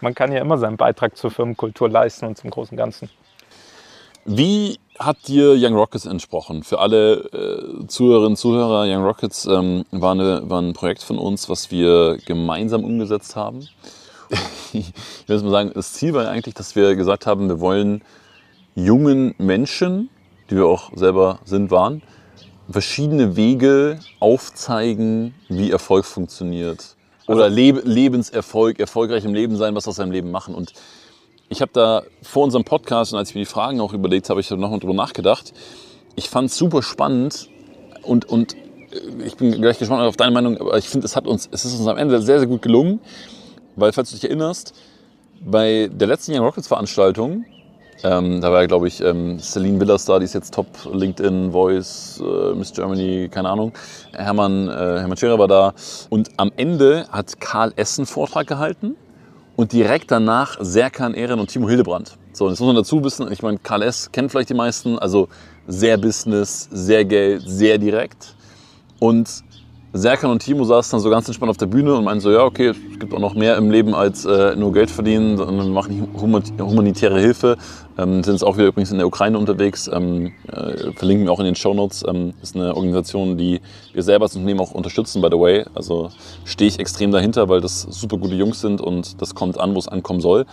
man 0.00 0.14
kann 0.14 0.32
ja 0.32 0.40
immer 0.40 0.58
seinen 0.58 0.76
Beitrag 0.76 1.16
zur 1.16 1.30
Firmenkultur 1.30 1.88
leisten 1.88 2.26
und 2.26 2.36
zum 2.38 2.50
großen 2.50 2.76
Ganzen. 2.76 3.10
Wie 4.24 4.78
hat 4.98 5.28
dir 5.28 5.54
Young 5.56 5.74
Rockets 5.74 6.04
entsprochen? 6.04 6.62
Für 6.62 6.80
alle 6.80 7.14
äh, 7.32 7.86
Zuhörerinnen 7.86 8.32
und 8.32 8.36
Zuhörer, 8.36 8.84
Young 8.86 9.04
Rockets 9.04 9.46
ähm, 9.46 9.86
war, 9.90 10.12
eine, 10.12 10.42
war 10.50 10.60
ein 10.60 10.74
Projekt 10.74 11.02
von 11.02 11.18
uns, 11.18 11.48
was 11.48 11.70
wir 11.70 12.18
gemeinsam 12.26 12.84
umgesetzt 12.84 13.36
haben. 13.36 13.68
Ich 14.72 14.92
will 15.26 15.40
mal 15.42 15.50
sagen, 15.50 15.72
das 15.74 15.92
Ziel 15.92 16.14
war 16.14 16.28
eigentlich, 16.28 16.54
dass 16.54 16.76
wir 16.76 16.94
gesagt 16.96 17.26
haben, 17.26 17.48
wir 17.48 17.60
wollen 17.60 18.02
jungen 18.74 19.34
Menschen, 19.38 20.10
die 20.50 20.56
wir 20.56 20.66
auch 20.66 20.90
selber 20.94 21.40
sind, 21.44 21.70
waren, 21.70 22.02
verschiedene 22.70 23.36
Wege 23.36 23.98
aufzeigen, 24.20 25.34
wie 25.48 25.70
Erfolg 25.70 26.04
funktioniert. 26.04 26.96
Oder 27.26 27.44
also, 27.44 27.56
Leb 27.56 27.82
Lebenserfolg, 27.84 28.80
erfolgreich 28.80 29.24
im 29.24 29.34
Leben 29.34 29.56
sein, 29.56 29.74
was 29.74 29.86
aus 29.86 29.96
seinem 29.96 30.12
Leben 30.12 30.30
machen. 30.30 30.54
Und 30.54 30.72
ich 31.48 31.60
habe 31.60 31.72
da 31.72 32.02
vor 32.22 32.44
unserem 32.44 32.64
Podcast 32.64 33.12
und 33.12 33.18
als 33.18 33.30
ich 33.30 33.34
mir 33.34 33.42
die 33.42 33.46
Fragen 33.46 33.80
auch 33.80 33.92
überlegt 33.92 34.28
habe, 34.30 34.40
ich 34.40 34.48
da 34.48 34.56
nochmal 34.56 34.80
drüber 34.80 34.94
nachgedacht. 34.94 35.52
Ich 36.16 36.28
fand 36.28 36.50
es 36.50 36.56
super 36.56 36.82
spannend 36.82 37.48
und, 38.02 38.24
und 38.26 38.54
äh, 38.54 39.24
ich 39.24 39.36
bin 39.36 39.52
gleich 39.52 39.78
gespannt 39.78 40.02
auf 40.02 40.16
deine 40.16 40.32
Meinung, 40.32 40.58
aber 40.58 40.76
ich 40.76 40.88
finde, 40.88 41.06
es, 41.06 41.16
es 41.50 41.64
ist 41.64 41.78
uns 41.78 41.86
am 41.86 41.96
Ende 41.96 42.20
sehr, 42.20 42.38
sehr 42.38 42.48
gut 42.48 42.62
gelungen, 42.62 43.00
weil, 43.78 43.92
falls 43.92 44.10
du 44.10 44.16
dich 44.16 44.24
erinnerst, 44.24 44.74
bei 45.40 45.88
der 45.92 46.08
letzten 46.08 46.32
Young 46.32 46.44
Rockets 46.44 46.68
Veranstaltung, 46.68 47.44
ähm, 48.04 48.40
da 48.40 48.52
war 48.52 48.60
ja, 48.60 48.66
glaube 48.66 48.86
ich, 48.86 49.00
ähm, 49.00 49.38
Celine 49.40 49.80
Willers 49.80 50.04
da, 50.04 50.18
die 50.18 50.24
ist 50.24 50.34
jetzt 50.34 50.54
Top 50.54 50.66
LinkedIn, 50.92 51.50
Voice, 51.50 52.22
äh, 52.22 52.54
Miss 52.54 52.72
Germany, 52.72 53.28
keine 53.28 53.48
Ahnung. 53.48 53.72
Hermann, 54.12 54.68
äh, 54.68 54.72
Hermann 55.00 55.16
Scherer 55.16 55.38
war 55.38 55.48
da. 55.48 55.74
Und 56.08 56.30
am 56.36 56.52
Ende 56.56 57.06
hat 57.10 57.40
Karl 57.40 57.72
Essen 57.74 58.06
Vortrag 58.06 58.46
gehalten 58.46 58.94
und 59.56 59.72
direkt 59.72 60.12
danach 60.12 60.58
Serkan 60.60 61.14
Ehren 61.14 61.40
und 61.40 61.48
Timo 61.48 61.68
Hildebrand. 61.68 62.16
So, 62.32 62.48
jetzt 62.48 62.60
muss 62.60 62.68
man 62.68 62.76
dazu 62.76 63.02
wissen, 63.02 63.30
ich 63.32 63.42
meine, 63.42 63.58
KLS 63.58 64.12
kennt 64.12 64.30
vielleicht 64.30 64.50
die 64.50 64.54
meisten, 64.54 64.96
also 65.00 65.28
sehr 65.66 65.98
Business, 65.98 66.68
sehr 66.70 67.04
Geld, 67.04 67.42
sehr 67.44 67.78
direkt. 67.78 68.36
Und 69.00 69.42
Serkan 69.94 70.30
und 70.30 70.40
Timo 70.40 70.64
saßen 70.64 70.92
dann 70.92 71.00
so 71.00 71.08
ganz 71.08 71.26
entspannt 71.28 71.48
auf 71.48 71.56
der 71.56 71.66
Bühne 71.66 71.94
und 71.94 72.04
meinten 72.04 72.20
so, 72.20 72.30
ja, 72.30 72.44
okay, 72.44 72.68
es 72.68 72.98
gibt 72.98 73.14
auch 73.14 73.20
noch 73.20 73.34
mehr 73.34 73.56
im 73.56 73.70
Leben 73.70 73.94
als 73.94 74.26
äh, 74.26 74.54
nur 74.54 74.72
Geld 74.74 74.90
verdienen, 74.90 75.38
sondern 75.38 75.66
wir 75.66 75.72
machen 75.72 76.08
humanitäre 76.14 77.18
Hilfe. 77.18 77.56
Ähm, 77.96 78.22
sind 78.22 78.34
jetzt 78.34 78.44
auch 78.44 78.58
wieder 78.58 78.66
übrigens 78.66 78.90
in 78.90 78.98
der 78.98 79.06
Ukraine 79.06 79.38
unterwegs, 79.38 79.88
ähm, 79.90 80.32
äh, 80.52 80.92
verlinken 80.92 81.26
wir 81.26 81.32
auch 81.32 81.38
in 81.38 81.46
den 81.46 81.54
Show 81.54 81.72
Notes. 81.72 82.04
Ähm, 82.06 82.34
ist 82.42 82.54
eine 82.54 82.76
Organisation, 82.76 83.38
die 83.38 83.62
wir 83.94 84.02
selber 84.02 84.26
als 84.26 84.34
Unternehmen 84.34 84.60
auch 84.60 84.72
unterstützen, 84.72 85.22
by 85.22 85.28
the 85.30 85.38
way. 85.38 85.64
Also 85.74 86.10
stehe 86.44 86.68
ich 86.68 86.78
extrem 86.78 87.10
dahinter, 87.10 87.48
weil 87.48 87.62
das 87.62 87.80
super 87.80 88.18
gute 88.18 88.34
Jungs 88.34 88.60
sind 88.60 88.82
und 88.82 89.22
das 89.22 89.34
kommt 89.34 89.58
an, 89.58 89.74
wo 89.74 89.78
es 89.78 89.88
ankommen 89.88 90.20
soll. 90.20 90.44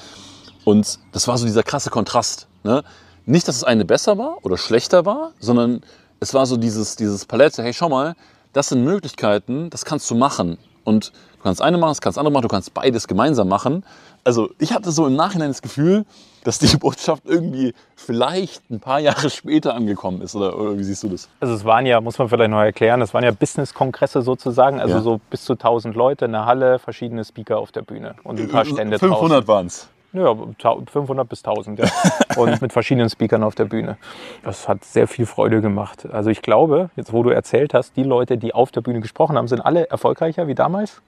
Und 0.64 0.98
das 1.12 1.28
war 1.28 1.38
so 1.38 1.46
dieser 1.46 1.64
krasse 1.64 1.90
Kontrast. 1.90 2.48
Ne? 2.64 2.84
Nicht, 3.26 3.50
dass 3.50 3.60
das 3.60 3.64
eine 3.66 3.84
besser 3.84 4.18
war 4.18 4.38
oder 4.44 4.58
schlechter 4.58 5.06
war, 5.06 5.32
sondern 5.40 5.82
es 6.22 6.34
war 6.34 6.46
so 6.46 6.56
dieses, 6.56 6.96
dieses 6.96 7.26
Palette, 7.26 7.62
hey, 7.62 7.74
schau 7.74 7.90
mal, 7.90 8.16
das 8.56 8.70
sind 8.70 8.84
Möglichkeiten, 8.84 9.70
das 9.70 9.86
kannst 9.86 10.10
du 10.10 10.16
machen. 10.16 10.58
und 10.86 11.12
du 11.38 11.44
kannst 11.44 11.62
eine 11.62 11.78
machen, 11.78 11.92
das 11.92 12.02
kannst 12.02 12.18
andere 12.20 12.32
machen, 12.32 12.44
du 12.44 12.48
kannst 12.48 12.74
beides 12.74 13.08
gemeinsam 13.08 13.48
machen. 13.50 13.84
Also 14.24 14.50
ich 14.60 14.72
hatte 14.72 14.92
so 14.92 15.06
im 15.08 15.16
Nachhinein 15.16 15.50
das 15.50 15.62
Gefühl, 15.64 16.06
dass 16.44 16.60
die 16.60 16.78
Botschaft 16.78 17.24
irgendwie 17.26 17.74
vielleicht 17.96 18.70
ein 18.70 18.80
paar 18.80 19.00
Jahre 19.00 19.30
später 19.32 19.74
angekommen 19.74 20.22
ist. 20.22 20.36
Oder, 20.36 20.58
oder 20.60 20.78
wie 20.78 20.84
siehst 20.84 21.02
du 21.04 21.10
das? 21.10 21.28
Also 21.40 21.54
es 21.56 21.66
waren 21.66 21.86
ja, 21.88 22.00
muss 22.02 22.18
man 22.20 22.30
vielleicht 22.30 22.52
noch 22.52 22.62
erklären, 22.62 23.02
es 23.02 23.14
waren 23.16 23.24
ja 23.24 23.32
Business-Kongresse 23.32 24.22
sozusagen, 24.22 24.80
also 24.80 24.96
Ja. 24.96 25.02
so 25.02 25.20
bis 25.30 25.44
zu 25.44 25.54
1000 25.54 25.96
Leute 25.96 26.26
in 26.26 26.32
der 26.34 26.46
Halle, 26.46 26.78
verschiedene 26.80 27.26
Speaker 27.26 27.58
auf 27.58 27.72
der 27.72 27.82
Bühne 27.82 28.16
und 28.24 28.40
ein 28.40 28.48
paar 28.48 28.66
Stände 28.66 29.00
500 29.00 29.48
waren 29.48 29.68
es. 29.68 29.90
Ja, 30.16 30.36
tau- 30.58 30.82
500 30.92 31.28
bis 31.28 31.44
1000, 31.44 31.80
ja. 31.80 31.86
Und 32.38 32.62
mit 32.62 32.74
verschiedenen 32.74 33.10
Speakern 33.10 33.44
auf 33.44 33.56
der 33.56 33.66
Bühne. 33.66 33.98
Das 34.44 34.68
hat 34.68 34.84
sehr 34.84 35.08
viel 35.08 35.26
Freude 35.26 35.62
gemacht. 35.62 36.08
Also 36.12 36.30
ich 36.30 36.42
glaube, 36.42 36.90
jetzt 36.96 37.14
wo 37.14 37.24
du 37.24 37.30
erzählt 37.30 37.74
hast, 37.74 37.96
die 37.98 38.04
Leute, 38.04 38.38
die 38.38 38.54
auf 38.54 38.72
der 38.72 38.82
Bühne 38.82 39.00
gesprochen 39.02 39.38
haben, 39.38 39.48
sind 39.48 39.62
alle 39.62 39.90
erfolgreicher 39.90 40.48
wie 40.48 40.56
damals. 40.56 41.02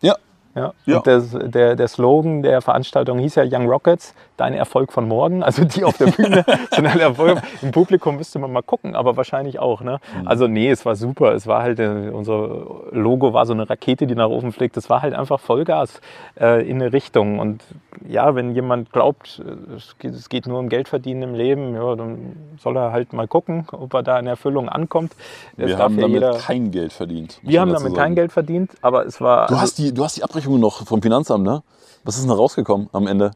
Ja, 0.00 0.14
Ja. 0.54 0.72
Ja. 0.86 0.96
Und 0.98 1.06
der, 1.06 1.20
der, 1.20 1.76
der 1.76 1.88
Slogan 1.88 2.42
der 2.42 2.60
Veranstaltung 2.62 3.18
hieß 3.18 3.34
ja 3.36 3.44
Young 3.44 3.68
Rockets, 3.68 4.14
dein 4.38 4.54
Erfolg 4.54 4.92
von 4.92 5.06
morgen. 5.06 5.42
Also 5.42 5.64
die 5.64 5.84
auf 5.84 5.98
der 5.98 6.06
Bühne 6.06 6.44
sind 6.74 6.86
alle 6.86 7.02
Erfolg. 7.02 7.42
Im 7.60 7.70
Publikum 7.72 8.16
müsste 8.16 8.38
man 8.38 8.52
mal 8.52 8.62
gucken, 8.62 8.96
aber 8.96 9.16
wahrscheinlich 9.16 9.58
auch. 9.58 9.82
Ne? 9.82 10.00
Also 10.24 10.46
nee, 10.46 10.70
es 10.70 10.86
war 10.86 10.96
super. 10.96 11.34
Es 11.34 11.46
war 11.46 11.62
halt, 11.62 11.78
äh, 11.80 12.10
unser 12.12 12.48
Logo 12.92 13.32
war 13.34 13.44
so 13.46 13.52
eine 13.52 13.68
Rakete, 13.68 14.06
die 14.06 14.14
nach 14.14 14.28
oben 14.28 14.52
fliegt. 14.52 14.76
Es 14.76 14.88
war 14.88 15.02
halt 15.02 15.12
einfach 15.14 15.40
Vollgas 15.40 16.00
äh, 16.40 16.66
in 16.68 16.80
eine 16.80 16.92
Richtung. 16.92 17.38
Und 17.38 17.62
ja, 18.08 18.34
wenn 18.34 18.54
jemand 18.54 18.92
glaubt, 18.92 19.42
es 19.76 19.98
geht, 19.98 20.14
es 20.14 20.28
geht 20.28 20.46
nur 20.46 20.58
um 20.60 20.68
Geld 20.68 20.88
verdienen 20.88 21.22
im 21.22 21.34
Leben, 21.34 21.74
ja, 21.74 21.94
dann 21.96 22.36
soll 22.58 22.76
er 22.76 22.92
halt 22.92 23.12
mal 23.12 23.26
gucken, 23.26 23.66
ob 23.72 23.92
er 23.94 24.02
da 24.02 24.18
in 24.18 24.26
Erfüllung 24.26 24.68
ankommt. 24.68 25.12
Es 25.56 25.66
wir 25.68 25.78
haben 25.78 25.96
ja 25.96 26.02
damit 26.02 26.14
jeder- 26.14 26.38
kein 26.38 26.70
Geld 26.70 26.92
verdient. 26.92 27.40
wir 27.42 27.60
haben 27.60 27.68
damit 27.72 27.82
sagen. 27.82 27.94
kein 27.96 28.14
Geld 28.14 28.32
verdient, 28.32 28.70
aber 28.82 29.04
es 29.04 29.20
war. 29.20 29.48
Du 29.48 29.60
hast, 29.60 29.78
die, 29.78 29.92
du 29.92 30.04
hast 30.04 30.16
die 30.16 30.22
Abrechnung 30.22 30.60
noch 30.60 30.86
vom 30.86 31.02
Finanzamt, 31.02 31.44
ne? 31.44 31.62
Was 32.04 32.14
ist 32.14 32.22
denn 32.22 32.30
da 32.30 32.36
rausgekommen 32.36 32.88
am 32.92 33.06
Ende? 33.06 33.32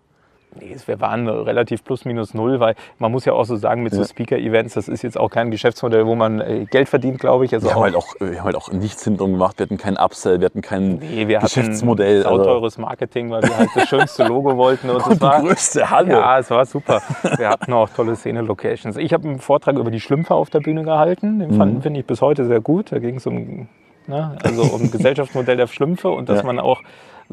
Nee, 0.61 0.77
wir 0.85 1.01
waren 1.01 1.27
relativ 1.29 1.83
plus 1.83 2.05
minus 2.05 2.35
null, 2.35 2.61
weil 2.61 2.75
man 2.99 3.11
muss 3.11 3.25
ja 3.25 3.33
auch 3.33 3.45
so 3.45 3.57
sagen, 3.57 3.83
mit 3.83 3.95
so 3.95 4.03
Ja. 4.03 4.07
Speaker-Events, 4.07 4.75
das 4.75 4.87
ist 4.87 5.01
jetzt 5.03 5.19
auch 5.19 5.31
kein 5.31 5.51
Geschäftsmodell, 5.51 6.07
wo 6.07 6.15
man 6.15 6.41
äh, 6.43 6.67
Geld 6.71 6.91
verdient, 6.91 7.19
glaube 7.21 7.47
ich. 7.47 7.55
Also 7.55 7.69
Wir 7.69 7.75
haben, 7.75 7.83
halt 7.85 7.97
auch, 7.97 8.15
wir 8.21 8.37
haben 8.39 8.45
halt 8.45 8.57
auch 8.57 8.71
nichts 8.71 9.03
hintenrum 9.03 9.33
gemacht. 9.33 9.59
Wir 9.59 9.65
hatten 9.65 9.79
keinen 9.79 9.97
Upsell, 9.97 10.41
wir 10.41 10.47
hatten 10.47 10.61
kein 10.61 10.97
nee, 10.97 11.27
wir 11.27 11.39
Geschäftsmodell. 11.39 12.21
hatten 12.25 12.29
also- 12.29 12.45
sauteures 12.45 12.77
Marketing, 12.79 13.31
weil 13.31 13.43
wir 13.45 13.57
halt 13.57 13.71
das 13.75 13.89
schönste 13.89 14.25
Logo 14.25 14.57
wollten. 14.59 14.91
Und, 14.91 15.07
und 15.07 15.21
war, 15.23 15.41
die 15.41 15.47
größte 15.49 15.89
Halle. 15.89 16.11
ja, 16.13 16.39
es 16.39 16.51
war 16.51 16.67
super. 16.67 17.01
Wir 17.39 17.49
hatten 17.51 17.73
auch 17.73 17.89
tolle 17.89 18.15
Szene-Locations. 18.15 18.99
Ich 18.99 19.15
habe 19.15 19.27
einen 19.29 19.39
Vortrag 19.39 19.77
über 19.79 19.91
die 19.91 20.01
Schlümpfe 20.01 20.35
auf 20.35 20.51
der 20.51 20.61
Bühne 20.61 20.83
gehalten. 20.85 21.39
Den 21.39 21.53
Mhm. 21.53 21.57
fand- 21.57 21.83
finde 21.83 22.01
ich 22.01 22.07
bis 22.07 22.21
heute 22.21 22.45
sehr 22.45 22.61
gut. 22.61 22.93
Da 22.93 22.99
ging 22.99 23.17
es 23.17 23.27
um, 23.27 23.69
ne, 24.07 24.37
also 24.45 24.63
um 24.65 24.91
Gesellschaftsmodell 24.91 25.57
der 25.57 25.67
Schlümpfe 25.67 26.11
und 26.11 26.29
dass 26.29 26.41
Ja. 26.41 26.45
man 26.47 26.59
auch 26.61 26.83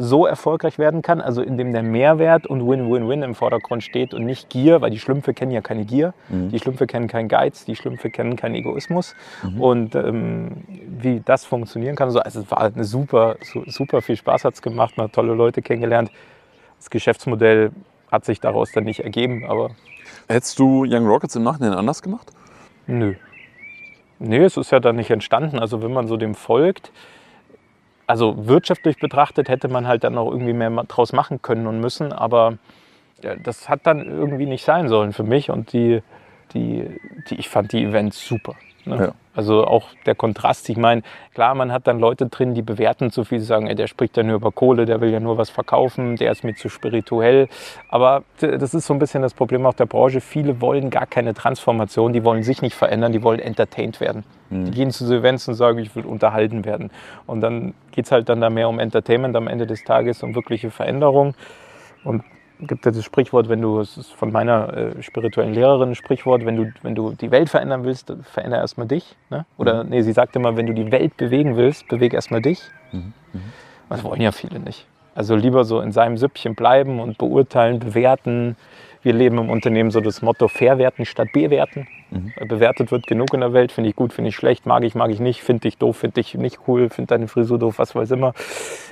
so 0.02 0.26
erfolgreich 0.26 0.80
werden 0.80 1.02
kann, 1.02 1.20
also 1.20 1.42
indem 1.42 1.74
der 1.74 1.84
Mehrwert 1.84 2.48
und 2.48 2.66
Win-Win-Win 2.66 3.22
im 3.22 3.36
Vordergrund 3.36 3.84
steht 3.84 4.14
und 4.14 4.26
nicht 4.26 4.50
Gier, 4.50 4.80
weil 4.80 4.92
die 4.92 4.98
Schlümpfe 5.00 5.34
kennen 5.34 5.52
ja 5.52 5.60
keine 5.60 5.84
Gier, 5.84 6.14
Mhm. 6.30 6.50
die 6.52 6.60
Schlümpfe 6.60 6.88
kennen 6.88 7.10
keinen 7.10 7.28
Geiz, 7.28 7.66
die 7.66 7.76
Schlümpfe 7.76 8.10
kennen 8.10 8.38
keinen 8.38 8.56
Egoismus 8.56 9.14
und 9.60 9.96
ähm, 9.96 10.64
wie 11.02 11.22
das 11.26 11.44
funktionieren 11.44 11.98
kann. 11.98 12.12
So, 12.12 12.20
also 12.22 12.40
es 12.40 12.50
war 12.50 12.62
eine 12.62 12.86
super, 12.86 13.36
su- 13.44 13.64
super 13.68 14.02
viel 14.02 14.16
Spaß 14.16 14.46
hat 14.46 14.54
es 14.54 14.62
gemacht, 14.62 14.96
man 14.96 15.08
hat 15.08 15.14
tolle 15.14 15.34
Leute 15.34 15.62
kennengelernt. 15.62 16.12
Das 16.78 16.90
Geschäftsmodell 16.90 17.72
hat 18.10 18.24
sich 18.24 18.40
daraus 18.40 18.72
dann 18.72 18.86
nicht 18.86 19.02
ergeben, 19.02 19.44
aber 19.46 19.72
Hättest 20.30 20.58
du 20.60 20.86
Young 20.88 21.08
Rockets 21.08 21.36
im 21.36 21.44
Nachhinein 21.44 21.74
anders 21.74 22.02
gemacht? 22.02 22.32
Nö. 22.88 23.16
Nee, 24.20 24.38
es 24.44 24.56
ist 24.58 24.72
ja 24.72 24.80
dann 24.80 24.96
nicht 24.96 25.12
entstanden. 25.12 25.60
Also 25.60 25.82
wenn 25.82 25.92
man 25.94 26.08
so 26.08 26.18
dem 26.18 26.36
folgt, 26.36 26.92
also 28.10 28.48
wirtschaftlich 28.48 28.98
betrachtet 28.98 29.50
hätte 29.50 29.68
man 29.68 29.88
halt 29.88 30.04
dann 30.04 30.16
noch 30.16 30.32
irgendwie 30.32 30.54
mehr 30.54 30.72
draus 30.88 31.14
machen 31.14 31.44
können 31.44 31.68
und 31.68 31.80
müssen, 31.80 32.12
aber 32.12 32.58
das 33.44 33.70
hat 33.70 33.86
dann 33.86 34.04
irgendwie 34.04 34.48
nicht 34.48 34.66
sein 34.66 34.90
sollen 34.90 35.14
für 35.14 35.24
mich 35.24 35.52
und 35.52 35.74
die, 35.74 36.02
die, 36.56 36.90
die 37.30 37.36
ich 37.36 37.50
fand 37.50 37.72
die 37.72 37.84
Events 37.84 38.28
super. 38.28 38.56
Ne? 38.86 38.98
Ja. 38.98 39.12
Also 39.40 39.66
auch 39.66 39.88
der 40.06 40.16
Kontrast, 40.16 40.68
ich 40.68 40.76
meine, 40.76 41.02
klar, 41.34 41.56
man 41.56 41.72
hat 41.72 41.88
dann 41.88 41.98
Leute 41.98 42.26
drin, 42.26 42.56
die 42.56 42.62
bewerten 42.62 43.10
zu 43.10 43.24
viel, 43.24 43.40
sagen, 43.40 43.68
ey, 43.68 43.76
der 43.76 43.88
spricht 43.88 44.18
ja 44.18 44.24
nur 44.24 44.36
über 44.36 44.52
Kohle, 44.52 44.84
der 44.84 45.00
will 45.00 45.12
ja 45.12 45.22
nur 45.22 45.38
was 45.38 45.50
verkaufen, 45.50 46.18
der 46.18 46.34
ist 46.34 46.44
mir 46.44 46.56
zu 46.56 46.68
spirituell. 46.68 47.48
Aber 47.88 48.24
das 48.42 48.74
ist 48.74 48.86
so 48.86 48.94
ein 48.94 49.00
bisschen 49.00 49.22
das 49.22 49.34
Problem 49.34 49.66
auch 49.66 49.76
der 49.76 49.86
Branche. 49.86 50.20
Viele 50.20 50.60
wollen 50.60 50.90
gar 50.90 51.06
keine 51.06 51.34
Transformation, 51.34 52.12
die 52.12 52.26
wollen 52.26 52.44
sich 52.44 52.62
nicht 52.62 52.76
verändern, 52.76 53.14
die 53.14 53.24
wollen 53.24 53.40
entertained 53.40 54.02
werden. 54.02 54.26
Die 54.50 54.72
gehen 54.72 54.92
zu 54.92 55.06
so 55.06 55.16
Events 55.16 55.48
und 55.48 55.54
sagen, 55.54 55.80
ich 55.80 55.96
will 55.96 56.04
unterhalten 56.04 56.66
werden. 56.66 56.92
Und 57.26 57.40
dann 57.40 57.74
geht 57.92 58.08
es 58.08 58.12
halt 58.12 58.28
dann 58.28 58.42
da 58.42 58.50
mehr 58.50 58.68
um 58.68 58.78
Entertainment 58.78 59.38
am 59.38 59.48
Ende 59.48 59.66
des 59.66 59.86
Tages, 59.86 60.22
um 60.22 60.36
wirkliche 60.36 60.70
Veränderung. 60.70 61.34
Und 62.04 62.26
gibt 62.60 62.86
ja 62.86 62.92
das 62.92 63.04
Sprichwort, 63.04 63.50
wenn 63.50 63.62
du, 63.62 63.80
es 63.80 63.98
ist 63.98 64.12
von 64.12 64.32
meiner 64.32 64.74
äh, 64.74 65.02
spirituellen 65.02 65.54
Lehrerin 65.54 65.90
ein 65.90 65.96
Sprichwort, 65.96 66.46
wenn 66.46 66.56
du, 66.56 66.72
wenn 66.82 66.96
du 66.96 67.12
die 67.12 67.32
Welt 67.32 67.50
verändern 67.50 67.84
willst, 67.84 68.10
dann 68.10 68.24
veränder 68.24 68.58
erstmal 68.58 68.88
dich. 68.88 69.16
Ne? 69.30 69.46
Oder 69.58 69.84
nee, 69.84 70.02
sie 70.02 70.12
sagt 70.12 70.36
immer, 70.36 70.58
wenn 70.58 70.66
du 70.66 70.74
die 70.74 70.92
Welt 70.92 71.16
bewegen 71.18 71.56
willst, 71.56 71.88
beweg 71.88 72.14
erstmal 72.14 72.42
dich. 72.42 72.62
Das 73.90 74.04
wollen 74.04 74.22
ja 74.22 74.32
viele 74.32 74.60
nicht. 74.60 74.86
Also 75.16 75.36
lieber 75.36 75.66
so 75.66 75.82
in 75.82 75.92
seinem 75.92 76.18
Süppchen 76.18 76.56
bleiben 76.56 77.00
und 77.00 77.18
beurteilen, 77.18 77.80
bewerten. 77.80 78.56
Wir 79.02 79.14
leben 79.14 79.38
im 79.38 79.50
Unternehmen 79.50 79.92
so 79.92 80.02
das 80.02 80.22
Motto 80.22 80.48
verwerten 80.48 81.06
statt 81.06 81.30
bewerten. 81.34 81.88
Weil 82.36 82.48
Bewertet 82.48 82.92
wird 82.92 83.08
genug 83.08 83.34
in 83.34 83.42
der 83.42 83.54
Welt, 83.54 83.72
finde 83.72 83.90
ich 83.90 83.96
gut, 83.96 84.14
finde 84.14 84.30
ich 84.30 84.36
schlecht, 84.36 84.66
mag 84.66 84.84
ich, 84.84 84.96
mag 84.96 85.12
ich 85.12 85.20
nicht, 85.20 85.42
finde 85.42 85.68
ich 85.68 85.78
doof, 85.78 85.98
finde 85.98 86.20
ich 86.22 86.34
nicht 86.36 86.60
cool, 86.68 86.90
finde 86.90 87.10
deine 87.10 87.28
Frisur 87.28 87.60
doof, 87.60 87.80
was 87.80 87.96
weiß 87.96 88.12
immer. 88.12 88.34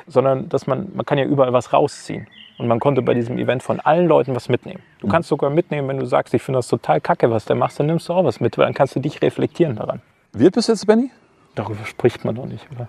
Sondern 0.06 0.50
dass 0.50 0.68
man, 0.68 0.92
man 0.94 1.06
kann 1.06 1.18
ja 1.18 1.26
überall 1.26 1.52
was 1.52 1.74
rausziehen. 1.74 2.28
Und 2.58 2.68
man 2.68 2.80
konnte 2.80 3.02
bei 3.02 3.14
diesem 3.14 3.38
Event 3.38 3.64
von 3.64 3.80
allen 3.80 4.08
Leuten 4.08 4.36
was 4.36 4.50
mitnehmen. 4.50 4.82
Du 5.00 5.08
kannst 5.08 5.30
sogar 5.30 5.50
mitnehmen, 5.50 5.88
wenn 5.88 5.98
du 5.98 6.06
sagst, 6.06 6.34
ich 6.34 6.42
finde 6.42 6.60
das 6.60 6.68
total 6.68 7.02
kacke, 7.02 7.30
was 7.30 7.46
der 7.46 7.56
macht, 7.56 7.80
dann 7.80 7.86
nimmst 7.86 8.10
du 8.10 8.14
auch 8.14 8.24
was 8.24 8.40
mit, 8.40 8.58
weil 8.58 8.66
dann 8.66 8.74
kannst 8.74 8.96
du 8.96 9.00
dich 9.00 9.22
reflektieren 9.22 9.76
daran. 9.76 10.02
Bist 10.32 10.68
du 10.68 10.72
jetzt, 10.72 10.88
Benny? 10.88 11.12
Darüber 11.56 11.86
spricht 11.86 12.24
man 12.24 12.36
doch 12.36 12.46
nicht, 12.46 12.68
oder? 12.72 12.88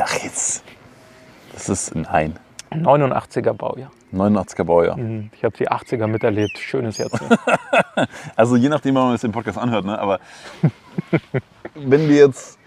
Ach 0.00 0.14
jetzt. 0.22 0.64
Das 1.52 1.68
ist 1.68 1.94
nein. 1.94 2.38
89er 2.72 3.52
Baujahr. 3.52 3.90
89er 4.14 4.64
Baujahr. 4.64 4.96
Mhm. 4.96 5.30
Ich 5.36 5.44
habe 5.44 5.56
die 5.56 5.68
80er 5.68 6.06
miterlebt. 6.06 6.58
Schönes 6.58 6.98
Jahrzehnt. 6.98 7.38
Also 8.36 8.56
je 8.56 8.68
nachdem, 8.68 8.96
wann 8.96 9.04
man 9.04 9.12
das 9.12 9.22
im 9.24 9.32
Podcast 9.32 9.56
anhört, 9.56 9.84
ne? 9.84 9.98
aber 9.98 10.18
wenn 11.74 12.08
wir 12.08 12.16
jetzt 12.16 12.58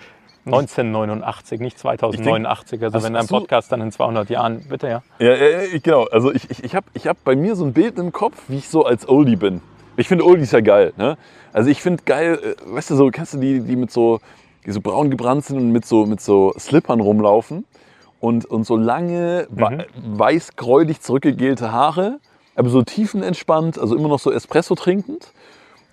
1989, 0.45 1.59
nicht 1.59 1.77
2089. 1.77 2.81
Also 2.83 2.95
Hast- 2.95 3.03
wenn 3.03 3.13
dein 3.13 3.27
Podcast 3.27 3.71
dann 3.71 3.81
in 3.81 3.91
200 3.91 4.29
Jahren, 4.29 4.63
bitte 4.69 4.87
ja. 4.87 5.03
Ja, 5.19 5.35
ja, 5.35 5.61
ja, 5.61 5.79
genau. 5.81 6.05
Also 6.05 6.31
ich, 6.33 6.49
ich, 6.49 6.63
ich 6.63 6.75
habe 6.75 6.87
ich 6.93 7.07
hab 7.07 7.21
bei 7.23 7.35
mir 7.35 7.55
so 7.55 7.65
ein 7.65 7.73
Bild 7.73 7.97
im 7.99 8.11
Kopf, 8.11 8.43
wie 8.47 8.57
ich 8.57 8.69
so 8.69 8.85
als 8.85 9.07
Oldie 9.07 9.35
bin. 9.35 9.61
Ich 9.97 10.07
finde 10.07 10.25
Oldies 10.25 10.51
ja 10.51 10.61
geil. 10.61 10.93
Ne? 10.97 11.17
Also 11.53 11.69
ich 11.69 11.81
finde 11.81 12.03
geil, 12.05 12.39
äh, 12.41 12.73
weißt 12.75 12.91
du, 12.91 12.95
so, 12.95 13.09
kennst 13.09 13.33
du 13.33 13.39
die, 13.39 13.59
die 13.61 13.75
mit 13.75 13.91
so, 13.91 14.19
die 14.65 14.71
so 14.71 14.79
braun 14.79 15.09
gebrannt 15.09 15.43
sind 15.45 15.57
und 15.57 15.71
mit 15.71 15.85
so, 15.85 16.05
mit 16.05 16.21
so 16.21 16.53
Slippern 16.57 17.01
rumlaufen 17.01 17.65
und, 18.27 18.45
und 18.45 18.65
so 18.65 18.75
lange, 18.75 19.47
Mhm. 19.49 20.17
weiß 20.19 20.55
gräulich 20.55 21.01
zurückgegelte 21.01 21.71
Haare, 21.71 22.19
aber 22.55 22.69
so 22.69 22.81
tiefenentspannt, 22.81 23.79
also 23.79 23.95
immer 23.95 24.09
noch 24.09 24.19
so 24.19 24.31
Espresso 24.31 24.75
trinkend. 24.75 25.31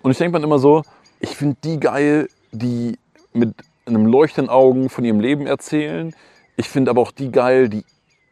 Und 0.01 0.11
ich 0.11 0.17
denke 0.17 0.37
mir 0.37 0.43
immer 0.43 0.59
so, 0.59 0.83
ich 1.19 1.29
finde 1.29 1.57
die 1.63 1.79
geil, 1.79 2.27
die 2.51 2.97
mit 3.33 3.53
einem 3.85 4.05
leuchtenden 4.05 4.49
Augen 4.49 4.89
von 4.89 5.05
ihrem 5.05 5.19
Leben 5.19 5.47
erzählen. 5.47 6.13
Ich 6.57 6.67
finde 6.69 6.91
aber 6.91 7.01
auch 7.01 7.11
die 7.11 7.31
geil, 7.31 7.69
die 7.69 7.83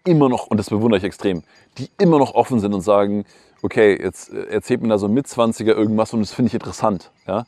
immer 0.05 0.29
noch, 0.29 0.47
und 0.47 0.57
das 0.57 0.69
bewundere 0.69 0.97
ich 0.97 1.03
extrem, 1.03 1.43
die 1.77 1.89
immer 1.97 2.19
noch 2.19 2.33
offen 2.33 2.59
sind 2.59 2.73
und 2.73 2.81
sagen, 2.81 3.25
okay, 3.61 3.97
jetzt 4.01 4.33
äh, 4.33 4.45
erzählt 4.47 4.81
mir 4.81 4.89
da 4.89 4.97
so 4.97 5.07
ein 5.07 5.13
Mitzwanziger 5.13 5.75
irgendwas 5.75 6.13
und 6.13 6.19
das 6.19 6.33
finde 6.33 6.47
ich 6.49 6.53
interessant. 6.53 7.11
Ja? 7.25 7.45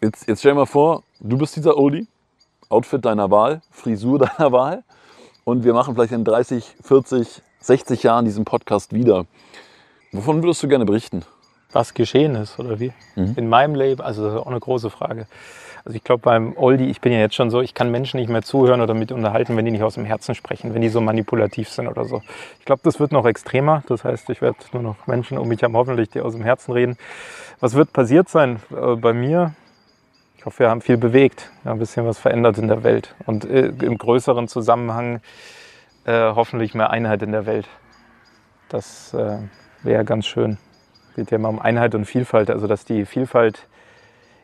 Jetzt, 0.00 0.28
jetzt 0.28 0.40
stell 0.40 0.52
dir 0.52 0.58
mal 0.58 0.66
vor, 0.66 1.02
du 1.20 1.36
bist 1.38 1.56
dieser 1.56 1.76
Oldie, 1.76 2.06
Outfit 2.68 3.04
deiner 3.04 3.30
Wahl, 3.30 3.62
Frisur 3.70 4.18
deiner 4.26 4.52
Wahl 4.52 4.84
und 5.44 5.64
wir 5.64 5.74
machen 5.74 5.94
vielleicht 5.94 6.12
in 6.12 6.24
30, 6.24 6.76
40, 6.82 7.42
60 7.60 8.02
Jahren 8.02 8.24
diesen 8.24 8.44
Podcast 8.44 8.92
wieder. 8.92 9.26
Wovon 10.12 10.42
würdest 10.42 10.62
du 10.62 10.68
gerne 10.68 10.84
berichten? 10.84 11.24
Was 11.72 11.94
geschehen 11.94 12.34
ist 12.34 12.58
oder 12.58 12.78
wie? 12.80 12.92
Mhm. 13.16 13.34
In 13.36 13.48
meinem 13.48 13.74
Leben, 13.74 14.02
also 14.02 14.24
das 14.24 14.34
ist 14.34 14.40
auch 14.40 14.46
eine 14.46 14.60
große 14.60 14.90
Frage. 14.90 15.26
Also 15.84 15.96
ich 15.96 16.04
glaube 16.04 16.22
beim 16.22 16.56
Oldie, 16.56 16.88
ich 16.90 17.00
bin 17.00 17.12
ja 17.12 17.18
jetzt 17.18 17.34
schon 17.34 17.50
so, 17.50 17.60
ich 17.60 17.74
kann 17.74 17.90
Menschen 17.90 18.20
nicht 18.20 18.28
mehr 18.28 18.42
zuhören 18.42 18.80
oder 18.80 18.94
mit 18.94 19.10
unterhalten, 19.10 19.56
wenn 19.56 19.64
die 19.64 19.72
nicht 19.72 19.82
aus 19.82 19.94
dem 19.94 20.04
Herzen 20.04 20.34
sprechen, 20.34 20.74
wenn 20.74 20.82
die 20.82 20.88
so 20.88 21.00
manipulativ 21.00 21.70
sind 21.70 21.88
oder 21.88 22.04
so. 22.04 22.22
Ich 22.60 22.66
glaube, 22.66 22.82
das 22.84 23.00
wird 23.00 23.10
noch 23.10 23.26
extremer. 23.26 23.82
Das 23.88 24.04
heißt, 24.04 24.30
ich 24.30 24.42
werde 24.42 24.58
nur 24.72 24.82
noch 24.82 25.06
Menschen 25.06 25.38
um 25.38 25.48
mich 25.48 25.62
haben, 25.64 25.76
hoffentlich, 25.76 26.10
die 26.10 26.20
aus 26.20 26.34
dem 26.34 26.42
Herzen 26.42 26.72
reden. 26.72 26.96
Was 27.58 27.74
wird 27.74 27.92
passiert 27.92 28.28
sein 28.28 28.60
äh, 28.70 28.94
bei 28.94 29.12
mir? 29.12 29.54
Ich 30.42 30.46
hoffe, 30.46 30.58
wir 30.58 30.70
haben 30.70 30.80
viel 30.80 30.96
bewegt, 30.96 31.52
ein 31.64 31.78
bisschen 31.78 32.04
was 32.04 32.18
verändert 32.18 32.58
in 32.58 32.66
der 32.66 32.82
Welt 32.82 33.14
und 33.26 33.44
äh, 33.44 33.66
im 33.66 33.96
größeren 33.96 34.48
Zusammenhang 34.48 35.20
äh, 36.04 36.32
hoffentlich 36.34 36.74
mehr 36.74 36.90
Einheit 36.90 37.22
in 37.22 37.30
der 37.30 37.46
Welt. 37.46 37.68
Das 38.68 39.14
äh, 39.14 39.38
wäre 39.84 40.04
ganz 40.04 40.26
schön. 40.26 40.58
Es 41.10 41.14
geht 41.14 41.30
ja 41.30 41.36
immer 41.36 41.48
um 41.48 41.60
Einheit 41.60 41.94
und 41.94 42.06
Vielfalt, 42.06 42.50
also 42.50 42.66
dass 42.66 42.84
die 42.84 43.06
Vielfalt 43.06 43.68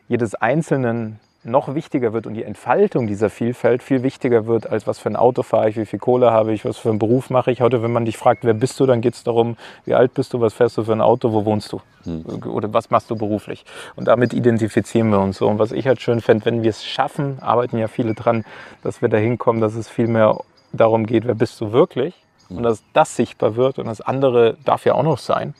jedes 0.07 0.35
Einzelnen 0.35 1.19
noch 1.43 1.73
wichtiger 1.73 2.11
wird 2.11 2.27
und 2.27 2.33
die 2.33 2.43
Entfaltung 2.43 3.07
dieser 3.07 3.29
Vielfalt 3.29 3.81
viel 3.81 4.03
wichtiger 4.03 4.45
wird, 4.45 4.69
als 4.69 4.87
was 4.87 4.99
für 4.99 5.09
ein 5.09 5.15
Auto 5.15 5.41
fahre 5.41 5.69
ich, 5.69 5.77
wie 5.77 5.85
viel 5.85 5.99
Kohle 5.99 6.31
habe 6.31 6.53
ich, 6.53 6.65
was 6.65 6.77
für 6.77 6.89
einen 6.89 6.99
Beruf 6.99 7.29
mache 7.29 7.51
ich. 7.51 7.61
Heute, 7.61 7.81
wenn 7.81 7.93
man 7.93 8.03
dich 8.03 8.17
fragt, 8.17 8.43
wer 8.43 8.53
bist 8.53 8.79
du, 8.79 8.85
dann 8.85 8.99
geht 8.99 9.13
es 9.13 9.23
darum, 9.23 9.55
wie 9.85 9.93
alt 9.93 10.13
bist 10.13 10.33
du, 10.33 10.41
was 10.41 10.53
fährst 10.53 10.77
du 10.77 10.83
für 10.83 10.91
ein 10.91 11.01
Auto, 11.01 11.31
wo 11.31 11.45
wohnst 11.45 11.71
du 11.71 11.81
hm. 12.03 12.25
oder 12.45 12.73
was 12.73 12.89
machst 12.89 13.09
du 13.09 13.15
beruflich. 13.15 13.63
Und 13.95 14.05
damit 14.05 14.33
identifizieren 14.33 15.09
wir 15.11 15.19
uns 15.19 15.37
so. 15.37 15.47
Und 15.47 15.59
was 15.59 15.71
ich 15.71 15.87
halt 15.87 16.01
schön 16.01 16.19
fände, 16.19 16.45
wenn 16.45 16.61
wir 16.61 16.71
es 16.71 16.85
schaffen, 16.85 17.39
arbeiten 17.39 17.77
ja 17.77 17.87
viele 17.87 18.15
dran, 18.15 18.43
dass 18.83 19.01
wir 19.01 19.07
dahin 19.07 19.37
kommen, 19.37 19.61
dass 19.61 19.75
es 19.75 19.87
viel 19.87 20.07
mehr 20.07 20.37
darum 20.73 21.05
geht, 21.05 21.25
wer 21.25 21.35
bist 21.35 21.59
du 21.61 21.71
wirklich 21.71 22.15
hm. 22.49 22.57
und 22.57 22.63
dass 22.63 22.83
das 22.91 23.15
sichtbar 23.15 23.55
wird 23.55 23.79
und 23.79 23.85
das 23.85 24.01
andere 24.01 24.57
darf 24.65 24.85
ja 24.85 24.93
auch 24.93 25.03
noch 25.03 25.19
sein 25.19 25.53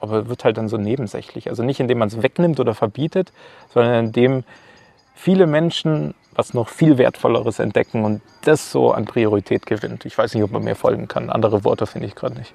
aber 0.00 0.28
wird 0.28 0.44
halt 0.44 0.58
dann 0.58 0.68
so 0.68 0.76
nebensächlich. 0.76 1.48
Also 1.48 1.62
nicht 1.62 1.80
indem 1.80 1.98
man 1.98 2.08
es 2.08 2.22
wegnimmt 2.22 2.60
oder 2.60 2.74
verbietet, 2.74 3.32
sondern 3.72 4.06
indem 4.06 4.44
viele 5.14 5.46
Menschen 5.46 6.14
was 6.34 6.54
noch 6.54 6.68
viel 6.68 6.98
Wertvolleres 6.98 7.58
entdecken 7.58 8.04
und 8.04 8.20
das 8.42 8.70
so 8.70 8.92
an 8.92 9.04
Priorität 9.04 9.66
gewinnt. 9.66 10.04
Ich 10.04 10.16
weiß 10.16 10.34
nicht, 10.34 10.42
ob 10.42 10.50
man 10.50 10.64
mir 10.64 10.74
folgen 10.74 11.08
kann. 11.08 11.30
Andere 11.30 11.64
Worte 11.64 11.86
finde 11.86 12.08
ich 12.08 12.14
gerade 12.14 12.36
nicht. 12.36 12.52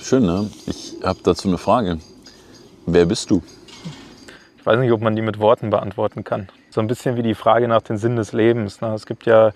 Schön, 0.00 0.24
ne? 0.24 0.50
Ich 0.66 0.96
habe 1.02 1.18
dazu 1.22 1.48
eine 1.48 1.58
Frage. 1.58 1.98
Wer 2.86 3.06
bist 3.06 3.30
du? 3.30 3.42
Ich 4.58 4.66
weiß 4.66 4.78
nicht, 4.78 4.92
ob 4.92 5.00
man 5.00 5.16
die 5.16 5.22
mit 5.22 5.38
Worten 5.38 5.70
beantworten 5.70 6.24
kann. 6.24 6.48
So 6.70 6.80
ein 6.80 6.86
bisschen 6.86 7.16
wie 7.16 7.22
die 7.22 7.34
Frage 7.34 7.68
nach 7.68 7.82
dem 7.82 7.96
Sinn 7.96 8.16
des 8.16 8.32
Lebens. 8.32 8.80
Ne? 8.80 8.94
Es 8.94 9.06
gibt 9.06 9.26
ja 9.26 9.52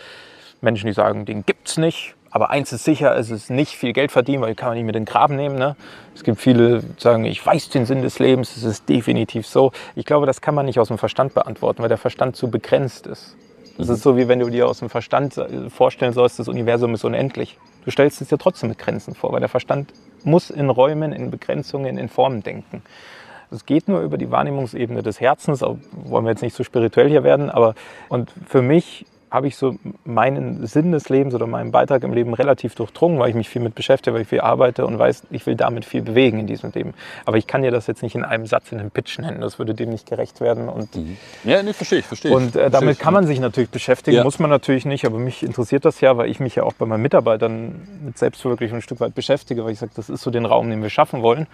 Menschen, 0.60 0.86
die 0.86 0.92
sagen, 0.92 1.24
den 1.24 1.44
gibt 1.44 1.68
es 1.68 1.76
nicht. 1.76 2.14
Aber 2.30 2.50
eins 2.50 2.72
ist 2.72 2.84
sicher, 2.84 3.16
es 3.16 3.30
ist 3.30 3.50
nicht 3.50 3.76
viel 3.76 3.92
Geld 3.92 4.12
verdienen, 4.12 4.42
weil 4.42 4.54
kann 4.54 4.68
man 4.68 4.76
nicht 4.76 4.86
mit 4.86 4.94
den 4.94 5.04
Graben 5.04 5.34
nehmen. 5.36 5.56
Ne? 5.56 5.76
Es 6.14 6.22
gibt 6.22 6.40
viele, 6.40 6.80
die 6.80 7.00
sagen, 7.00 7.24
ich 7.24 7.44
weiß 7.44 7.70
den 7.70 7.86
Sinn 7.86 8.02
des 8.02 8.18
Lebens, 8.18 8.56
es 8.56 8.62
ist 8.62 8.88
definitiv 8.88 9.46
so. 9.46 9.72
Ich 9.96 10.04
glaube, 10.04 10.26
das 10.26 10.40
kann 10.40 10.54
man 10.54 10.66
nicht 10.66 10.78
aus 10.78 10.88
dem 10.88 10.98
Verstand 10.98 11.34
beantworten, 11.34 11.82
weil 11.82 11.88
der 11.88 11.98
Verstand 11.98 12.36
zu 12.36 12.48
begrenzt 12.48 13.06
ist. 13.06 13.36
Das 13.78 13.88
ist 13.88 14.02
so, 14.02 14.16
wie 14.16 14.28
wenn 14.28 14.38
du 14.38 14.50
dir 14.50 14.68
aus 14.68 14.80
dem 14.80 14.90
Verstand 14.90 15.38
äh, 15.38 15.70
vorstellen 15.70 16.12
sollst, 16.12 16.38
das 16.38 16.48
Universum 16.48 16.94
ist 16.94 17.04
unendlich. 17.04 17.58
Du 17.84 17.90
stellst 17.90 18.20
es 18.20 18.28
dir 18.28 18.38
trotzdem 18.38 18.68
mit 18.68 18.78
Grenzen 18.78 19.14
vor, 19.14 19.32
weil 19.32 19.40
der 19.40 19.48
Verstand 19.48 19.92
muss 20.22 20.50
in 20.50 20.68
Räumen, 20.68 21.12
in 21.12 21.30
Begrenzungen, 21.30 21.96
in 21.96 22.08
Formen 22.08 22.42
denken. 22.42 22.82
Es 23.50 23.66
geht 23.66 23.88
nur 23.88 24.00
über 24.02 24.18
die 24.18 24.30
Wahrnehmungsebene 24.30 25.02
des 25.02 25.20
Herzens, 25.20 25.62
wollen 25.62 26.24
wir 26.24 26.30
jetzt 26.30 26.42
nicht 26.42 26.54
so 26.54 26.62
spirituell 26.62 27.08
hier 27.08 27.24
werden, 27.24 27.50
aber 27.50 27.74
und 28.08 28.32
für 28.46 28.62
mich 28.62 29.06
habe 29.30 29.46
ich 29.46 29.56
so 29.56 29.76
meinen 30.04 30.66
Sinn 30.66 30.90
des 30.90 31.08
Lebens 31.08 31.34
oder 31.34 31.46
meinen 31.46 31.70
Beitrag 31.70 32.02
im 32.02 32.12
Leben 32.12 32.34
relativ 32.34 32.74
durchdrungen, 32.74 33.18
weil 33.20 33.30
ich 33.30 33.36
mich 33.36 33.48
viel 33.48 33.62
mit 33.62 33.74
beschäftige, 33.74 34.14
weil 34.14 34.22
ich 34.22 34.28
viel 34.28 34.40
arbeite 34.40 34.84
und 34.86 34.98
weiß, 34.98 35.24
ich 35.30 35.46
will 35.46 35.54
damit 35.54 35.84
viel 35.84 36.02
bewegen 36.02 36.40
in 36.40 36.46
diesem 36.46 36.72
Leben. 36.72 36.94
Aber 37.26 37.36
ich 37.36 37.46
kann 37.46 37.62
dir 37.62 37.70
das 37.70 37.86
jetzt 37.86 38.02
nicht 38.02 38.16
in 38.16 38.24
einem 38.24 38.46
Satz 38.46 38.72
in 38.72 38.80
einem 38.80 38.90
Pitch 38.90 39.18
nennen, 39.18 39.40
das 39.40 39.58
würde 39.58 39.74
dem 39.74 39.90
nicht 39.90 40.08
gerecht 40.08 40.40
werden. 40.40 40.68
Und 40.68 40.96
mhm. 40.96 41.16
Ja, 41.44 41.62
nee, 41.62 41.72
verstehe 41.72 42.00
ich, 42.00 42.06
verstehe 42.06 42.32
Und 42.32 42.56
äh, 42.56 42.70
damit 42.70 42.98
kann 42.98 43.14
man 43.14 43.26
sich 43.26 43.38
natürlich 43.38 43.70
beschäftigen, 43.70 44.16
ja. 44.16 44.24
muss 44.24 44.40
man 44.40 44.50
natürlich 44.50 44.84
nicht, 44.84 45.04
aber 45.04 45.18
mich 45.18 45.44
interessiert 45.44 45.84
das 45.84 46.00
ja, 46.00 46.16
weil 46.16 46.28
ich 46.28 46.40
mich 46.40 46.56
ja 46.56 46.64
auch 46.64 46.72
bei 46.72 46.86
meinen 46.86 47.02
Mitarbeitern 47.02 47.86
mit 48.04 48.18
Selbstverwirklichung 48.18 48.78
ein 48.78 48.82
Stück 48.82 49.00
weit 49.00 49.14
beschäftige, 49.14 49.64
weil 49.64 49.72
ich 49.72 49.78
sage, 49.78 49.92
das 49.94 50.10
ist 50.10 50.22
so 50.22 50.30
den 50.30 50.44
Raum, 50.44 50.70
den 50.70 50.82
wir 50.82 50.90
schaffen 50.90 51.22
wollen 51.22 51.46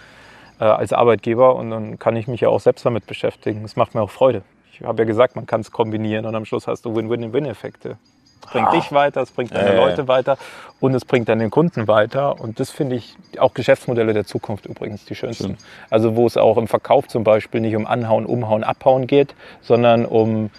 äh, 0.61 0.65
als 0.65 0.95
Arbeitgeber 0.95 1.57
und 1.57 1.71
dann 1.71 1.99
kann 1.99 2.17
ich 2.17 2.27
mich 2.27 2.41
ja 2.41 2.49
auch 2.49 2.61
selbst 2.61 2.87
damit 2.87 3.07
beschäftigen. 3.07 3.63
Das 3.63 3.77
macht 3.77 3.95
mir 3.95 4.01
auch 4.01 4.11
Freude. 4.11 4.43
Ich 4.79 4.87
habe 4.87 5.03
ja 5.03 5.07
gesagt, 5.07 5.37
man 5.37 5.47
kann 5.47 5.63
es 5.63 5.71
kombinieren 5.71 6.27
und 6.27 6.35
am 6.35 6.45
Schluss 6.45 6.67
hast 6.67 6.85
du 6.85 6.95
Win-Win-Win-Effekte. 6.95 7.97
Es 8.45 8.51
bringt 8.53 8.69
ah. 8.69 8.73
dich 8.73 8.93
weiter, 8.93 9.23
es 9.23 9.31
bringt 9.31 9.55
deine 9.55 9.71
äh. 9.71 9.77
Leute 9.77 10.07
weiter 10.07 10.37
und 10.81 10.95
es 10.95 11.05
bringt 11.05 11.29
deine 11.29 11.49
Kunden 11.49 11.89
weiter. 11.89 12.39
Und 12.41 12.61
das 12.61 12.71
finde 12.71 12.97
ich 12.97 13.17
auch 13.39 13.55
Geschäftsmodelle 13.55 14.13
der 14.13 14.27
Zukunft 14.27 14.67
übrigens 14.67 15.05
die 15.07 15.15
schönsten. 15.15 15.45
Schön. 15.45 15.57
Also 15.89 16.15
wo 16.15 16.27
es 16.27 16.37
auch 16.37 16.59
im 16.59 16.69
Verkauf 16.69 17.09
zum 17.09 17.25
Beispiel 17.25 17.61
nicht 17.63 17.75
um 17.75 17.87
Anhauen, 17.87 18.27
Umhauen, 18.27 18.65
Abhauen 18.65 19.07
geht, 19.07 19.35
sondern 19.63 20.05
um, 20.05 20.51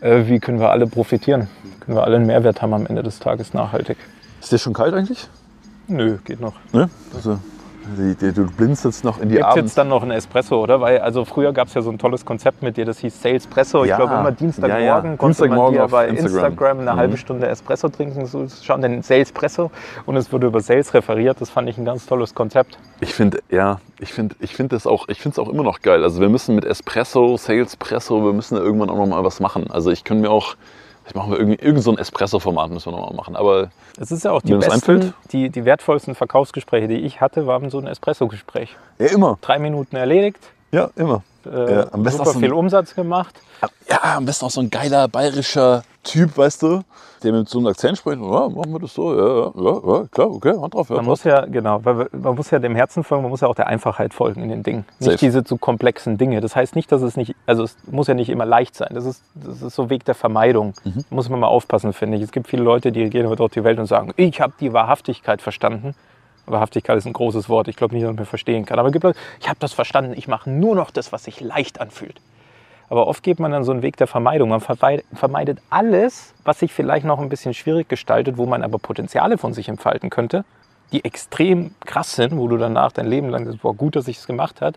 äh, 0.00 0.26
wie 0.26 0.40
können 0.40 0.58
wir 0.58 0.70
alle 0.70 0.86
profitieren? 0.86 1.48
Können 1.80 1.98
wir 1.98 2.04
alle 2.04 2.16
einen 2.16 2.26
Mehrwert 2.26 2.62
haben 2.62 2.72
am 2.72 2.86
Ende 2.86 3.02
des 3.02 3.18
Tages 3.18 3.52
nachhaltig. 3.52 3.98
Ist 4.40 4.52
dir 4.52 4.58
schon 4.58 4.72
kalt 4.72 4.94
eigentlich? 4.94 5.28
Nö, 5.86 6.18
geht 6.24 6.40
noch. 6.40 6.54
Ne? 6.72 6.88
Also 7.14 7.38
du 7.96 8.46
blinzelst 8.50 9.04
noch 9.04 9.20
in 9.20 9.28
die 9.28 9.36
Gibt 9.36 9.56
jetzt 9.56 9.76
dann 9.76 9.88
noch 9.88 10.02
ein 10.02 10.10
Espresso, 10.10 10.60
oder? 10.60 10.80
Weil 10.80 10.98
also 10.98 11.24
früher 11.24 11.52
gab 11.52 11.68
es 11.68 11.74
ja 11.74 11.82
so 11.82 11.90
ein 11.90 11.98
tolles 11.98 12.24
Konzept 12.24 12.62
mit 12.62 12.76
dir, 12.76 12.84
das 12.84 12.98
hieß 12.98 13.22
Salespresso. 13.22 13.84
Ich 13.84 13.94
glaube 13.94 14.14
immer 14.14 14.32
Dienstagmorgen 14.32 14.84
ja, 14.84 15.10
ja. 15.10 15.16
konnte 15.16 15.48
man 15.48 15.72
dir 15.72 15.86
bei 15.88 16.08
Instagram, 16.08 16.44
Instagram 16.44 16.80
eine 16.80 16.92
mhm. 16.92 16.96
halbe 16.96 17.16
Stunde 17.16 17.48
Espresso 17.48 17.88
trinken, 17.88 18.26
so 18.26 18.46
schauen 18.62 18.82
den 18.82 19.02
Salespresso 19.02 19.70
und 20.06 20.16
es 20.16 20.32
wurde 20.32 20.46
über 20.46 20.60
Sales 20.60 20.94
referiert. 20.94 21.40
Das 21.40 21.50
fand 21.50 21.68
ich 21.68 21.78
ein 21.78 21.84
ganz 21.84 22.06
tolles 22.06 22.34
Konzept. 22.34 22.78
Ich 23.00 23.14
finde, 23.14 23.40
ja, 23.50 23.80
ich 23.98 24.12
finde 24.12 24.36
ich 24.40 24.54
find 24.54 24.72
das 24.72 24.86
auch, 24.86 25.08
ich 25.08 25.20
finde 25.20 25.34
es 25.34 25.38
auch 25.38 25.52
immer 25.52 25.62
noch 25.62 25.82
geil. 25.82 26.02
Also 26.02 26.20
wir 26.20 26.28
müssen 26.28 26.54
mit 26.54 26.64
Espresso, 26.64 27.36
Salespresso, 27.36 28.24
wir 28.24 28.32
müssen 28.32 28.56
da 28.56 28.60
irgendwann 28.60 28.90
auch 28.90 28.96
noch 28.96 29.06
mal 29.06 29.24
was 29.24 29.40
machen. 29.40 29.70
Also 29.70 29.90
ich 29.90 30.04
könnte 30.04 30.22
mir 30.22 30.30
auch 30.30 30.54
Vielleicht 31.10 31.16
machen 31.16 31.32
wir 31.32 31.40
irgendwie 31.40 31.64
irgend 31.64 31.82
so 31.82 31.90
ein 31.90 31.98
Espresso-Format, 31.98 32.70
müssen 32.70 32.92
wir 32.92 32.96
nochmal 32.96 33.14
machen. 33.14 33.34
Aber 33.34 33.70
es 33.98 34.12
ist 34.12 34.24
ja 34.24 34.30
auch 34.30 34.42
die 34.42 34.54
besten, 34.54 35.12
die, 35.32 35.50
die 35.50 35.64
wertvollsten 35.64 36.14
Verkaufsgespräche, 36.14 36.86
die 36.86 36.98
ich 36.98 37.20
hatte, 37.20 37.48
waren 37.48 37.68
so 37.68 37.78
ein 37.78 37.88
Espresso-Gespräch. 37.88 38.76
Ja, 39.00 39.06
immer. 39.06 39.36
Drei 39.40 39.58
Minuten 39.58 39.96
erledigt. 39.96 40.38
Ja, 40.70 40.90
immer. 40.94 41.24
Äh, 41.44 41.72
ja, 41.72 41.92
am 41.92 42.04
besten 42.04 42.24
super 42.24 42.38
viel 42.38 42.52
Umsatz 42.52 42.94
gemacht. 42.94 43.34
Ja, 43.88 44.16
am 44.16 44.24
besten 44.24 44.44
auch 44.44 44.52
so 44.52 44.60
ein 44.60 44.70
geiler 44.70 45.08
bayerischer 45.08 45.82
Typ, 46.02 46.38
weißt 46.38 46.62
du, 46.62 46.80
der 47.22 47.32
mit 47.32 47.48
so 47.48 47.58
einem 47.58 47.66
Akzent 47.66 47.98
spricht. 47.98 48.22
Ja, 48.22 48.48
machen 48.48 48.72
wir 48.72 48.78
das 48.78 48.94
so. 48.94 49.14
Ja, 49.14 49.52
ja, 49.54 50.00
ja 50.00 50.06
klar, 50.10 50.30
okay, 50.30 50.58
Hand 50.58 50.72
drauf. 50.72 50.88
Ja, 50.88 50.96
man 50.96 51.04
muss 51.04 51.24
ja, 51.24 51.44
genau, 51.44 51.80
man 51.80 52.34
muss 52.34 52.50
ja 52.50 52.58
dem 52.58 52.74
Herzen 52.74 53.04
folgen, 53.04 53.22
man 53.22 53.30
muss 53.30 53.42
ja 53.42 53.48
auch 53.48 53.54
der 53.54 53.66
Einfachheit 53.66 54.14
folgen 54.14 54.42
in 54.42 54.48
den 54.48 54.62
Dingen. 54.62 54.86
Safe. 54.98 55.10
Nicht 55.10 55.20
diese 55.20 55.44
zu 55.44 55.58
komplexen 55.58 56.16
Dinge. 56.16 56.40
Das 56.40 56.56
heißt 56.56 56.74
nicht, 56.74 56.90
dass 56.90 57.02
es 57.02 57.16
nicht, 57.16 57.36
also 57.44 57.64
es 57.64 57.76
muss 57.90 58.06
ja 58.06 58.14
nicht 58.14 58.30
immer 58.30 58.46
leicht 58.46 58.74
sein. 58.76 58.90
Das 58.94 59.04
ist, 59.04 59.22
das 59.34 59.60
ist 59.60 59.74
so 59.74 59.90
Weg 59.90 60.06
der 60.06 60.14
Vermeidung. 60.14 60.72
Mhm. 60.84 61.04
Muss 61.10 61.28
man 61.28 61.38
mal 61.38 61.48
aufpassen, 61.48 61.92
finde 61.92 62.16
ich. 62.16 62.22
Es 62.22 62.32
gibt 62.32 62.48
viele 62.48 62.62
Leute, 62.62 62.92
die 62.92 63.10
gehen 63.10 63.26
heute 63.28 63.36
durch 63.36 63.52
die 63.52 63.64
Welt 63.64 63.78
und 63.78 63.86
sagen, 63.86 64.12
ich 64.16 64.40
habe 64.40 64.54
die 64.58 64.72
Wahrhaftigkeit 64.72 65.42
verstanden. 65.42 65.94
Wahrhaftigkeit 66.46 66.96
ist 66.96 67.06
ein 67.06 67.12
großes 67.12 67.50
Wort. 67.50 67.68
Ich 67.68 67.76
glaube 67.76 67.94
nicht, 67.94 68.06
dass 68.06 68.16
man 68.16 68.24
verstehen 68.24 68.64
kann. 68.64 68.78
Aber 68.78 68.88
es 68.88 68.92
gibt 68.92 69.04
Leute, 69.04 69.18
ich 69.38 69.48
habe 69.48 69.58
das 69.60 69.74
verstanden. 69.74 70.14
Ich 70.16 70.28
mache 70.28 70.48
nur 70.48 70.74
noch 70.74 70.90
das, 70.90 71.12
was 71.12 71.24
sich 71.24 71.40
leicht 71.40 71.80
anfühlt. 71.80 72.20
Aber 72.90 73.06
oft 73.06 73.22
geht 73.22 73.38
man 73.38 73.52
dann 73.52 73.62
so 73.62 73.70
einen 73.70 73.82
Weg 73.82 73.96
der 73.96 74.08
Vermeidung. 74.08 74.48
Man 74.48 74.60
vermeidet 74.60 75.62
alles, 75.70 76.34
was 76.44 76.58
sich 76.58 76.74
vielleicht 76.74 77.06
noch 77.06 77.20
ein 77.20 77.28
bisschen 77.28 77.54
schwierig 77.54 77.88
gestaltet, 77.88 78.36
wo 78.36 78.46
man 78.46 78.64
aber 78.64 78.80
Potenziale 78.80 79.38
von 79.38 79.54
sich 79.54 79.68
entfalten 79.68 80.10
könnte, 80.10 80.44
die 80.90 81.04
extrem 81.04 81.72
krass 81.86 82.16
sind, 82.16 82.36
wo 82.36 82.48
du 82.48 82.56
danach 82.56 82.90
dein 82.90 83.06
Leben 83.06 83.28
lang 83.28 83.46
sagst, 83.46 83.62
boah, 83.62 83.74
gut, 83.74 83.94
dass 83.94 84.08
ich 84.08 84.18
es 84.18 84.26
gemacht 84.26 84.60
habe. 84.60 84.76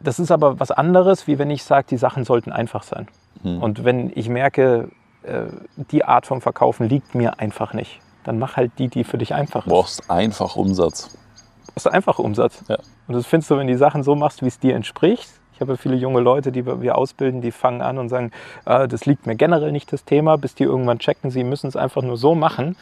Das 0.00 0.18
ist 0.18 0.30
aber 0.30 0.60
was 0.60 0.70
anderes, 0.70 1.26
wie 1.26 1.38
wenn 1.38 1.50
ich 1.50 1.64
sage, 1.64 1.86
die 1.88 1.96
Sachen 1.96 2.24
sollten 2.24 2.52
einfach 2.52 2.82
sein. 2.82 3.08
Hm. 3.42 3.62
Und 3.62 3.84
wenn 3.84 4.12
ich 4.14 4.28
merke, 4.28 4.90
äh, 5.22 5.44
die 5.76 6.04
Art 6.04 6.26
vom 6.26 6.42
Verkaufen 6.42 6.90
liegt 6.90 7.14
mir 7.14 7.40
einfach 7.40 7.72
nicht, 7.72 8.00
dann 8.24 8.38
mach 8.38 8.56
halt 8.56 8.72
die, 8.78 8.88
die 8.88 9.04
für 9.04 9.16
dich 9.16 9.32
einfach 9.32 9.60
ist. 9.60 9.70
Du 9.70 9.76
brauchst 9.76 10.10
einfach 10.10 10.56
Umsatz. 10.56 11.08
Du 11.08 11.72
brauchst 11.72 11.88
einfach 11.88 12.18
Umsatz. 12.18 12.62
Ja. 12.68 12.76
Und 13.08 13.14
das 13.14 13.26
findest 13.26 13.50
du, 13.50 13.56
wenn 13.56 13.66
die 13.66 13.76
Sachen 13.76 14.02
so 14.02 14.14
machst, 14.14 14.42
wie 14.42 14.48
es 14.48 14.58
dir 14.58 14.76
entspricht, 14.76 15.30
habe 15.62 15.76
viele 15.76 15.96
junge 15.96 16.20
Leute, 16.20 16.52
die 16.52 16.66
wir 16.66 16.96
ausbilden, 16.96 17.40
die 17.40 17.50
fangen 17.50 17.80
an 17.80 17.98
und 17.98 18.08
sagen, 18.08 18.30
äh, 18.66 18.86
das 18.86 19.06
liegt 19.06 19.26
mir 19.26 19.36
generell 19.36 19.72
nicht 19.72 19.92
das 19.92 20.04
Thema, 20.04 20.36
bis 20.36 20.54
die 20.54 20.64
irgendwann 20.64 20.98
checken, 20.98 21.30
sie 21.30 21.44
müssen 21.44 21.68
es 21.68 21.76
einfach 21.76 22.02
nur 22.02 22.16
so 22.16 22.34
machen, 22.34 22.76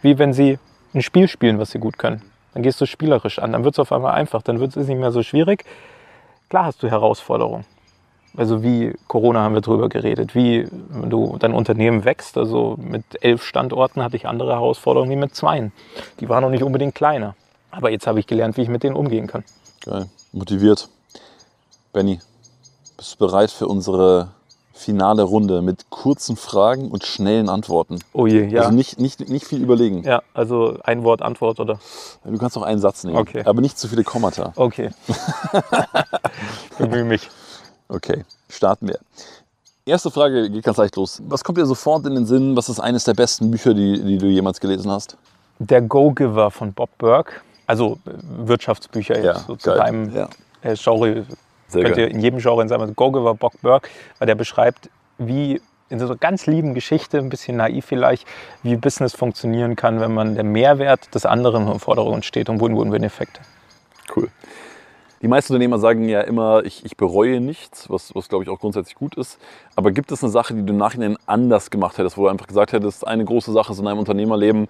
wie 0.00 0.18
wenn 0.18 0.32
sie 0.32 0.58
ein 0.94 1.02
Spiel 1.02 1.28
spielen, 1.28 1.58
was 1.58 1.70
sie 1.70 1.78
gut 1.78 1.98
können. 1.98 2.22
Dann 2.54 2.62
gehst 2.62 2.80
du 2.80 2.86
spielerisch 2.86 3.38
an, 3.38 3.52
dann 3.52 3.64
wird 3.64 3.74
es 3.74 3.78
auf 3.78 3.92
einmal 3.92 4.14
einfach, 4.14 4.42
dann 4.42 4.60
wird 4.60 4.76
es 4.76 4.88
nicht 4.88 4.98
mehr 4.98 5.12
so 5.12 5.22
schwierig. 5.22 5.64
Klar 6.48 6.66
hast 6.66 6.82
du 6.82 6.90
Herausforderungen. 6.90 7.64
Also 8.36 8.62
wie 8.62 8.94
Corona 9.08 9.40
haben 9.40 9.54
wir 9.54 9.60
drüber 9.60 9.88
geredet, 9.88 10.34
wie 10.34 10.66
du 11.08 11.36
dein 11.38 11.52
Unternehmen 11.52 12.04
wächst. 12.04 12.38
Also 12.38 12.76
mit 12.78 13.04
elf 13.20 13.44
Standorten 13.44 14.02
hatte 14.02 14.16
ich 14.16 14.26
andere 14.26 14.52
Herausforderungen 14.52 15.10
wie 15.10 15.16
mit 15.16 15.34
zweien. 15.34 15.72
Die 16.20 16.28
waren 16.28 16.42
noch 16.42 16.50
nicht 16.50 16.62
unbedingt 16.62 16.94
kleiner. 16.94 17.34
Aber 17.70 17.90
jetzt 17.90 18.06
habe 18.06 18.20
ich 18.20 18.26
gelernt, 18.26 18.56
wie 18.56 18.62
ich 18.62 18.68
mit 18.68 18.82
denen 18.82 18.96
umgehen 18.96 19.26
kann. 19.26 19.44
Geil, 19.84 20.06
motiviert. 20.32 20.88
Benny, 21.92 22.20
bist 22.96 23.14
du 23.14 23.18
bereit 23.18 23.50
für 23.50 23.68
unsere 23.68 24.28
finale 24.72 25.24
Runde 25.24 25.60
mit 25.60 25.90
kurzen 25.90 26.36
Fragen 26.36 26.90
und 26.90 27.04
schnellen 27.04 27.50
Antworten? 27.50 27.98
Oh 28.14 28.26
je, 28.26 28.46
ja. 28.46 28.62
Also 28.62 28.72
nicht, 28.72 28.98
nicht, 28.98 29.28
nicht 29.28 29.46
viel 29.46 29.62
überlegen. 29.62 30.02
Ja, 30.02 30.22
also 30.32 30.78
ein 30.84 31.04
Wort 31.04 31.20
Antwort, 31.20 31.60
oder? 31.60 31.78
Du 32.24 32.38
kannst 32.38 32.56
auch 32.56 32.62
einen 32.62 32.80
Satz 32.80 33.04
nehmen, 33.04 33.18
okay. 33.18 33.42
aber 33.44 33.60
nicht 33.60 33.78
zu 33.78 33.88
viele 33.88 34.04
Kommata. 34.04 34.54
Okay. 34.56 34.90
ich 36.70 36.76
bemühe 36.78 37.04
mich. 37.04 37.28
Okay, 37.88 38.24
starten 38.48 38.88
wir. 38.88 38.98
Erste 39.84 40.10
Frage 40.10 40.48
geht 40.48 40.64
ganz 40.64 40.78
leicht 40.78 40.96
los. 40.96 41.20
Was 41.28 41.44
kommt 41.44 41.58
dir 41.58 41.66
sofort 41.66 42.06
in 42.06 42.14
den 42.14 42.24
Sinn? 42.24 42.56
Was 42.56 42.70
ist 42.70 42.80
eines 42.80 43.04
der 43.04 43.14
besten 43.14 43.50
Bücher, 43.50 43.74
die, 43.74 44.02
die 44.02 44.16
du 44.16 44.26
jemals 44.26 44.60
gelesen 44.60 44.90
hast? 44.90 45.18
Der 45.58 45.82
Go-Giver 45.82 46.50
von 46.50 46.72
Bob 46.72 46.88
Burke. 46.96 47.34
Also 47.66 47.98
äh, 48.06 48.12
Wirtschaftsbücher 48.48 49.16
jetzt 49.16 49.24
ja, 49.24 49.38
so 49.40 49.56
zu 49.56 49.74
deinem 49.74 50.14
ja. 50.14 50.28
Äh, 50.62 50.74
Genre 50.74 51.26
sehr 51.72 51.82
Könnt 51.82 51.96
ihr 51.96 52.08
in 52.08 52.20
jedem 52.20 52.38
Genre 52.38 52.66
sagen, 52.68 52.94
Go-Giver, 52.94 53.34
Bock, 53.34 53.54
Burke, 53.62 53.88
weil 54.18 54.26
der 54.26 54.34
beschreibt, 54.34 54.90
wie 55.18 55.60
in 55.92 55.98
so 55.98 56.06
einer 56.06 56.16
ganz 56.16 56.46
lieben 56.46 56.74
Geschichte, 56.74 57.18
ein 57.18 57.28
bisschen 57.28 57.58
naiv 57.58 57.84
vielleicht, 57.84 58.26
wie 58.62 58.76
Business 58.76 59.14
funktionieren 59.14 59.76
kann, 59.76 60.00
wenn 60.00 60.14
man 60.14 60.34
der 60.34 60.44
Mehrwert 60.44 61.14
des 61.14 61.26
anderen 61.26 61.70
im 61.70 61.78
Vordergrund 61.80 62.24
steht 62.24 62.48
und 62.48 62.60
Win-Win-Win-Effekte. 62.60 63.42
Cool. 64.14 64.28
die 65.20 65.28
meisten 65.28 65.52
Unternehmer 65.52 65.78
sagen 65.78 66.08
ja 66.08 66.22
immer, 66.22 66.64
ich, 66.64 66.84
ich 66.84 66.96
bereue 66.96 67.40
nichts, 67.40 67.88
was, 67.88 68.14
was 68.14 68.28
glaube 68.28 68.44
ich 68.44 68.50
auch 68.50 68.58
grundsätzlich 68.58 68.96
gut 68.96 69.16
ist. 69.16 69.38
Aber 69.76 69.92
gibt 69.92 70.10
es 70.12 70.22
eine 70.22 70.32
Sache, 70.32 70.54
die 70.54 70.64
du 70.64 70.72
im 70.72 70.78
Nachhinein 70.78 71.16
anders 71.26 71.70
gemacht 71.70 71.98
hättest, 71.98 72.16
wo 72.16 72.22
du 72.22 72.28
einfach 72.28 72.46
gesagt 72.46 72.72
hättest, 72.72 73.06
eine 73.06 73.24
große 73.24 73.52
Sache 73.52 73.72
ist 73.72 73.78
in 73.78 73.84
deinem 73.84 73.98
Unternehmerleben, 73.98 74.68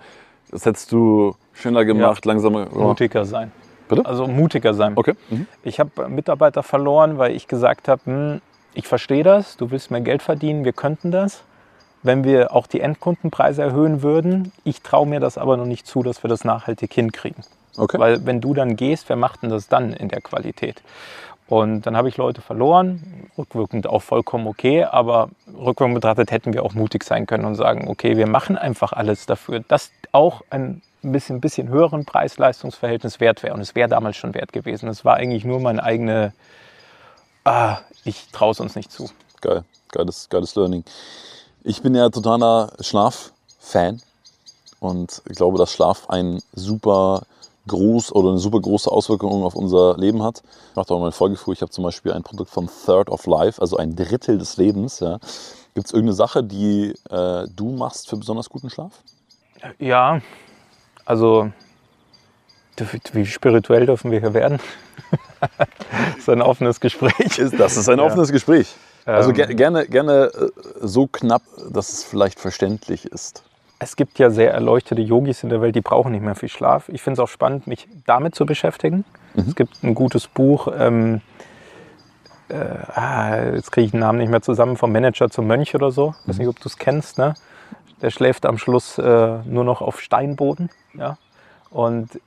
das 0.50 0.66
hättest 0.66 0.92
du 0.92 1.36
schneller 1.52 1.84
gemacht, 1.84 2.24
langsamer 2.24 2.66
gemacht? 2.66 2.76
Mutiger 2.76 3.24
sein. 3.24 3.52
Bitte? 3.96 4.08
Also 4.08 4.26
mutiger 4.26 4.74
sein. 4.74 4.92
Okay. 4.96 5.14
Mhm. 5.30 5.46
Ich 5.62 5.80
habe 5.80 6.08
Mitarbeiter 6.08 6.62
verloren, 6.62 7.18
weil 7.18 7.32
ich 7.34 7.48
gesagt 7.48 7.88
habe, 7.88 8.02
hm, 8.04 8.40
ich 8.74 8.86
verstehe 8.86 9.22
das, 9.22 9.56
du 9.56 9.70
willst 9.70 9.90
mehr 9.90 10.00
Geld 10.00 10.22
verdienen, 10.22 10.64
wir 10.64 10.72
könnten 10.72 11.10
das. 11.10 11.42
Wenn 12.02 12.24
wir 12.24 12.52
auch 12.52 12.66
die 12.66 12.80
Endkundenpreise 12.80 13.62
erhöhen 13.62 14.02
würden, 14.02 14.52
ich 14.64 14.82
traue 14.82 15.06
mir 15.06 15.20
das 15.20 15.38
aber 15.38 15.56
noch 15.56 15.66
nicht 15.66 15.86
zu, 15.86 16.02
dass 16.02 16.24
wir 16.24 16.28
das 16.28 16.44
nachhaltig 16.44 16.92
hinkriegen. 16.92 17.44
Okay. 17.76 17.98
Weil 17.98 18.26
wenn 18.26 18.40
du 18.40 18.54
dann 18.54 18.76
gehst, 18.76 19.08
wer 19.08 19.16
macht 19.16 19.42
denn 19.42 19.50
das 19.50 19.68
dann 19.68 19.92
in 19.92 20.08
der 20.08 20.20
Qualität? 20.20 20.82
Und 21.46 21.82
dann 21.82 21.96
habe 21.96 22.08
ich 22.08 22.16
Leute 22.16 22.40
verloren, 22.40 23.28
rückwirkend 23.36 23.86
auch 23.86 24.02
vollkommen 24.02 24.46
okay, 24.46 24.84
aber 24.84 25.28
rückwirkend 25.54 25.96
betrachtet 25.96 26.30
hätten 26.30 26.54
wir 26.54 26.64
auch 26.64 26.74
mutig 26.74 27.04
sein 27.04 27.26
können 27.26 27.44
und 27.44 27.56
sagen, 27.56 27.88
okay, 27.88 28.16
wir 28.16 28.26
machen 28.26 28.56
einfach 28.56 28.92
alles 28.92 29.26
dafür, 29.26 29.60
dass 29.60 29.90
auch 30.12 30.42
ein 30.50 30.82
bisschen, 31.10 31.40
bisschen 31.40 31.68
höheren 31.68 32.04
Preis-Leistungs-Verhältnis 32.04 33.18
wert 33.18 33.42
wäre. 33.42 33.54
Und 33.54 33.60
es 33.60 33.74
wäre 33.74 33.88
damals 33.88 34.16
schon 34.16 34.34
wert 34.34 34.52
gewesen. 34.52 34.88
Es 34.88 35.04
war 35.04 35.16
eigentlich 35.16 35.44
nur 35.44 35.58
meine 35.58 35.82
eigene, 35.82 36.32
ah, 37.44 37.78
ich 38.04 38.28
traue 38.30 38.52
es 38.52 38.60
uns 38.60 38.76
nicht 38.76 38.92
zu. 38.92 39.10
Geil, 39.40 39.64
geiles, 39.90 40.28
geiles 40.28 40.54
Learning. 40.54 40.84
Ich 41.64 41.82
bin 41.82 41.94
ja 41.94 42.08
totaler 42.10 42.72
Schlaf-Fan 42.78 44.00
und 44.78 45.22
ich 45.28 45.36
glaube, 45.36 45.58
dass 45.58 45.72
Schlaf 45.72 46.08
ein 46.10 46.40
super 46.52 47.22
groß 47.68 48.12
oder 48.12 48.30
eine 48.30 48.38
super 48.38 48.60
große 48.60 48.90
Auswirkung 48.90 49.44
auf 49.44 49.54
unser 49.54 49.96
Leben 49.96 50.22
hat. 50.22 50.42
Ich 50.70 50.76
mache 50.76 50.86
da 50.88 50.94
mal 50.94 51.02
eine 51.02 51.12
Folge 51.12 51.36
vor. 51.36 51.52
Ich 51.52 51.62
habe 51.62 51.70
zum 51.70 51.84
Beispiel 51.84 52.12
ein 52.12 52.22
Produkt 52.22 52.50
von 52.50 52.68
Third 52.84 53.08
of 53.08 53.26
Life, 53.26 53.60
also 53.60 53.76
ein 53.76 53.94
Drittel 53.94 54.38
des 54.38 54.56
Lebens. 54.56 55.00
Ja. 55.00 55.18
Gibt 55.74 55.86
es 55.86 55.92
irgendeine 55.92 56.14
Sache, 56.14 56.42
die 56.42 56.94
äh, 57.10 57.46
du 57.54 57.70
machst 57.70 58.08
für 58.08 58.16
besonders 58.16 58.50
guten 58.50 58.70
Schlaf? 58.70 58.92
Ja, 59.78 60.20
also 61.04 61.50
wie 63.12 63.26
spirituell 63.26 63.86
dürfen 63.86 64.10
wir 64.10 64.20
hier 64.20 64.34
werden? 64.34 64.58
das 65.40 66.18
ist 66.18 66.28
ein 66.28 66.42
offenes 66.42 66.80
Gespräch. 66.80 67.40
Das 67.58 67.76
ist 67.76 67.88
ein 67.88 67.98
Ja. 67.98 68.04
offenes 68.04 68.32
Gespräch. 68.32 68.74
Also 69.04 69.30
Ähm. 69.30 69.34
ge 69.36 69.54
gerne, 69.54 69.86
gerne 69.86 70.30
äh, 70.34 70.48
so 70.80 71.06
knapp, 71.06 71.42
dass 71.70 71.92
es 71.92 72.04
vielleicht 72.04 72.38
verständlich 72.40 73.04
ist. 73.06 73.42
Es 73.78 73.96
gibt 73.96 74.18
ja 74.20 74.30
sehr 74.30 74.52
erleuchtete 74.52 75.02
Yogis 75.02 75.42
in 75.42 75.48
der 75.48 75.60
Welt, 75.60 75.74
die 75.74 75.80
brauchen 75.80 76.12
nicht 76.12 76.22
mehr 76.22 76.36
viel 76.36 76.48
Schlaf. 76.48 76.88
Ich 76.88 77.02
finde 77.02 77.14
es 77.14 77.18
auch 77.18 77.28
spannend, 77.28 77.66
mich 77.66 77.88
damit 78.06 78.34
zu 78.36 78.46
beschäftigen. 78.46 79.04
Es 79.34 79.56
gibt 79.56 79.82
ein 79.82 79.94
gutes 79.96 80.28
Buch, 80.28 80.68
ähm, 80.78 81.20
äh, 82.48 82.54
ah, 82.94 83.44
jetzt 83.54 83.72
kriege 83.72 83.86
ich 83.86 83.90
den 83.90 84.00
Namen 84.00 84.18
nicht 84.18 84.30
mehr 84.30 84.40
zusammen, 84.42 84.76
vom 84.76 84.92
Manager 84.92 85.30
zum 85.30 85.48
Mönch 85.48 85.74
oder 85.74 85.90
so. 85.90 86.14
Ich 86.22 86.28
weiß 86.28 86.38
nicht, 86.38 86.46
ob 86.48 86.60
du 86.60 86.68
es 86.68 86.78
kennst. 86.78 87.18
Ne? 87.18 87.34
Der 88.02 88.10
schläft 88.10 88.44
am 88.46 88.58
Schluss 88.58 88.98
äh, 88.98 89.38
nur 89.44 89.64
noch 89.64 89.80
auf 89.80 90.00
Steinboden. 90.00 90.70
Ja? 90.94 91.16
Und 91.70 92.20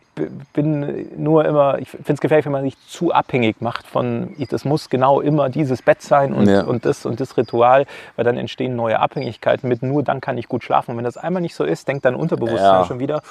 bin 0.54 1.10
nur 1.22 1.44
immer, 1.44 1.78
ich 1.80 1.90
finde 1.90 2.14
es 2.14 2.22
gefährlich, 2.22 2.46
wenn 2.46 2.54
man 2.54 2.64
sich 2.64 2.78
zu 2.88 3.12
abhängig 3.12 3.62
macht 3.62 3.86
von, 3.86 4.34
das 4.50 4.64
muss 4.64 4.90
genau 4.90 5.20
immer 5.20 5.50
dieses 5.50 5.82
Bett 5.82 6.02
sein 6.02 6.34
und, 6.34 6.48
Ja. 6.48 6.64
und 6.64 6.86
das 6.86 7.06
und 7.06 7.20
das 7.20 7.36
Ritual, 7.36 7.86
weil 8.16 8.24
dann 8.24 8.38
entstehen 8.38 8.78
neue 8.78 9.00
Abhängigkeiten 9.02 9.68
mit, 9.68 9.84
nur 9.84 10.04
dann 10.04 10.22
kann 10.22 10.38
ich 10.38 10.48
gut 10.48 10.64
schlafen. 10.64 10.92
Und 10.92 10.98
wenn 10.98 11.04
das 11.04 11.18
einmal 11.18 11.42
nicht 11.42 11.54
so 11.54 11.66
ist, 11.66 11.88
denkt 11.90 12.06
dein 12.06 12.16
Unterbewusstsein 12.16 12.80
Ja. 12.80 12.86
schon 12.86 13.00
wieder, 13.00 13.22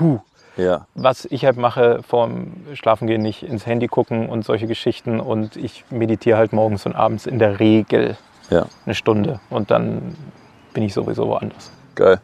huh, 0.00 0.18
Ja. 0.56 0.86
was 0.96 1.24
ich 1.26 1.44
halt 1.44 1.56
mache 1.56 2.02
vorm 2.02 2.48
Schlafengehen, 2.74 3.22
nicht 3.22 3.44
ins 3.44 3.64
Handy 3.64 3.86
gucken 3.86 4.28
und 4.28 4.44
solche 4.44 4.66
Geschichten. 4.66 5.20
Und 5.20 5.54
ich 5.56 5.84
meditiere 5.90 6.36
halt 6.38 6.52
morgens 6.52 6.84
und 6.86 6.96
abends 6.96 7.24
in 7.24 7.38
der 7.38 7.60
Regel 7.60 8.16
Ja. 8.50 8.66
eine 8.84 8.96
Stunde. 8.96 9.38
Und 9.48 9.70
dann 9.70 10.16
bin 10.74 10.82
ich 10.82 10.92
sowieso 10.92 11.28
woanders. 11.28 11.70
Geil. 11.94 12.20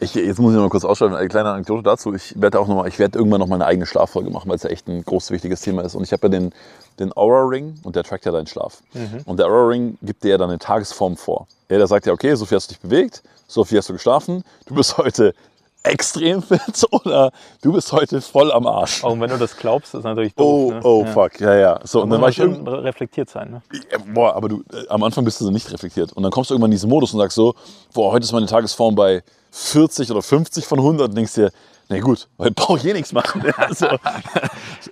Ich, 0.00 0.14
jetzt 0.14 0.38
muss 0.38 0.54
ich 0.54 0.60
mal 0.60 0.68
kurz 0.68 0.84
ausschreiben, 0.84 1.16
eine 1.16 1.28
kleine 1.28 1.50
Anekdote 1.50 1.82
dazu. 1.82 2.14
Ich 2.14 2.40
werde 2.40 2.60
auch 2.60 2.68
noch 2.68 2.76
mal, 2.76 2.88
ich 2.88 3.00
werde 3.00 3.18
irgendwann 3.18 3.40
noch 3.40 3.48
mal 3.48 3.56
eine 3.56 3.66
eigene 3.66 3.84
Schlaffolge 3.84 4.30
machen, 4.30 4.48
weil 4.48 4.56
es 4.56 4.62
ja 4.62 4.70
echt 4.70 4.86
ein 4.86 5.04
großes, 5.04 5.32
wichtiges 5.32 5.60
Thema 5.60 5.82
ist. 5.82 5.96
Und 5.96 6.04
ich 6.04 6.12
habe 6.12 6.28
ja 6.28 6.28
den, 6.28 6.52
den 7.00 7.16
Aura 7.16 7.44
Ring 7.46 7.74
und 7.82 7.96
der 7.96 8.04
trackt 8.04 8.24
ja 8.24 8.30
deinen 8.30 8.46
Schlaf. 8.46 8.82
Und 9.24 9.40
der 9.40 9.46
Aura 9.46 9.68
Ring 9.68 9.98
gibt 10.02 10.22
dir 10.22 10.30
ja 10.30 10.38
dann 10.38 10.50
eine 10.50 10.60
Tagesform 10.60 11.16
vor. 11.16 11.48
Ja, 11.68 11.78
der 11.78 11.86
sagt 11.88 12.06
ja, 12.06 12.12
okay, 12.12 12.34
so 12.36 12.44
viel 12.46 12.56
hast 12.56 12.70
du 12.70 12.74
dich 12.74 12.80
bewegt, 12.80 13.22
so 13.48 13.64
viel 13.64 13.78
hast 13.78 13.88
du 13.88 13.92
geschlafen, 13.92 14.44
du 14.66 14.74
bist 14.74 14.96
heute 14.98 15.34
extrem 15.82 16.42
fit 16.42 16.60
oder 16.90 17.30
du 17.62 17.72
bist 17.72 17.92
heute 17.92 18.20
voll 18.20 18.52
am 18.52 18.66
Arsch. 18.66 19.02
Auch 19.04 19.18
wenn 19.18 19.30
du 19.30 19.38
das 19.38 19.56
glaubst, 19.56 19.94
ist 19.94 20.04
natürlich 20.04 20.32
Oh, 20.36 20.70
doof. 20.70 20.74
ne? 20.74 20.80
oh, 20.84 21.04
Ja. 21.04 21.12
fuck, 21.12 21.40
ja, 21.40 21.54
ja. 21.54 21.80
So, 21.84 22.02
und 22.02 22.10
Da 22.10 22.16
dann 22.16 22.22
war 22.22 22.28
ich 22.30 22.38
irgendwann, 22.38 22.74
reflektiert 22.80 23.30
sein. 23.30 23.50
Ne? 23.50 23.62
Ja, 23.90 23.98
Boah, 24.12 24.34
aber 24.34 24.48
du, 24.48 24.62
äh, 24.72 24.88
am 24.88 25.02
Anfang 25.02 25.24
bist 25.24 25.40
du 25.40 25.44
so 25.44 25.50
nicht 25.50 25.70
reflektiert. 25.72 26.12
Und 26.12 26.22
dann 26.22 26.32
kommst 26.32 26.50
du 26.50 26.54
irgendwann 26.54 26.70
in 26.70 26.76
diesen 26.76 26.90
Modus 26.90 27.12
und 27.14 27.20
sagst 27.20 27.36
so, 27.36 27.54
boah, 27.94 28.12
heute 28.12 28.24
ist 28.24 28.32
meine 28.32 28.46
Tagesform 28.46 28.94
bei 28.94 29.22
40 29.50 30.10
oder 30.10 30.20
50 30.22 30.66
von 30.66 30.78
100 30.78 31.08
und 31.10 31.14
denkst 31.16 31.34
dir, 31.34 31.50
na 31.90 32.00
gut, 32.00 32.28
heute 32.38 32.52
brauche 32.52 32.78
ich 32.78 32.84
eh 32.84 32.92
nichts 32.92 33.12
machen. 33.12 33.42
So. 33.74 33.86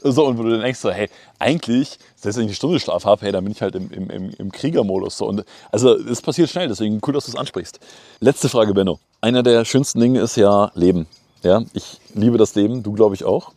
so, 0.03 0.27
und 0.27 0.39
wo 0.39 0.43
du 0.43 0.51
dann 0.51 0.61
denkst 0.61 0.81
so, 0.81 0.91
hey, 0.91 1.09
eigentlich, 1.39 1.99
selbst 2.15 2.37
wenn 2.37 2.45
ich 2.45 2.51
eine 2.51 2.55
Stunde 2.55 2.81
Schlaf 2.81 3.05
habe, 3.05 3.23
hey, 3.23 3.33
dann 3.33 3.45
bin 3.45 3.53
ich 3.53 3.63
halt 3.63 3.75
im, 3.75 3.91
im, 3.91 4.11
im, 4.11 4.31
im 4.31 4.53
Kriegermodus. 4.53 5.19
So. 5.19 5.27
Und, 5.27 5.45
also 5.71 5.95
es 5.95 6.23
passiert 6.23 6.51
schnell, 6.51 6.69
deswegen 6.69 7.01
cool, 7.07 7.13
dass 7.13 7.27
du 7.27 7.33
es 7.33 7.37
ansprichst. 7.37 7.81
Letzte 8.21 8.49
Frage, 8.49 8.75
Benno. 8.75 8.99
Einer 9.21 9.43
der 9.43 9.65
schönsten 9.65 10.01
Dinge 10.01 10.21
ist 10.21 10.37
ja 10.37 10.71
Leben. 10.75 11.07
Ja, 11.43 11.63
ich 11.75 12.01
liebe 12.15 12.39
das 12.39 12.55
Leben, 12.55 12.83
du 12.83 12.93
glaube 12.93 13.15
ich 13.15 13.25
auch. 13.25 13.53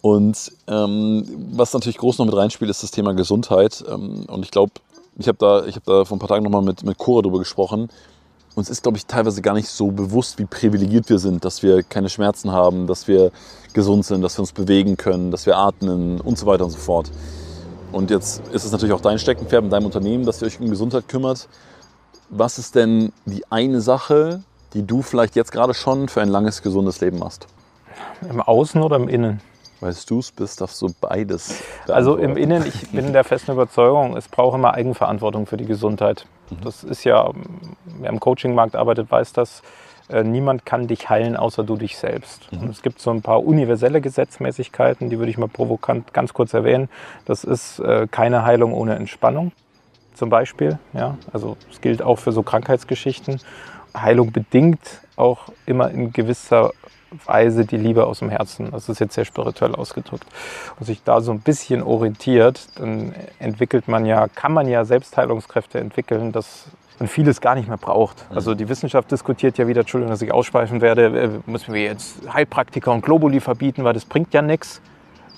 Und 0.00 0.52
ähm, 0.66 1.24
was 1.52 1.72
natürlich 1.72 1.98
groß 1.98 2.18
noch 2.18 2.26
mit 2.26 2.36
reinspielt, 2.36 2.70
ist 2.70 2.82
das 2.82 2.90
Thema 2.90 3.14
Gesundheit. 3.14 3.84
Ähm, 3.88 4.24
und 4.28 4.44
ich 4.44 4.50
glaube, 4.50 4.72
ich 5.18 5.28
habe 5.28 5.38
da, 5.38 5.64
ich 5.66 5.76
hab 5.76 5.84
da 5.84 6.04
vor 6.04 6.16
ein 6.16 6.20
paar 6.20 6.28
Tagen 6.28 6.44
nochmal 6.44 6.62
mit, 6.62 6.82
mit 6.82 6.98
Cora 6.98 7.22
drüber 7.22 7.38
gesprochen. 7.38 7.88
Uns 8.54 8.68
ist, 8.68 8.82
glaube 8.82 8.98
ich, 8.98 9.06
teilweise 9.06 9.40
gar 9.40 9.54
nicht 9.54 9.68
so 9.68 9.90
bewusst, 9.90 10.38
wie 10.38 10.44
privilegiert 10.44 11.08
wir 11.08 11.18
sind, 11.18 11.44
dass 11.44 11.62
wir 11.62 11.82
keine 11.82 12.10
Schmerzen 12.10 12.52
haben, 12.52 12.86
dass 12.86 13.08
wir 13.08 13.32
gesund 13.72 14.04
sind, 14.04 14.20
dass 14.20 14.36
wir 14.36 14.40
uns 14.40 14.52
bewegen 14.52 14.96
können, 14.96 15.30
dass 15.30 15.46
wir 15.46 15.56
atmen 15.56 16.20
und 16.20 16.36
so 16.38 16.46
weiter 16.46 16.64
und 16.64 16.70
so 16.70 16.78
fort. 16.78 17.10
Und 17.92 18.10
jetzt 18.10 18.46
ist 18.48 18.64
es 18.64 18.72
natürlich 18.72 18.94
auch 18.94 19.00
dein 19.00 19.18
Steckenpferd 19.18 19.64
in 19.64 19.70
deinem 19.70 19.86
Unternehmen, 19.86 20.26
dass 20.26 20.42
ihr 20.42 20.46
euch 20.46 20.60
um 20.60 20.68
Gesundheit 20.68 21.08
kümmert. 21.08 21.48
Was 22.28 22.58
ist 22.58 22.74
denn 22.74 23.12
die 23.24 23.44
eine 23.50 23.80
Sache, 23.80 24.42
die 24.74 24.86
du 24.86 25.02
vielleicht 25.02 25.36
jetzt 25.36 25.52
gerade 25.52 25.74
schon 25.74 26.08
für 26.08 26.20
ein 26.20 26.28
langes, 26.28 26.62
gesundes 26.62 27.00
Leben 27.00 27.18
machst? 27.18 27.46
Im 28.28 28.40
Außen 28.40 28.82
oder 28.82 28.96
im 28.96 29.08
Innen? 29.08 29.40
Weißt 29.80 30.08
du 30.08 30.20
es 30.20 30.30
bist, 30.30 30.60
darfst 30.60 30.80
du 30.80 30.94
beides. 31.00 31.56
Also 31.88 32.16
im. 32.16 32.36
Innen, 32.36 32.64
ich 32.64 32.90
bin 32.90 33.12
der 33.12 33.24
festen 33.24 33.52
Überzeugung, 33.52 34.16
es 34.16 34.28
braucht 34.28 34.54
immer 34.54 34.74
Eigenverantwortung 34.74 35.46
für 35.46 35.56
die 35.56 35.64
Gesundheit. 35.66 36.24
Das 36.62 36.84
ist 36.84 37.04
ja, 37.04 37.30
wer 37.84 38.10
im 38.10 38.20
Coachingmarkt 38.20 38.76
arbeitet, 38.76 39.10
weiß 39.10 39.32
das. 39.32 39.62
Äh, 40.08 40.24
Niemand 40.24 40.66
kann 40.66 40.86
dich 40.86 41.08
heilen, 41.08 41.36
außer 41.36 41.64
du 41.64 41.76
dich 41.76 41.96
selbst. 41.96 42.48
Und 42.52 42.70
es 42.70 42.82
gibt 42.82 43.00
so 43.00 43.10
ein 43.10 43.22
paar 43.22 43.44
universelle 43.44 44.00
Gesetzmäßigkeiten, 44.00 45.10
die 45.10 45.18
würde 45.18 45.30
ich 45.30 45.38
mal 45.38 45.48
provokant 45.48 46.12
ganz 46.12 46.34
kurz 46.34 46.54
erwähnen. 46.54 46.88
Das 47.24 47.44
ist 47.44 47.78
äh, 47.78 48.06
keine 48.10 48.44
Heilung 48.44 48.72
ohne 48.72 48.94
Entspannung, 48.96 49.52
zum 50.14 50.28
Beispiel. 50.28 50.78
Ja? 50.92 51.16
Also 51.32 51.56
es 51.70 51.80
gilt 51.80 52.02
auch 52.02 52.18
für 52.18 52.32
so 52.32 52.42
Krankheitsgeschichten. 52.42 53.40
Heilung 53.96 54.32
bedingt 54.32 55.02
auch 55.16 55.48
immer 55.66 55.90
in 55.90 56.12
gewisser 56.12 56.72
Weise 57.24 57.64
die 57.64 57.76
Liebe 57.76 58.06
aus 58.06 58.20
dem 58.20 58.30
Herzen. 58.30 58.70
Das 58.70 58.88
ist 58.88 59.00
jetzt 59.00 59.14
sehr 59.14 59.24
spirituell 59.24 59.74
ausgedrückt. 59.74 60.26
Und 60.78 60.86
sich 60.86 61.02
da 61.02 61.20
so 61.20 61.32
ein 61.32 61.40
bisschen 61.40 61.82
orientiert, 61.82 62.68
dann 62.76 63.14
entwickelt 63.38 63.88
man 63.88 64.06
ja, 64.06 64.28
kann 64.28 64.52
man 64.52 64.68
ja 64.68 64.84
Selbstheilungskräfte 64.84 65.78
entwickeln, 65.78 66.32
dass 66.32 66.66
man 66.98 67.08
vieles 67.08 67.40
gar 67.40 67.54
nicht 67.54 67.68
mehr 67.68 67.76
braucht. 67.78 68.24
Also 68.30 68.54
die 68.54 68.68
Wissenschaft 68.68 69.10
diskutiert 69.10 69.58
ja 69.58 69.66
wieder, 69.66 69.80
Entschuldigung, 69.80 70.10
dass 70.10 70.22
ich 70.22 70.32
ausschweifen 70.32 70.80
werde, 70.80 71.06
äh, 71.06 71.50
müssen 71.50 71.74
wir 71.74 71.82
jetzt 71.82 72.16
Heilpraktiker 72.32 72.92
und 72.92 73.02
Globuli 73.02 73.40
verbieten, 73.40 73.84
weil 73.84 73.92
das 73.92 74.04
bringt 74.04 74.32
ja 74.34 74.42
nichts. 74.42 74.80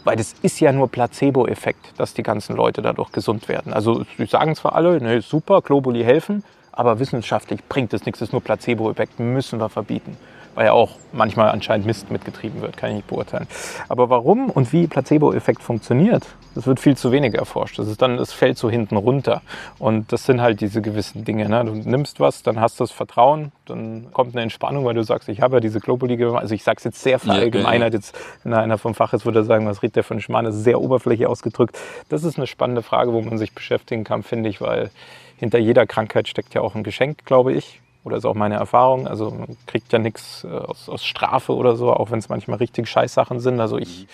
Weil 0.05 0.17
das 0.17 0.35
ist 0.43 0.61
ja 0.61 0.71
nur 0.71 0.89
Placebo-Effekt, 0.89 1.99
dass 1.99 2.13
die 2.13 2.23
ganzen 2.23 2.55
Leute 2.55 2.83
dadurch 2.83 3.11
gesund 3.11 3.49
werden. 3.49 3.73
Also 3.73 4.05
sie 4.19 4.27
sagen 4.27 4.55
zwar 4.55 4.75
alle, 4.75 5.01
ne, 5.01 5.23
super, 5.23 5.63
Globuli 5.63 6.05
helfen, 6.05 6.45
aber 6.73 6.99
wissenschaftlich 6.99 7.65
bringt 7.65 7.95
es 7.95 8.05
nichts, 8.05 8.19
das 8.19 8.29
ist 8.29 8.33
nur 8.33 8.43
Placebo-Effekt, 8.43 9.19
müssen 9.19 9.59
wir 9.61 9.71
verbieten. 9.71 10.19
Weil 10.55 10.67
ja 10.67 10.73
auch 10.73 10.91
manchmal 11.13 11.51
anscheinend 11.51 11.87
Mist 11.87 12.11
mitgetrieben 12.11 12.61
wird, 12.61 12.77
kann 12.77 12.91
ich 12.91 12.97
nicht 12.97 13.09
beurteilen. 13.09 13.47
Aber 13.89 14.11
warum 14.11 14.51
und 14.51 14.73
wie 14.73 14.87
Placebo-Effekt 14.87 15.63
funktioniert, 15.63 16.27
das 16.55 16.67
wird 16.67 16.79
viel 16.79 16.97
zu 16.97 17.11
wenig 17.11 17.35
erforscht. 17.35 17.79
Das 17.79 17.89
ist 17.89 18.01
dann, 18.01 18.19
es 18.19 18.33
fällt 18.33 18.59
so 18.59 18.71
hinten 18.71 18.97
runter. 18.97 19.43
Und 19.79 20.13
das 20.13 20.25
sind 20.25 20.41
halt 20.41 20.61
diese 20.61 20.81
gewissen 20.81 21.25
Dinge. 21.25 21.49
Ne? 21.49 21.65
Du 21.65 21.73
nimmst 21.73 22.21
was, 22.21 22.43
dann 22.43 22.61
hast 22.61 22.79
du 22.79 22.85
das 22.85 22.93
Vertrauen, 22.93 23.51
dann 23.67 24.07
kommt 24.13 24.35
eine 24.35 24.43
Entspannung, 24.43 24.85
weil 24.85 24.95
du 24.95 25.03
sagst, 25.03 25.29
ich 25.29 25.41
habe 25.41 25.57
ja 25.57 25.61
diese 25.61 25.81
Globuli 25.81 26.17
gemacht. 26.17 26.43
Also 26.43 26.55
ich 26.55 26.63
sage 26.63 26.79
es 26.79 26.85
jetzt 26.85 27.03
sehr 27.03 27.19
verallgemeinert. 27.19 27.93
Jetzt, 27.93 28.17
wenn 28.45 28.55
einer 28.55 28.79
vom 28.79 28.95
Fach 28.95 29.13
ist, 29.13 29.25
würde 29.25 29.41
er 29.41 29.45
sagen, 29.45 29.67
was 29.67 29.83
redet 29.83 29.97
der 29.97 30.05
ein 30.11 30.21
Schmarrn? 30.21 30.45
Das 30.45 30.55
ist 30.55 30.65
sehr 30.65 30.81
oberflächlich 30.81 31.27
ausgedrückt. 31.27 31.79
Das 32.09 32.23
ist 32.23 32.37
eine 32.37 32.47
spannende 32.47 32.83
Frage, 32.83 33.13
wo 33.13 33.21
man 33.21 33.39
sich 33.39 33.53
beschäftigen 33.53 34.05
kann, 34.05 34.23
finde 34.23 34.49
ich, 34.49 34.61
weil 34.61 34.91
hinter 35.37 35.59
jeder 35.59 35.87
Krankheit 35.87 36.29
steckt 36.29 36.55
ja 36.55 36.61
auch 36.61 36.75
ein 36.75 36.85
Geschenk, 36.85 37.25
glaube 37.25 37.53
ich. 37.53 37.81
Oder 38.05 38.19
ist 38.19 38.27
auch 38.27 38.35
meine 38.35 38.57
Erfahrung. 38.57 39.09
Also 39.09 39.31
man 39.31 39.57
kriegt 39.67 39.93
ja 39.93 39.99
nichts 39.99 40.45
äh, 40.45 40.49
aus, 40.49 40.89
aus 40.89 41.05
Strafe 41.05 41.55
oder 41.55 41.75
so, 41.77 41.93
auch 41.93 42.11
wenn 42.11 42.19
es 42.19 42.29
manchmal 42.29 42.59
richtig 42.59 42.89
Scheißsachen 42.89 43.41
sind. 43.41 43.61
Also 43.61 43.79
ich 43.79 44.07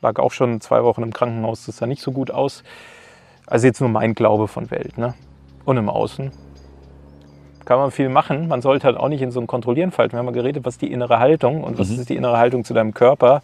lag 0.00 0.18
auch 0.18 0.32
schon 0.32 0.60
zwei 0.60 0.82
Wochen 0.82 1.02
im 1.02 1.12
Krankenhaus, 1.12 1.66
das 1.66 1.76
sah 1.76 1.86
nicht 1.86 2.02
so 2.02 2.12
gut 2.12 2.30
aus. 2.30 2.62
Also 3.46 3.66
jetzt 3.66 3.80
nur 3.80 3.90
mein 3.90 4.14
Glaube 4.14 4.48
von 4.48 4.70
Welt. 4.70 4.96
Ne? 4.98 5.14
Und 5.64 5.76
im 5.76 5.88
Außen 5.88 6.32
kann 7.64 7.78
man 7.78 7.90
viel 7.90 8.08
machen. 8.08 8.48
Man 8.48 8.62
sollte 8.62 8.86
halt 8.86 8.96
auch 8.96 9.08
nicht 9.08 9.20
in 9.20 9.30
so 9.30 9.40
einen 9.40 9.46
Kontrollieren 9.46 9.90
fallen. 9.90 10.10
Wir 10.12 10.18
haben 10.18 10.26
mal 10.26 10.32
geredet, 10.32 10.64
was 10.64 10.74
ist 10.74 10.82
die 10.82 10.90
innere 10.90 11.18
Haltung 11.18 11.62
und 11.64 11.78
was 11.78 11.90
Mhm. 11.90 12.00
ist 12.00 12.08
die 12.08 12.16
innere 12.16 12.38
Haltung 12.38 12.64
zu 12.64 12.72
deinem 12.72 12.94
Körper. 12.94 13.42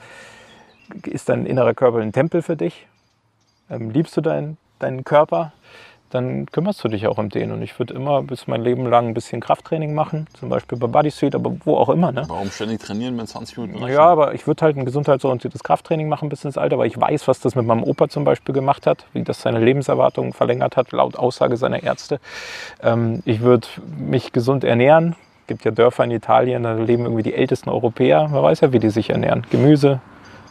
Ist 1.05 1.29
dein 1.29 1.45
innerer 1.45 1.75
Körper 1.75 1.99
ein 1.99 2.13
Tempel 2.13 2.41
für 2.41 2.57
dich? 2.57 2.87
Ähm, 3.69 3.91
liebst 3.91 4.17
du 4.17 4.23
deinen, 4.23 4.57
deinen 4.79 5.05
Körper? 5.05 5.53
Dann 6.15 6.47
kümmerst 6.47 6.85
du 6.85 6.87
dich 6.87 7.09
auch 7.09 7.19
um 7.19 7.29
den. 7.29 7.51
Und 7.51 7.61
ich 7.61 7.77
würde 7.81 7.93
immer 7.93 8.23
bis 8.23 8.47
mein 8.47 8.63
Leben 8.63 8.87
lang 8.87 9.09
ein 9.09 9.15
bisschen 9.15 9.41
Krafttraining 9.41 9.95
machen, 9.95 10.29
zum 10.39 10.49
Beispiel 10.49 10.79
bei 10.79 10.87
Bodysuit, 10.87 11.35
aber 11.35 11.57
wo 11.65 11.77
auch 11.77 11.89
immer. 11.89 12.13
Ne? 12.13 12.23
Warum 12.29 12.53
ständig 12.53 12.81
trainieren, 12.81 13.19
wenn 13.19 13.27
20 13.27 13.59
Minuten 13.59 13.83
reichen? 13.83 13.95
Ja, 13.95 14.07
aber 14.07 14.33
ich 14.33 14.47
würde 14.47 14.65
halt 14.65 14.77
ein 14.77 14.85
gesundheitsorientiertes 14.85 15.65
Krafttraining 15.65 16.09
machen 16.09 16.29
bis 16.29 16.45
ins 16.45 16.57
Alter, 16.57 16.79
weil 16.79 16.87
ich 16.87 17.01
weiß, 17.01 17.27
was 17.27 17.41
das 17.41 17.57
mit 17.57 17.67
meinem 17.67 17.83
Opa 17.83 18.09
zum 18.09 18.23
Beispiel 18.23 18.55
gemacht 18.55 18.87
hat, 18.87 19.07
wie 19.13 19.25
das 19.25 19.43
seine 19.43 19.59
Lebenserwartung 19.59 20.33
verlängert 20.35 20.77
hat, 20.77 20.93
laut 20.93 21.17
Aussage 21.17 21.57
seiner 21.57 21.83
Ärzte. 21.83 22.21
Ähm, 22.81 23.21
ich 23.25 23.41
würde 23.41 23.67
mich 23.99 24.31
gesund 24.31 24.63
ernähren. 24.63 25.17
Es 25.41 25.49
gibt 25.49 25.65
ja 25.65 25.73
Dörfer 25.73 26.05
in 26.05 26.13
Italien, 26.13 26.63
da 26.63 26.75
leben 26.75 27.07
irgendwie 27.07 27.25
die 27.25 27.35
ältesten 27.35 27.71
Europäer. 27.71 28.29
Man 28.29 28.41
weiß 28.41 28.61
ja, 28.61 28.73
wie 28.73 28.79
die 28.79 28.91
sich 28.91 29.11
ernähren. 29.11 29.45
Gemüse, 29.51 30.01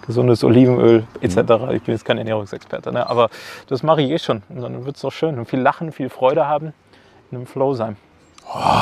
gesundes 0.05 0.43
Olivenöl 0.43 1.05
etc. 1.21 1.37
Ich 1.71 1.83
bin 1.83 1.93
jetzt 1.93 2.05
kein 2.05 2.17
Ernährungsexperte, 2.17 2.91
ne? 2.91 3.09
aber 3.09 3.29
das 3.67 3.83
mache 3.83 4.01
ich 4.01 4.11
eh 4.11 4.19
schon. 4.19 4.43
Und 4.49 4.61
dann 4.61 4.85
wird 4.85 4.95
es 4.95 5.01
doch 5.01 5.11
schön. 5.11 5.37
Und 5.39 5.45
viel 5.45 5.59
lachen, 5.59 5.91
viel 5.91 6.09
Freude 6.09 6.47
haben, 6.47 6.73
in 7.31 7.37
einem 7.37 7.47
Flow 7.47 7.73
sein. 7.73 7.97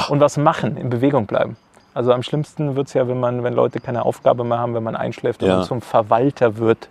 Und 0.10 0.20
was 0.20 0.38
machen, 0.38 0.78
in 0.78 0.90
Bewegung 0.90 1.28
bleiben. 1.28 1.56
Also 1.94 2.14
am 2.14 2.24
schlimmsten 2.24 2.76
wird 2.76 2.88
es 2.88 2.94
ja, 2.94 3.08
wenn, 3.08 3.20
man, 3.20 3.44
wenn 3.44 3.54
Leute 3.54 3.80
keine 3.80 4.06
Aufgabe 4.06 4.44
mehr 4.44 4.60
haben, 4.60 4.74
wenn 4.74 4.84
man 4.84 4.96
einschläft 4.96 5.44
und 5.44 5.50
Ja. 5.50 5.58
man 5.58 5.66
zum 5.66 5.82
Verwalter 5.82 6.58
wird, 6.58 6.90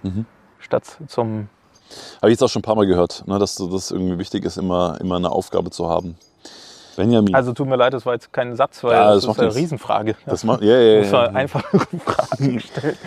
statt 0.59 0.85
zum... 1.09 1.49
Habe 2.19 2.31
ich 2.31 2.35
jetzt 2.35 2.43
auch 2.43 2.49
schon 2.49 2.61
ein 2.61 2.63
paar 2.63 2.77
Mal 2.77 2.87
gehört, 2.87 3.25
ne, 3.27 3.39
dass 3.39 3.57
das 3.57 3.91
irgendwie 3.91 4.19
wichtig 4.19 4.45
ist, 4.45 4.57
immer, 4.59 5.01
immer 5.01 5.17
eine 5.17 5.31
Aufgabe 5.31 5.71
zu 5.71 5.89
haben. 5.89 6.17
Benjamin, 7.01 7.35
Also 7.35 7.53
tut 7.55 7.67
mir 7.67 7.77
leid, 7.77 7.95
das 7.95 8.05
war 8.05 8.13
jetzt 8.13 8.33
kein 8.33 8.55
Satz, 8.57 8.85
weil 8.85 8.93
Ja, 8.93 9.15
das, 9.15 9.25
das 9.25 9.33
ist 9.33 9.39
eine 9.39 9.47
nichts. 9.49 9.61
Riesenfrage. 9.61 10.17
das 10.27 10.45
macht, 10.45 10.61
ja, 10.63 10.79
ja, 10.79 11.01
Das 11.01 11.13
war 11.13 11.25
ja. 11.27 11.33
einfach 11.33 11.65
Fragen 12.05 12.55
gestellt. 12.55 12.99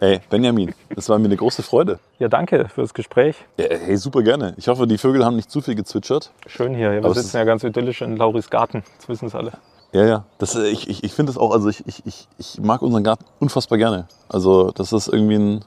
Ey, 0.00 0.20
Benjamin, 0.30 0.72
das 0.94 1.08
war 1.08 1.18
mir 1.18 1.24
eine 1.26 1.36
große 1.36 1.62
Freude. 1.62 1.98
Ja, 2.18 2.28
danke 2.28 2.68
fürs 2.68 2.94
Gespräch. 2.94 3.36
Ja, 3.58 3.66
hey, 3.68 3.96
super 3.96 4.22
gerne. 4.22 4.54
Ich 4.56 4.68
hoffe, 4.68 4.86
die 4.86 4.96
Vögel 4.98 5.24
haben 5.24 5.36
nicht 5.36 5.50
zu 5.50 5.60
viel 5.60 5.74
gezwitschert. 5.74 6.30
Schön 6.46 6.74
hier. 6.74 6.92
Wir 6.92 7.04
Aber 7.04 7.14
sitzen 7.14 7.36
ja 7.36 7.44
ganz 7.44 7.64
idyllisch 7.64 8.00
in 8.02 8.16
Lauris 8.16 8.48
Garten. 8.48 8.84
Das 8.98 9.08
wissen 9.08 9.26
es 9.26 9.34
alle. 9.34 9.52
Ja, 9.92 10.04
ja. 10.06 10.24
Das, 10.38 10.54
äh, 10.54 10.68
ich 10.68 10.88
ich, 10.88 11.02
ich 11.04 11.12
finde 11.12 11.32
das 11.32 11.38
auch, 11.38 11.50
also 11.52 11.68
ich, 11.68 11.86
ich, 11.86 12.06
ich, 12.06 12.28
ich 12.38 12.60
mag 12.60 12.80
unseren 12.80 13.02
Garten 13.04 13.24
unfassbar 13.40 13.76
gerne. 13.76 14.06
Also 14.28 14.70
das 14.70 14.92
ist 14.92 15.08
irgendwie 15.08 15.34
eine 15.34 15.60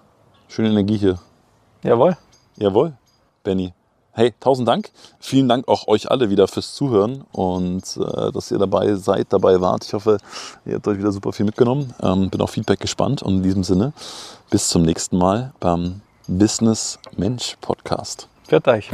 schöne 0.47 0.69
Energie 0.69 0.97
hier. 0.97 1.19
Jawohl. 1.83 2.15
Jawohl, 2.57 2.93
Benny. 3.43 3.73
Hey, 4.17 4.33
tausend 4.39 4.65
Dank. 4.65 4.91
Vielen 5.19 5.49
Dank 5.49 5.67
auch 5.67 5.89
euch 5.89 6.09
alle 6.09 6.29
wieder 6.29 6.47
fürs 6.47 6.73
Zuhören 6.73 7.25
und 7.33 7.83
äh, 7.97 8.31
dass 8.31 8.49
ihr 8.49 8.57
dabei 8.57 8.95
seid, 8.95 9.27
dabei 9.33 9.59
wart. 9.59 9.83
Ich 9.83 9.93
hoffe, 9.93 10.19
ihr 10.65 10.75
habt 10.75 10.87
euch 10.87 10.97
wieder 10.97 11.11
super 11.11 11.33
viel 11.33 11.45
mitgenommen. 11.45 11.93
Ähm, 12.01 12.29
bin 12.29 12.39
auf 12.39 12.51
Feedback 12.51 12.79
gespannt 12.79 13.21
und 13.21 13.35
in 13.37 13.43
diesem 13.43 13.65
Sinne 13.65 13.91
bis 14.49 14.69
zum 14.69 14.83
nächsten 14.83 15.17
Mal 15.17 15.51
beim 15.59 15.99
Business 16.29 16.97
Mensch 17.17 17.57
Podcast. 17.59 18.29
Pfiat 18.47 18.69
euch. 18.69 18.89